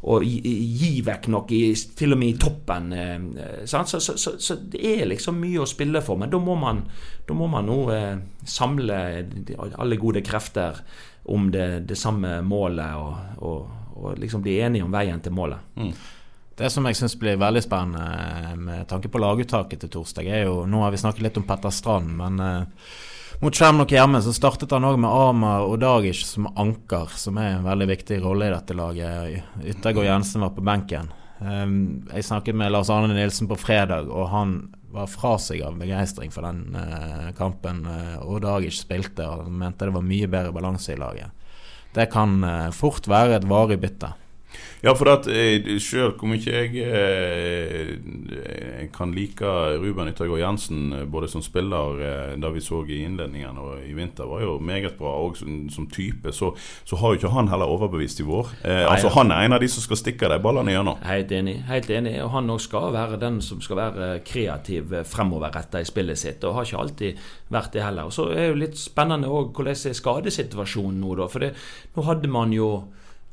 å 0.08 0.20
gi, 0.24 0.40
gi, 0.80 0.92
vekk 1.06 1.28
noe, 1.34 1.46
i, 1.54 1.74
til 2.00 2.16
og 2.16 2.22
med 2.22 2.34
i 2.34 2.40
toppen. 2.42 2.94
Eh, 2.96 3.60
så, 3.68 3.84
så, 4.00 4.58
det 4.72 4.82
er 4.96 5.06
liksom 5.12 5.38
mye 5.44 5.62
å 5.62 5.70
spille 5.70 6.02
for. 6.06 6.20
Men 6.22 6.34
da 6.34 6.42
må 6.42 6.56
man, 6.60 6.82
da 7.28 7.38
må 7.38 7.50
man 7.52 7.70
nå 7.70 7.78
eh, 7.94 8.16
samle 8.48 9.04
alle 9.68 10.02
gode 10.02 10.26
krefter 10.26 10.82
om 11.28 11.50
det, 11.52 11.80
det 11.90 11.98
samme 12.00 12.42
målet, 12.42 12.96
og, 12.96 13.42
og, 13.44 13.74
og, 13.96 14.14
liksom 14.20 14.42
bli 14.46 14.60
enige 14.64 14.86
om 14.86 14.94
veien 14.94 15.20
til 15.24 15.36
målet. 15.36 15.74
Mm. 15.76 15.92
Det 16.58 16.72
som 16.74 16.88
jeg 16.90 16.98
syns 16.98 17.18
blir 17.20 17.38
veldig 17.38 17.62
spennende 17.62 18.06
eh, 18.18 18.56
med 18.58 18.88
tanke 18.90 19.12
på 19.14 19.22
laguttaket 19.22 19.84
til 19.84 19.92
torsdag, 19.94 20.26
er 20.26 20.48
jo 20.48 20.64
Nå 20.66 20.82
har 20.82 20.94
vi 20.94 21.02
snakket 21.04 21.28
litt 21.28 21.38
om 21.38 21.46
Petter 21.46 21.74
Strand, 21.74 22.16
men 22.18 22.40
eh, 22.42 22.88
mot 23.44 23.54
Shamrock 23.54 23.92
hjemme 23.94 24.22
så 24.26 24.34
startet 24.34 24.72
han 24.74 24.88
òg 24.88 24.98
med 24.98 25.14
Amar 25.14 25.68
og 25.68 25.78
Dagic 25.84 26.24
som 26.26 26.48
anker, 26.58 27.12
som 27.14 27.38
er 27.38 27.60
en 27.60 27.68
veldig 27.68 27.88
viktig 27.92 28.18
rolle 28.24 28.48
i 28.48 28.54
dette 28.56 28.74
laget. 28.74 29.44
Yttergård 29.62 30.08
Jensen 30.08 30.42
var 30.42 30.56
på 30.56 30.66
benken. 30.66 31.12
Um, 31.38 32.08
jeg 32.10 32.26
snakket 32.26 32.58
med 32.58 32.72
Lars 32.74 32.90
Arne 32.90 33.14
Nilsen 33.14 33.46
på 33.46 33.60
fredag, 33.62 34.10
og 34.10 34.32
han 34.32 34.56
var 34.94 35.10
fra 35.12 35.36
seg 35.42 35.64
av 35.68 35.78
begeistring 35.80 36.32
for 36.34 36.48
den 36.48 36.76
uh, 36.76 37.32
kampen. 37.38 37.84
Uh, 37.88 38.18
og 38.24 38.42
Dagic 38.46 38.78
spilte 38.78 39.26
og 39.28 39.52
mente 39.52 39.88
det 39.88 39.96
var 39.96 40.06
mye 40.06 40.30
bedre 40.32 40.54
balanse 40.56 40.94
i 40.94 41.00
laget. 41.00 41.34
Det 41.96 42.08
kan 42.14 42.40
uh, 42.44 42.70
fort 42.76 43.10
være 43.10 43.40
et 43.40 43.48
varig 43.50 43.80
bytte. 43.84 44.14
Ja, 44.86 44.94
for 44.94 45.10
at 45.10 45.26
eh, 45.32 45.66
sjøl 45.82 46.12
hvor 46.14 46.30
mye 46.30 46.38
jeg 46.44 46.78
eh, 46.86 47.96
kan 48.94 49.10
like 49.16 49.48
Ruben 49.82 50.12
Yttergård 50.12 50.38
Jensen 50.44 50.92
eh, 50.94 51.06
både 51.10 51.30
som 51.32 51.42
spiller, 51.42 51.98
det 52.38 52.52
vi 52.54 52.62
så 52.62 52.84
i 52.86 53.00
innledningen 53.08 53.58
og 53.58 53.82
i 53.82 53.96
vinter, 53.98 54.30
var 54.30 54.44
jo 54.46 54.58
meget 54.62 54.94
bra. 55.00 55.16
Og 55.26 55.38
som, 55.40 55.64
som 55.74 55.88
type 55.90 56.32
så, 56.36 56.52
så, 56.86 57.00
har 57.02 57.14
jo 57.14 57.22
ikke 57.22 57.34
han 57.34 57.50
heller 57.50 57.74
overbevist 57.74 58.22
i 58.22 58.28
vår. 58.28 58.52
Eh, 58.62 58.84
Nei, 58.84 58.84
altså 58.92 59.10
Han 59.16 59.34
er 59.34 59.48
en 59.48 59.58
av 59.58 59.64
de 59.64 59.70
som 59.72 59.86
skal 59.86 60.00
stikke 60.00 60.30
de 60.30 60.38
ballene 60.44 60.76
gjennom. 60.76 61.02
Helt 61.08 61.34
enig. 61.34 61.58
helt 61.68 61.90
enig 61.94 62.14
Og 62.24 62.32
han 62.36 62.54
òg 62.54 62.62
skal 62.62 62.92
være 62.94 63.20
den 63.22 63.42
som 63.42 63.62
skal 63.64 63.82
være 63.82 64.12
kreativ 64.28 64.94
fremoverretta 65.10 65.82
i 65.82 65.90
spillet 65.90 66.22
sitt, 66.22 66.46
og 66.46 66.60
har 66.60 66.70
ikke 66.70 66.84
alltid 66.84 67.26
vært 67.54 67.74
det 67.74 67.86
heller. 67.86 68.12
Og 68.12 68.14
Så 68.14 68.30
er 68.30 68.44
det 68.44 68.48
jo 68.52 68.62
litt 68.62 68.78
spennende 68.78 69.32
òg 69.32 69.52
hvordan 69.58 69.74
er 69.74 69.98
skadesituasjonen 69.98 71.02
nå, 71.02 71.18
da. 71.18 71.30
For 71.32 71.44
det, 71.44 71.54
nå 71.98 72.06
hadde 72.06 72.30
man 72.30 72.54
jo 72.54 72.70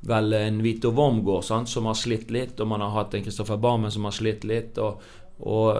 vel 0.05 0.33
en 0.37 0.62
Vito 0.64 0.93
Wormgård 0.95 1.45
sant, 1.47 1.71
som 1.71 1.88
har 1.88 1.99
slitt 1.99 2.33
litt, 2.35 2.59
og 2.61 2.71
man 2.71 2.85
har 2.85 2.95
hatt 2.99 3.14
en 3.14 3.25
Kristoffer 3.25 3.61
Barmen 3.61 3.93
som 3.93 4.05
har 4.09 4.14
slitt 4.17 4.45
litt. 4.45 4.79
og, 4.79 5.03
og 5.45 5.79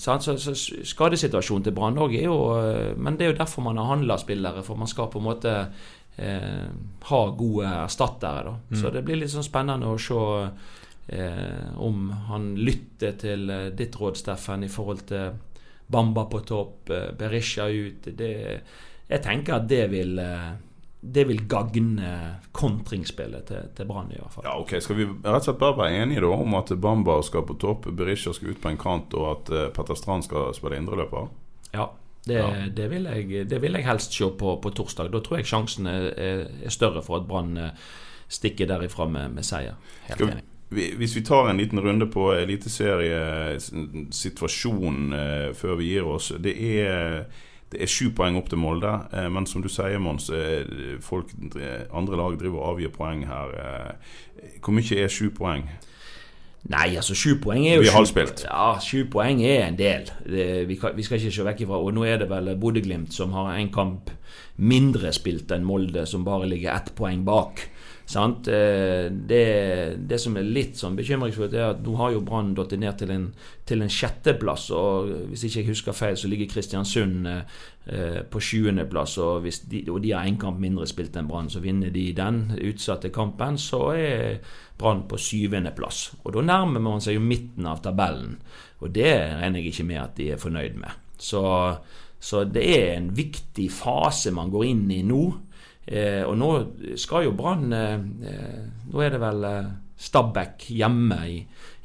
sant, 0.00 0.24
så, 0.24 0.36
så 0.40 0.54
Skadesituasjonen 0.56 1.66
til 1.66 1.74
Brann 1.76 1.98
òg 2.00 2.14
er 2.16 2.24
jo 2.24 2.38
Men 2.96 3.18
det 3.18 3.26
er 3.26 3.32
jo 3.34 3.40
derfor 3.42 3.66
man 3.66 3.76
har 3.76 3.90
handla 3.90 4.16
spillere, 4.18 4.62
for 4.64 4.80
man 4.80 4.88
skal 4.88 5.10
på 5.12 5.20
en 5.20 5.28
måte 5.28 5.54
eh, 6.18 6.68
ha 7.10 7.22
gode 7.30 7.66
erstattere. 7.66 8.44
da. 8.44 8.54
Mm. 8.70 8.80
Så 8.80 8.90
det 8.90 9.02
blir 9.06 9.20
litt 9.20 9.32
sånn 9.32 9.46
spennende 9.46 9.90
å 9.90 9.98
se 10.00 10.22
eh, 11.08 11.74
om 11.76 12.10
han 12.28 12.54
lytter 12.56 13.18
til 13.20 13.50
eh, 13.50 13.66
ditt 13.76 13.96
råd, 14.00 14.18
Steffen, 14.18 14.64
i 14.64 14.72
forhold 14.72 15.06
til 15.08 15.36
Bamba 15.88 16.26
på 16.30 16.42
topp, 16.44 16.90
eh, 16.90 17.10
Berisha 17.18 17.68
ut. 17.68 18.10
Det, 18.18 18.32
jeg 19.08 19.22
tenker 19.24 19.56
at 19.56 19.68
det 19.68 19.84
vil 19.92 20.18
eh, 20.20 20.50
det 21.00 21.24
vil 21.28 21.44
gagne 21.48 22.38
kontringsspillet 22.52 23.44
til, 23.46 23.56
til 23.76 23.86
Brann, 23.86 24.10
i 24.10 24.16
hvert 24.18 24.32
fall. 24.34 24.44
Ja, 24.48 24.56
ok, 24.58 24.72
Skal 24.82 24.96
vi 24.98 25.04
rett 25.06 25.26
og 25.38 25.44
slett 25.46 25.58
bare 25.60 25.76
være 25.78 25.96
enige 26.02 26.20
da 26.24 26.26
om 26.34 26.54
at 26.58 26.72
Bamba 26.82 27.20
skal 27.22 27.42
på 27.46 27.54
topp, 27.62 27.86
Berisha 27.94 28.32
skal 28.34 28.48
ut 28.50 28.58
på 28.62 28.68
en 28.72 28.76
kant, 28.80 29.14
og 29.14 29.26
at 29.30 29.50
uh, 29.54 29.68
Petter 29.76 29.94
Strand 29.94 30.22
skal 30.26 30.50
spille 30.58 30.76
indreløper? 30.80 31.28
Ja, 31.72 31.86
det, 32.26 32.34
Ja. 32.34 32.66
Det, 32.76 32.88
vil 32.90 33.04
jeg, 33.06 33.46
det 33.50 33.62
vil 33.62 33.72
jeg 33.78 33.86
helst 33.86 34.12
se 34.12 34.24
på, 34.38 34.56
på 34.62 34.70
torsdag. 34.70 35.12
Da 35.12 35.18
tror 35.24 35.36
jeg 35.38 35.46
sjansen 35.46 35.86
er, 35.86 36.10
er, 36.18 36.44
større 36.68 37.02
for 37.02 37.16
at 37.20 37.26
Brann 37.28 37.56
eh, 37.56 37.70
stikker 38.28 38.66
derifra 38.68 39.06
med, 39.08 39.28
med 39.38 39.42
seier. 39.46 39.74
Helt 40.08 40.20
vi- 40.20 40.26
enig. 40.32 40.42
Hvis 40.68 41.14
vi 41.16 41.22
tar 41.24 41.46
en 41.48 41.56
liten 41.56 41.80
runde 41.80 42.04
på 42.12 42.26
eliteseriesituasjonen 42.36 45.12
eh, 45.16 45.54
før 45.56 45.78
vi 45.80 45.86
gir 45.94 46.04
oss. 46.04 46.28
Det 46.44 46.52
er, 46.82 47.24
det 47.72 47.82
er 47.84 47.90
sju 47.90 48.10
poeng 48.16 48.36
opp 48.40 48.48
til 48.48 48.58
Molde, 48.58 48.94
eh, 49.12 49.28
men 49.28 49.46
som 49.46 49.62
du 49.62 49.68
sier, 49.68 49.98
Mons, 50.00 50.30
eh, 50.30 50.64
folk, 51.04 51.26
andre 51.92 52.16
lag 52.16 52.38
driver 52.40 52.62
og 52.62 52.70
avgir 52.76 52.88
poeng 52.94 53.26
her. 53.28 53.52
Eh, 53.58 54.50
hvor 54.64 54.72
mye 54.72 54.98
er 55.04 55.08
sju 55.12 55.28
poeng? 55.36 55.68
Nei, 56.68 56.96
altså 56.96 57.14
sju 57.16 57.36
poeng 57.40 57.64
er 57.68 57.76
jo 57.76 57.80
Vi 57.84 57.88
sju- 57.88 57.94
halvspilt. 57.96 58.44
Ja, 58.48 58.78
sju 58.82 59.04
poeng 59.12 59.40
er 59.46 59.66
en 59.68 59.76
del. 59.78 60.08
Det, 60.26 60.46
vi, 60.68 60.76
kan, 60.76 60.96
vi 60.96 61.02
skal 61.06 61.18
ikke 61.20 61.32
se 61.32 61.44
vekk 61.46 61.60
ifra 61.64 61.78
Og 61.80 61.94
nå 61.94 62.02
er 62.04 62.18
det 62.18 62.28
vel 62.28 62.50
Bodø-Glimt 62.60 63.12
som 63.14 63.32
har 63.32 63.54
en 63.54 63.70
kamp 63.72 64.10
mindre 64.58 65.12
spilt 65.14 65.52
enn 65.54 65.64
Molde, 65.64 66.04
som 66.06 66.24
bare 66.26 66.48
ligger 66.50 66.74
ett 66.74 66.90
poeng 66.98 67.22
bak. 67.24 67.68
Eh, 68.16 69.12
Det, 69.12 69.96
det 70.08 70.18
som 70.18 70.36
er 70.36 70.46
litt 70.46 70.78
sånn 70.80 70.96
bekymringsfullt, 70.96 71.52
er 71.52 71.74
at 71.74 71.82
nå 71.84 71.96
har 71.96 72.12
jo 72.14 72.22
Brann 72.24 72.54
datt 72.56 72.72
ned 72.72 72.96
til 72.98 73.10
en, 73.12 73.26
til 73.68 73.82
en 73.84 73.92
sjetteplass. 73.92 74.70
Og 74.72 75.10
hvis 75.28 75.44
ikke 75.44 75.60
jeg 75.60 75.68
husker 75.68 75.92
feil, 75.96 76.16
så 76.16 76.28
ligger 76.28 76.48
Kristiansund 76.48 77.28
eh, 77.28 77.58
eh, 77.86 78.20
på 78.24 78.40
sjuendeplass. 78.40 79.18
Og, 79.18 79.48
de, 79.68 79.82
og 79.90 80.00
de 80.02 80.14
har 80.16 80.24
én 80.24 80.38
kamp 80.40 80.58
mindre 80.60 80.86
spilt 80.88 81.16
enn 81.16 81.28
Brann, 81.28 81.50
så 81.52 81.60
vinner 81.60 81.92
de 81.92 82.06
den 82.16 82.46
utsatte 82.56 83.12
kampen, 83.12 83.58
så 83.60 83.90
er 83.92 84.40
Brann 84.78 85.04
på 85.10 85.18
syvendeplass. 85.20 86.14
Og 86.24 86.32
da 86.32 86.46
nærmer 86.48 86.80
man 86.80 87.04
seg 87.04 87.18
jo 87.18 87.24
midten 87.24 87.66
av 87.68 87.82
tabellen. 87.84 88.38
Og 88.80 88.92
det 88.94 89.12
regner 89.12 89.60
jeg 89.60 89.74
ikke 89.74 89.88
med 89.90 90.00
at 90.00 90.16
de 90.16 90.30
er 90.32 90.40
fornøyd 90.40 90.78
med. 90.80 91.04
Så, 91.18 91.42
så 92.20 92.44
det 92.46 92.64
er 92.72 92.92
en 92.94 93.10
viktig 93.16 93.68
fase 93.74 94.30
man 94.32 94.52
går 94.54 94.64
inn 94.70 94.86
i 94.94 95.02
nå. 95.02 95.22
Eh, 95.88 96.22
og 96.28 96.34
nå 96.36 96.48
skal 97.00 97.24
jo 97.24 97.36
Brann 97.36 97.72
eh, 97.72 97.94
eh, 98.28 98.64
Nå 98.92 99.00
er 99.00 99.14
det 99.14 99.20
vel 99.22 99.46
eh, 99.48 99.68
Stabæk 99.98 100.66
hjemme 100.76 101.16
i, 101.26 101.38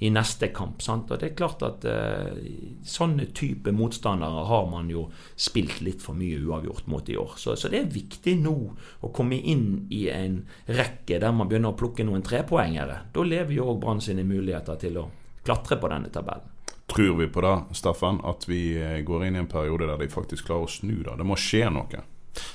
i 0.05 0.09
neste 0.13 0.51
kamp. 0.53 0.83
Sant? 0.85 1.09
Og 1.09 1.21
det 1.21 1.31
er 1.31 1.37
klart 1.39 1.63
at 1.65 1.85
eh, 1.89 2.43
sånne 2.85 3.29
type 3.33 3.71
motstandere 3.73 4.43
har 4.49 4.67
man 4.69 4.91
jo 4.91 5.07
spilt 5.33 5.79
litt 5.81 6.03
for 6.03 6.19
mye 6.19 6.37
uavgjort 6.43 6.91
mot 6.93 7.09
i 7.09 7.17
år. 7.17 7.33
Så, 7.41 7.55
så 7.57 7.71
det 7.73 7.79
er 7.79 7.95
viktig 7.95 8.35
nå 8.43 8.55
å 9.01 9.11
komme 9.15 9.39
inn 9.39 9.87
i 9.89 10.03
en 10.13 10.43
rekke 10.67 11.17
der 11.23 11.33
man 11.33 11.49
begynner 11.49 11.73
å 11.73 11.79
plukke 11.79 12.05
noen 12.05 12.25
trepoengere. 12.27 13.05
Da 13.15 13.25
lever 13.25 13.57
jo 13.57 13.71
òg 13.71 13.81
Brann 13.81 14.03
sine 14.03 14.27
muligheter 14.27 14.77
til 14.83 15.01
å 15.01 15.09
klatre 15.47 15.79
på 15.81 15.89
denne 15.89 16.13
tabellen. 16.13 16.51
Tror 16.93 17.15
vi 17.17 17.31
på 17.31 17.41
det, 17.41 17.57
Staffan, 17.79 18.19
at 18.27 18.45
vi 18.45 18.75
eh, 18.77 18.99
går 19.07 19.25
inn 19.25 19.39
i 19.39 19.41
en 19.41 19.49
periode 19.49 19.87
der 19.89 19.97
de 19.97 20.11
faktisk 20.11 20.51
klarer 20.51 20.67
å 20.67 20.73
snu 20.75 20.99
det? 20.99 21.15
Det 21.17 21.25
må 21.25 21.39
skje 21.39 21.71
noe. 21.73 22.03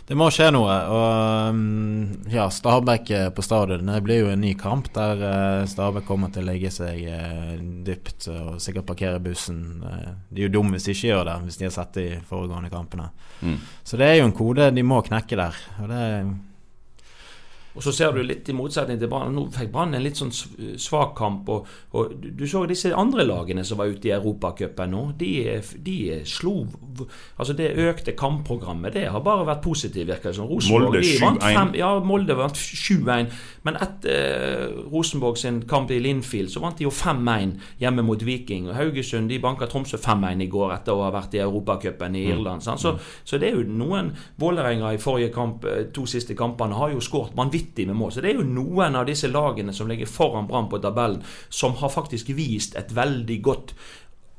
Det 0.09 0.17
må 0.19 0.29
skje 0.33 0.49
noe. 0.55 0.75
Og 0.91 1.55
mm, 1.55 2.31
ja, 2.33 2.49
Stabæk 2.53 3.11
eh, 3.15 3.29
på 3.35 3.45
stadion. 3.45 3.87
Det 3.87 4.01
blir 4.05 4.23
jo 4.25 4.33
en 4.33 4.43
ny 4.43 4.55
kamp 4.59 4.91
der 4.97 5.23
eh, 5.29 5.67
Stabæk 5.71 6.09
kommer 6.09 6.33
til 6.35 6.47
å 6.47 6.49
legge 6.51 6.73
seg 6.75 7.05
eh, 7.05 7.55
dypt 7.87 8.31
og 8.33 8.59
sikkert 8.63 8.89
parkere 8.89 9.23
bussen. 9.23 9.63
De 10.31 10.43
er 10.43 10.49
jo 10.49 10.55
dumme 10.59 10.77
hvis 10.77 10.89
de 10.89 10.97
ikke 10.97 11.13
gjør 11.13 11.25
det, 11.31 11.39
hvis 11.47 11.61
de 11.61 11.69
har 11.69 11.77
sett 11.77 11.97
de 12.01 12.09
foregående 12.29 12.73
kampene. 12.73 13.11
Mm. 13.41 13.59
Så 13.87 14.01
det 14.01 14.11
er 14.11 14.21
jo 14.21 14.29
en 14.29 14.37
kode 14.37 14.71
de 14.75 14.87
må 14.87 15.01
knekke 15.07 15.39
der. 15.39 15.65
Og 15.83 15.93
det 15.93 16.05
Og 17.79 17.85
så 17.87 17.93
ser 17.95 18.11
du 18.11 18.25
litt 18.27 18.49
i 18.51 18.55
motsetning 18.57 18.99
til 18.99 19.11
Brann. 19.11 19.31
Nå 19.37 19.45
fikk 19.55 19.71
Brann 19.71 19.95
en 19.95 20.03
litt 20.03 20.19
sånn 20.19 20.33
svak 20.35 21.13
kamp. 21.19 21.47
Og, 21.55 21.69
og 21.95 22.17
du 22.19 22.43
så 22.51 22.65
disse 22.67 22.91
andre 22.91 23.23
lagene 23.23 23.63
som 23.67 23.79
var 23.79 23.93
ute 23.93 24.11
i 24.11 24.15
Europacupen 24.17 24.91
nå. 24.91 25.03
De, 25.19 25.31
de 25.87 25.99
slo 26.27 26.57
Altså 27.39 27.55
det 27.55 27.69
økte 27.79 28.17
kampprogrammet, 28.19 28.97
det 28.97 29.05
har 29.15 29.23
bare 29.23 29.45
vært 29.47 29.61
positivt, 29.63 30.09
virker 30.09 30.33
det 30.33 30.39
som. 30.41 30.49
Rosenborg 30.51 30.97
Molde 30.97 31.03
7-1. 31.07 31.77
Ja, 31.79 31.93
Molde 32.03 32.35
vant 32.41 32.59
7-1. 32.59 33.31
Men 33.69 33.79
etter 33.79 34.17
eh, 34.17 34.81
Rosenborg 34.91 35.39
sin 35.39 35.61
kamp 35.71 35.93
i 35.95 36.01
Linfield 36.03 36.51
så 36.51 36.65
vant 36.65 36.81
de 36.81 36.89
jo 36.89 36.91
5-1 36.91 37.55
hjemme 37.79 38.03
mot 38.03 38.25
Viking. 38.27 38.67
Og 38.73 38.75
Haugesund 38.75 39.31
de 39.31 39.39
banka 39.43 39.71
Tromsø 39.71 40.01
5-1 40.03 40.43
i 40.49 40.51
går 40.51 40.75
etter 40.81 40.99
å 40.99 41.07
ha 41.07 41.13
vært 41.15 41.39
i 41.39 41.45
Europacupen 41.45 42.19
i 42.19 42.27
Irland. 42.33 42.67
sant? 42.67 42.83
Så, 42.83 42.97
så 43.23 43.39
det 43.39 43.53
er 43.53 43.61
jo 43.61 43.79
noen 43.79 44.11
Vålerenga 44.43 44.91
i 44.97 45.01
forrige 45.03 45.31
kamp, 45.37 45.63
eh, 45.71 45.87
to 45.95 46.09
siste 46.11 46.35
kampene 46.39 46.75
har 46.75 46.91
jo 46.97 47.05
skåret 47.05 47.39
vanvittig 47.39 47.68
med 47.77 47.97
mål. 47.97 48.13
Så 48.13 48.25
det 48.25 48.33
er 48.33 48.41
jo 48.41 48.49
noen 48.49 48.97
av 48.99 49.07
disse 49.09 49.31
lagene 49.31 49.73
som 49.73 49.89
ligger 49.89 50.11
foran 50.11 50.49
Brann 50.49 50.69
på 50.69 50.81
tabellen, 50.83 51.23
som 51.49 51.77
har 51.81 51.93
faktisk 51.93 52.31
vist 52.37 52.77
et 52.77 52.95
veldig 52.97 53.41
godt 53.43 53.75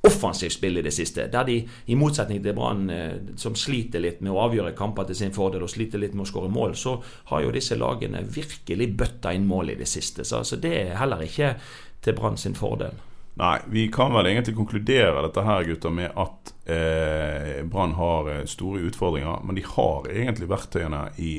offensivt 0.01 0.53
spill 0.53 0.77
i 0.80 0.82
det 0.82 0.93
siste. 0.95 1.27
Der 1.32 1.43
de, 1.47 1.57
i 1.86 1.97
motsetning 1.99 2.41
til 2.43 2.55
Brann, 2.55 2.89
eh, 2.89 3.36
som 3.38 3.55
sliter 3.55 3.99
litt 4.03 4.21
med 4.23 4.32
å 4.32 4.39
avgjøre 4.45 4.75
kamper 4.77 5.09
til 5.09 5.19
sin 5.21 5.36
fordel 5.36 5.65
og 5.65 5.71
sliter 5.71 5.99
litt 5.99 6.15
med 6.15 6.23
å 6.25 6.30
skåre 6.30 6.51
mål, 6.51 6.75
så 6.80 6.97
har 7.32 7.43
jo 7.43 7.53
disse 7.55 7.77
lagene 7.80 8.23
virkelig 8.23 8.93
bøtta 8.99 9.34
inn 9.36 9.47
mål 9.47 9.75
i 9.75 9.80
det 9.80 9.89
siste. 9.91 10.23
Så 10.23 10.41
altså, 10.41 10.59
det 10.61 10.73
er 10.77 10.97
heller 11.01 11.23
ikke 11.25 11.55
til 12.01 12.15
Brann 12.15 12.39
sin 12.39 12.55
fordel. 12.55 12.95
Nei, 13.39 13.57
vi 13.71 13.86
kan 13.91 14.11
vel 14.11 14.27
egentlig 14.27 14.55
konkludere 14.57 15.21
dette 15.23 15.43
her, 15.47 15.63
gutter, 15.67 15.91
med 15.95 16.15
at 16.19 16.53
eh, 16.67 17.59
Brann 17.67 17.95
har 17.95 18.32
eh, 18.34 18.45
store 18.51 18.84
utfordringer. 18.89 19.45
Men 19.47 19.59
de 19.59 19.63
har 19.67 20.09
egentlig 20.11 20.49
verktøyene 20.51 21.05
i 21.23 21.34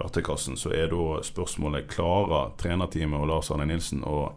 verktøykassen. 0.00 0.58
Så 0.60 0.72
er 0.76 0.90
da 0.92 1.20
spørsmålet 1.26 1.90
klarer 1.92 2.54
trenerteamet 2.60 3.20
og 3.20 3.30
Lars 3.30 3.52
Arne 3.54 3.68
Nilsen 3.70 4.02
å 4.06 4.30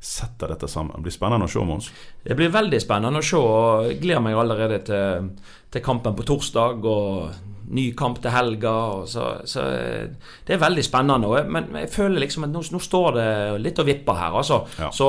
sette 0.00 0.46
dette 0.46 0.68
sammen. 0.70 0.94
Det 0.96 1.08
blir 1.08 1.14
spennende 1.14 1.48
å 1.48 1.50
se, 1.50 1.62
Mons. 1.66 1.90
Det 2.22 2.36
blir 2.38 2.52
veldig 2.54 2.78
spennende 2.82 3.18
å 3.18 3.26
se. 3.26 3.38
og 3.38 3.88
gleder 3.98 4.22
meg 4.22 4.38
allerede 4.38 4.78
til, 4.86 5.30
til 5.70 5.82
kampen 5.84 6.14
på 6.16 6.24
torsdag 6.24 6.84
og 6.88 7.44
ny 7.68 7.90
kamp 7.92 8.16
til 8.24 8.32
helga. 8.32 8.70
Så, 9.04 9.26
så 9.44 9.60
Det 10.46 10.54
er 10.54 10.58
veldig 10.62 10.84
spennende. 10.84 11.28
jeg- 11.36 11.50
Men 11.50 11.66
jeg 11.74 11.90
føler 11.90 12.20
liksom 12.20 12.44
at 12.44 12.50
nå, 12.50 12.62
nå 12.72 12.78
står 12.80 13.12
det 13.14 13.60
litt 13.60 13.78
og 13.78 13.86
vipper 13.86 14.14
her. 14.16 14.32
altså. 14.38 14.62
Ja. 14.78 14.88
Så 14.90 15.08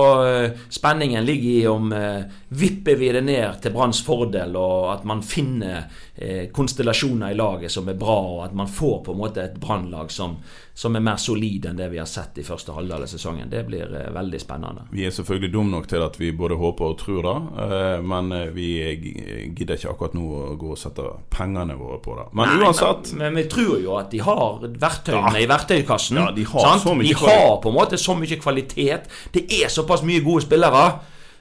uh, 0.50 0.58
spenningen 0.70 1.24
ligger 1.26 1.50
i 1.62 1.68
om 1.68 1.94
uh, 1.94 2.24
vipper 2.52 2.96
vi 3.00 3.12
det 3.16 3.24
ned 3.24 3.62
til 3.62 3.72
Branns 3.72 4.02
fordel, 4.04 4.56
og 4.60 4.92
at 4.94 5.06
man 5.06 5.22
finner 5.24 5.86
uh, 6.22 6.48
konstellasjoner 6.52 7.32
i 7.32 7.38
laget 7.40 7.72
som 7.72 7.88
er 7.88 7.94
bra, 7.96 8.20
og 8.20 8.44
at 8.50 8.54
man 8.54 8.68
får 8.68 9.04
på 9.06 9.12
en 9.16 9.18
måte 9.24 9.38
et 9.46 9.56
Brannlag 9.60 10.12
som, 10.12 10.36
som 10.76 10.96
er 10.96 11.00
mer 11.04 11.16
solid 11.20 11.66
enn 11.66 11.78
det 11.80 11.90
vi 11.92 11.98
har 11.98 12.06
sett 12.08 12.38
i 12.40 12.44
første 12.44 12.72
halvdel 12.76 13.04
av 13.04 13.08
sesongen. 13.08 13.50
Det 13.50 13.66
blir 13.68 13.88
eh, 13.96 14.12
veldig 14.16 14.40
spennende. 14.40 14.82
Vi 14.92 15.06
er 15.08 15.12
selvfølgelig 15.16 15.52
dumme 15.54 15.72
nok 15.78 15.88
til 15.88 16.04
at 16.04 16.20
vi 16.20 16.32
både 16.36 16.56
håper 16.60 16.86
og 16.92 16.98
tror 17.02 17.24
det, 17.24 17.38
eh, 17.64 18.02
men 18.02 18.32
eh, 18.36 18.50
vi 18.56 18.70
gidder 19.56 19.76
ikke 19.80 19.92
akkurat 19.92 20.14
nå 20.16 20.28
å 20.44 20.49
gå 20.58 20.72
og 20.72 20.78
sette 20.78 21.04
pengene 21.30 21.76
våre 21.78 22.00
på 22.02 22.16
det. 22.18 22.26
Men 22.34 22.50
Nei, 22.50 22.66
uansett 22.66 23.12
Men, 23.14 23.34
men 23.34 23.44
vi 23.44 23.50
tror 23.50 23.80
jo 23.84 23.96
at 24.00 24.10
de 24.12 24.20
har 24.26 24.60
verktøyene 24.64 25.34
Ja. 25.36 25.44
i 25.44 25.48
verktøykassen. 25.48 26.18
Ja, 26.18 26.32
de 26.32 26.44
har 26.46 26.60
sant? 26.62 26.82
så 26.84 26.96
mye 26.96 27.08
de 27.08 27.14
har 27.14 27.58
på 27.62 27.70
en 27.70 27.76
måte 27.76 27.98
så 27.98 28.16
mye 28.18 28.40
kvalitet. 28.42 29.10
Det 29.34 29.46
er 29.62 29.70
såpass 29.70 30.02
mye 30.04 30.24
gode 30.26 30.42
spillere. 30.48 31.00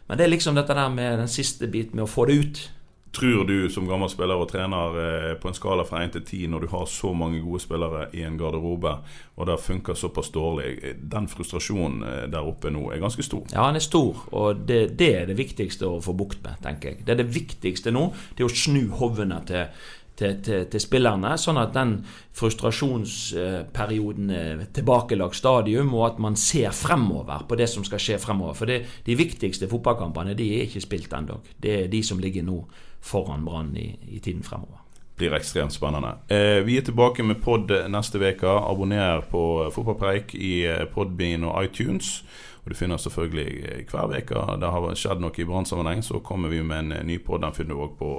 Men 0.08 0.18
det 0.18 0.24
er 0.24 0.30
liksom 0.32 0.54
dette 0.56 0.74
der 0.74 0.88
med 0.88 1.18
den 1.18 1.28
siste 1.28 1.66
biten 1.68 1.96
med 1.96 2.04
å 2.04 2.10
få 2.10 2.26
det 2.26 2.34
ut. 2.42 2.70
Tror 3.12 3.44
du 3.44 3.70
som 3.70 3.86
gammel 3.88 4.10
spiller 4.12 4.36
og 4.36 4.50
trener 4.50 4.96
eh, 5.00 5.34
på 5.40 5.48
en 5.48 5.56
skala 5.56 5.84
fra 5.88 6.02
1 6.04 6.18
til 6.18 6.24
10 6.24 6.50
når 6.52 6.64
du 6.64 6.68
har 6.74 6.84
så 6.92 7.14
mange 7.16 7.40
gode 7.40 7.62
spillere 7.62 8.08
i 8.12 8.24
en 8.26 8.36
garderobe, 8.38 8.92
og 9.38 9.48
det 9.48 9.56
funker 9.64 9.96
såpass 9.96 10.28
dårlig 10.34 10.74
eh, 10.82 10.96
Den 11.00 11.28
frustrasjonen 11.30 12.02
eh, 12.04 12.24
der 12.28 12.44
oppe 12.44 12.72
nå 12.74 12.90
er 12.92 13.00
ganske 13.00 13.24
stor. 13.24 13.46
Ja, 13.54 13.64
den 13.70 13.80
er 13.80 13.84
stor, 13.84 14.26
og 14.32 14.66
det, 14.68 14.98
det 15.00 15.10
er 15.22 15.30
det 15.30 15.38
viktigste 15.38 15.88
å 15.88 16.02
få 16.04 16.12
bukt 16.18 16.42
med, 16.44 16.60
tenker 16.64 16.92
jeg. 16.92 17.06
Det 17.06 17.14
er 17.14 17.22
det 17.22 17.30
viktigste 17.32 17.94
nå. 17.94 18.10
Det 18.36 18.44
er 18.44 18.50
å 18.50 18.60
snu 18.64 18.84
hovene 19.00 19.40
til, 19.48 19.88
til, 20.18 20.40
til, 20.42 20.66
til 20.70 20.82
spillerne, 20.82 21.36
sånn 21.38 21.60
at 21.60 21.72
den 21.76 21.94
frustrasjonsperioden 22.38 24.30
er 24.34 24.64
tilbakelagt 24.74 25.38
stadium, 25.38 25.94
og 25.94 26.06
at 26.12 26.18
man 26.22 26.36
ser 26.38 26.70
fremover 26.74 27.46
på 27.48 27.58
det 27.58 27.68
som 27.70 27.86
skal 27.86 28.02
skje 28.02 28.18
fremover. 28.22 28.54
For 28.58 28.66
det, 28.70 28.82
de 29.06 29.18
viktigste 29.18 29.70
fotballkampene 29.70 30.36
de 30.38 30.46
er 30.56 30.66
ikke 30.66 30.84
spilt 30.84 31.14
ennå. 31.14 31.36
Det 31.56 31.72
er 31.84 31.88
de 31.92 32.02
som 32.06 32.20
ligger 32.22 32.42
nå 32.46 32.58
foran 33.00 33.44
Brann 33.46 33.76
i, 33.78 33.88
i 34.10 34.18
tiden 34.18 34.42
fremover. 34.42 34.84
blir 35.18 35.34
ekstremt 35.34 35.74
spennende. 35.74 36.12
Eh, 36.30 36.62
vi 36.66 36.76
er 36.78 36.84
tilbake 36.86 37.22
med 37.26 37.40
pod 37.42 37.70
neste 37.90 38.18
uke. 38.18 38.46
Abonner 38.46 39.20
på 39.30 39.70
Fotballpreik 39.74 40.34
i 40.34 40.62
eh, 40.66 40.86
Podbean 40.94 41.44
og 41.44 41.64
iTunes. 41.64 42.24
Og 42.68 42.74
du 42.74 42.76
finner 42.76 43.00
selvfølgelig 43.00 43.86
hver 43.88 44.10
uke 44.12 44.40
det 44.60 44.68
har 44.68 44.86
skjedd 45.00 45.22
noe 45.24 45.32
i 45.40 45.44
brannsammenheng, 45.48 46.02
så 46.04 46.18
kommer 46.20 46.50
vi 46.52 46.58
med 46.60 46.92
en 46.92 47.06
ny 47.08 47.14
podd. 47.24 47.40
Den 47.40 47.54
finner 47.56 47.72
du 47.72 47.80
òg 47.80 47.94
på 47.96 48.10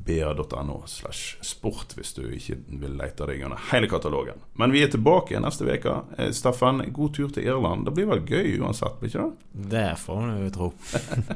ba.no 0.00 0.78
slash 0.88 1.36
sport 1.44 1.92
hvis 1.98 2.14
du 2.16 2.22
ikke 2.32 2.56
vil 2.80 2.96
lete 2.96 3.28
deg 3.28 3.42
gjennom 3.42 3.60
hele 3.68 3.90
katalogen. 3.92 4.40
Men 4.56 4.72
vi 4.72 4.86
er 4.86 4.88
tilbake 4.94 5.36
neste 5.44 5.68
uke. 5.68 5.98
Steffen, 6.32 6.80
god 6.96 7.12
tur 7.18 7.28
til 7.28 7.44
Irland. 7.44 7.84
Det 7.84 7.92
blir 7.98 8.08
vel 8.08 8.24
gøy 8.24 8.56
uansett, 8.64 8.96
blir 9.02 9.12
ikke 9.12 9.28
det? 9.28 9.68
Det 9.76 9.86
får 10.06 10.24
vi 10.24 10.48
jo 10.48 10.56
tro. 10.56 10.72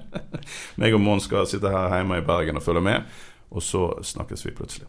Meg 0.80 0.96
og 0.96 1.04
Mons 1.04 1.28
skal 1.28 1.44
sitte 1.50 1.68
her 1.68 1.98
hjemme 1.98 2.22
i 2.22 2.24
Bergen 2.32 2.56
og 2.56 2.64
følge 2.64 2.88
med, 2.88 3.16
og 3.52 3.60
så 3.60 3.90
snakkes 4.00 4.48
vi 4.48 4.56
plutselig. 4.56 4.88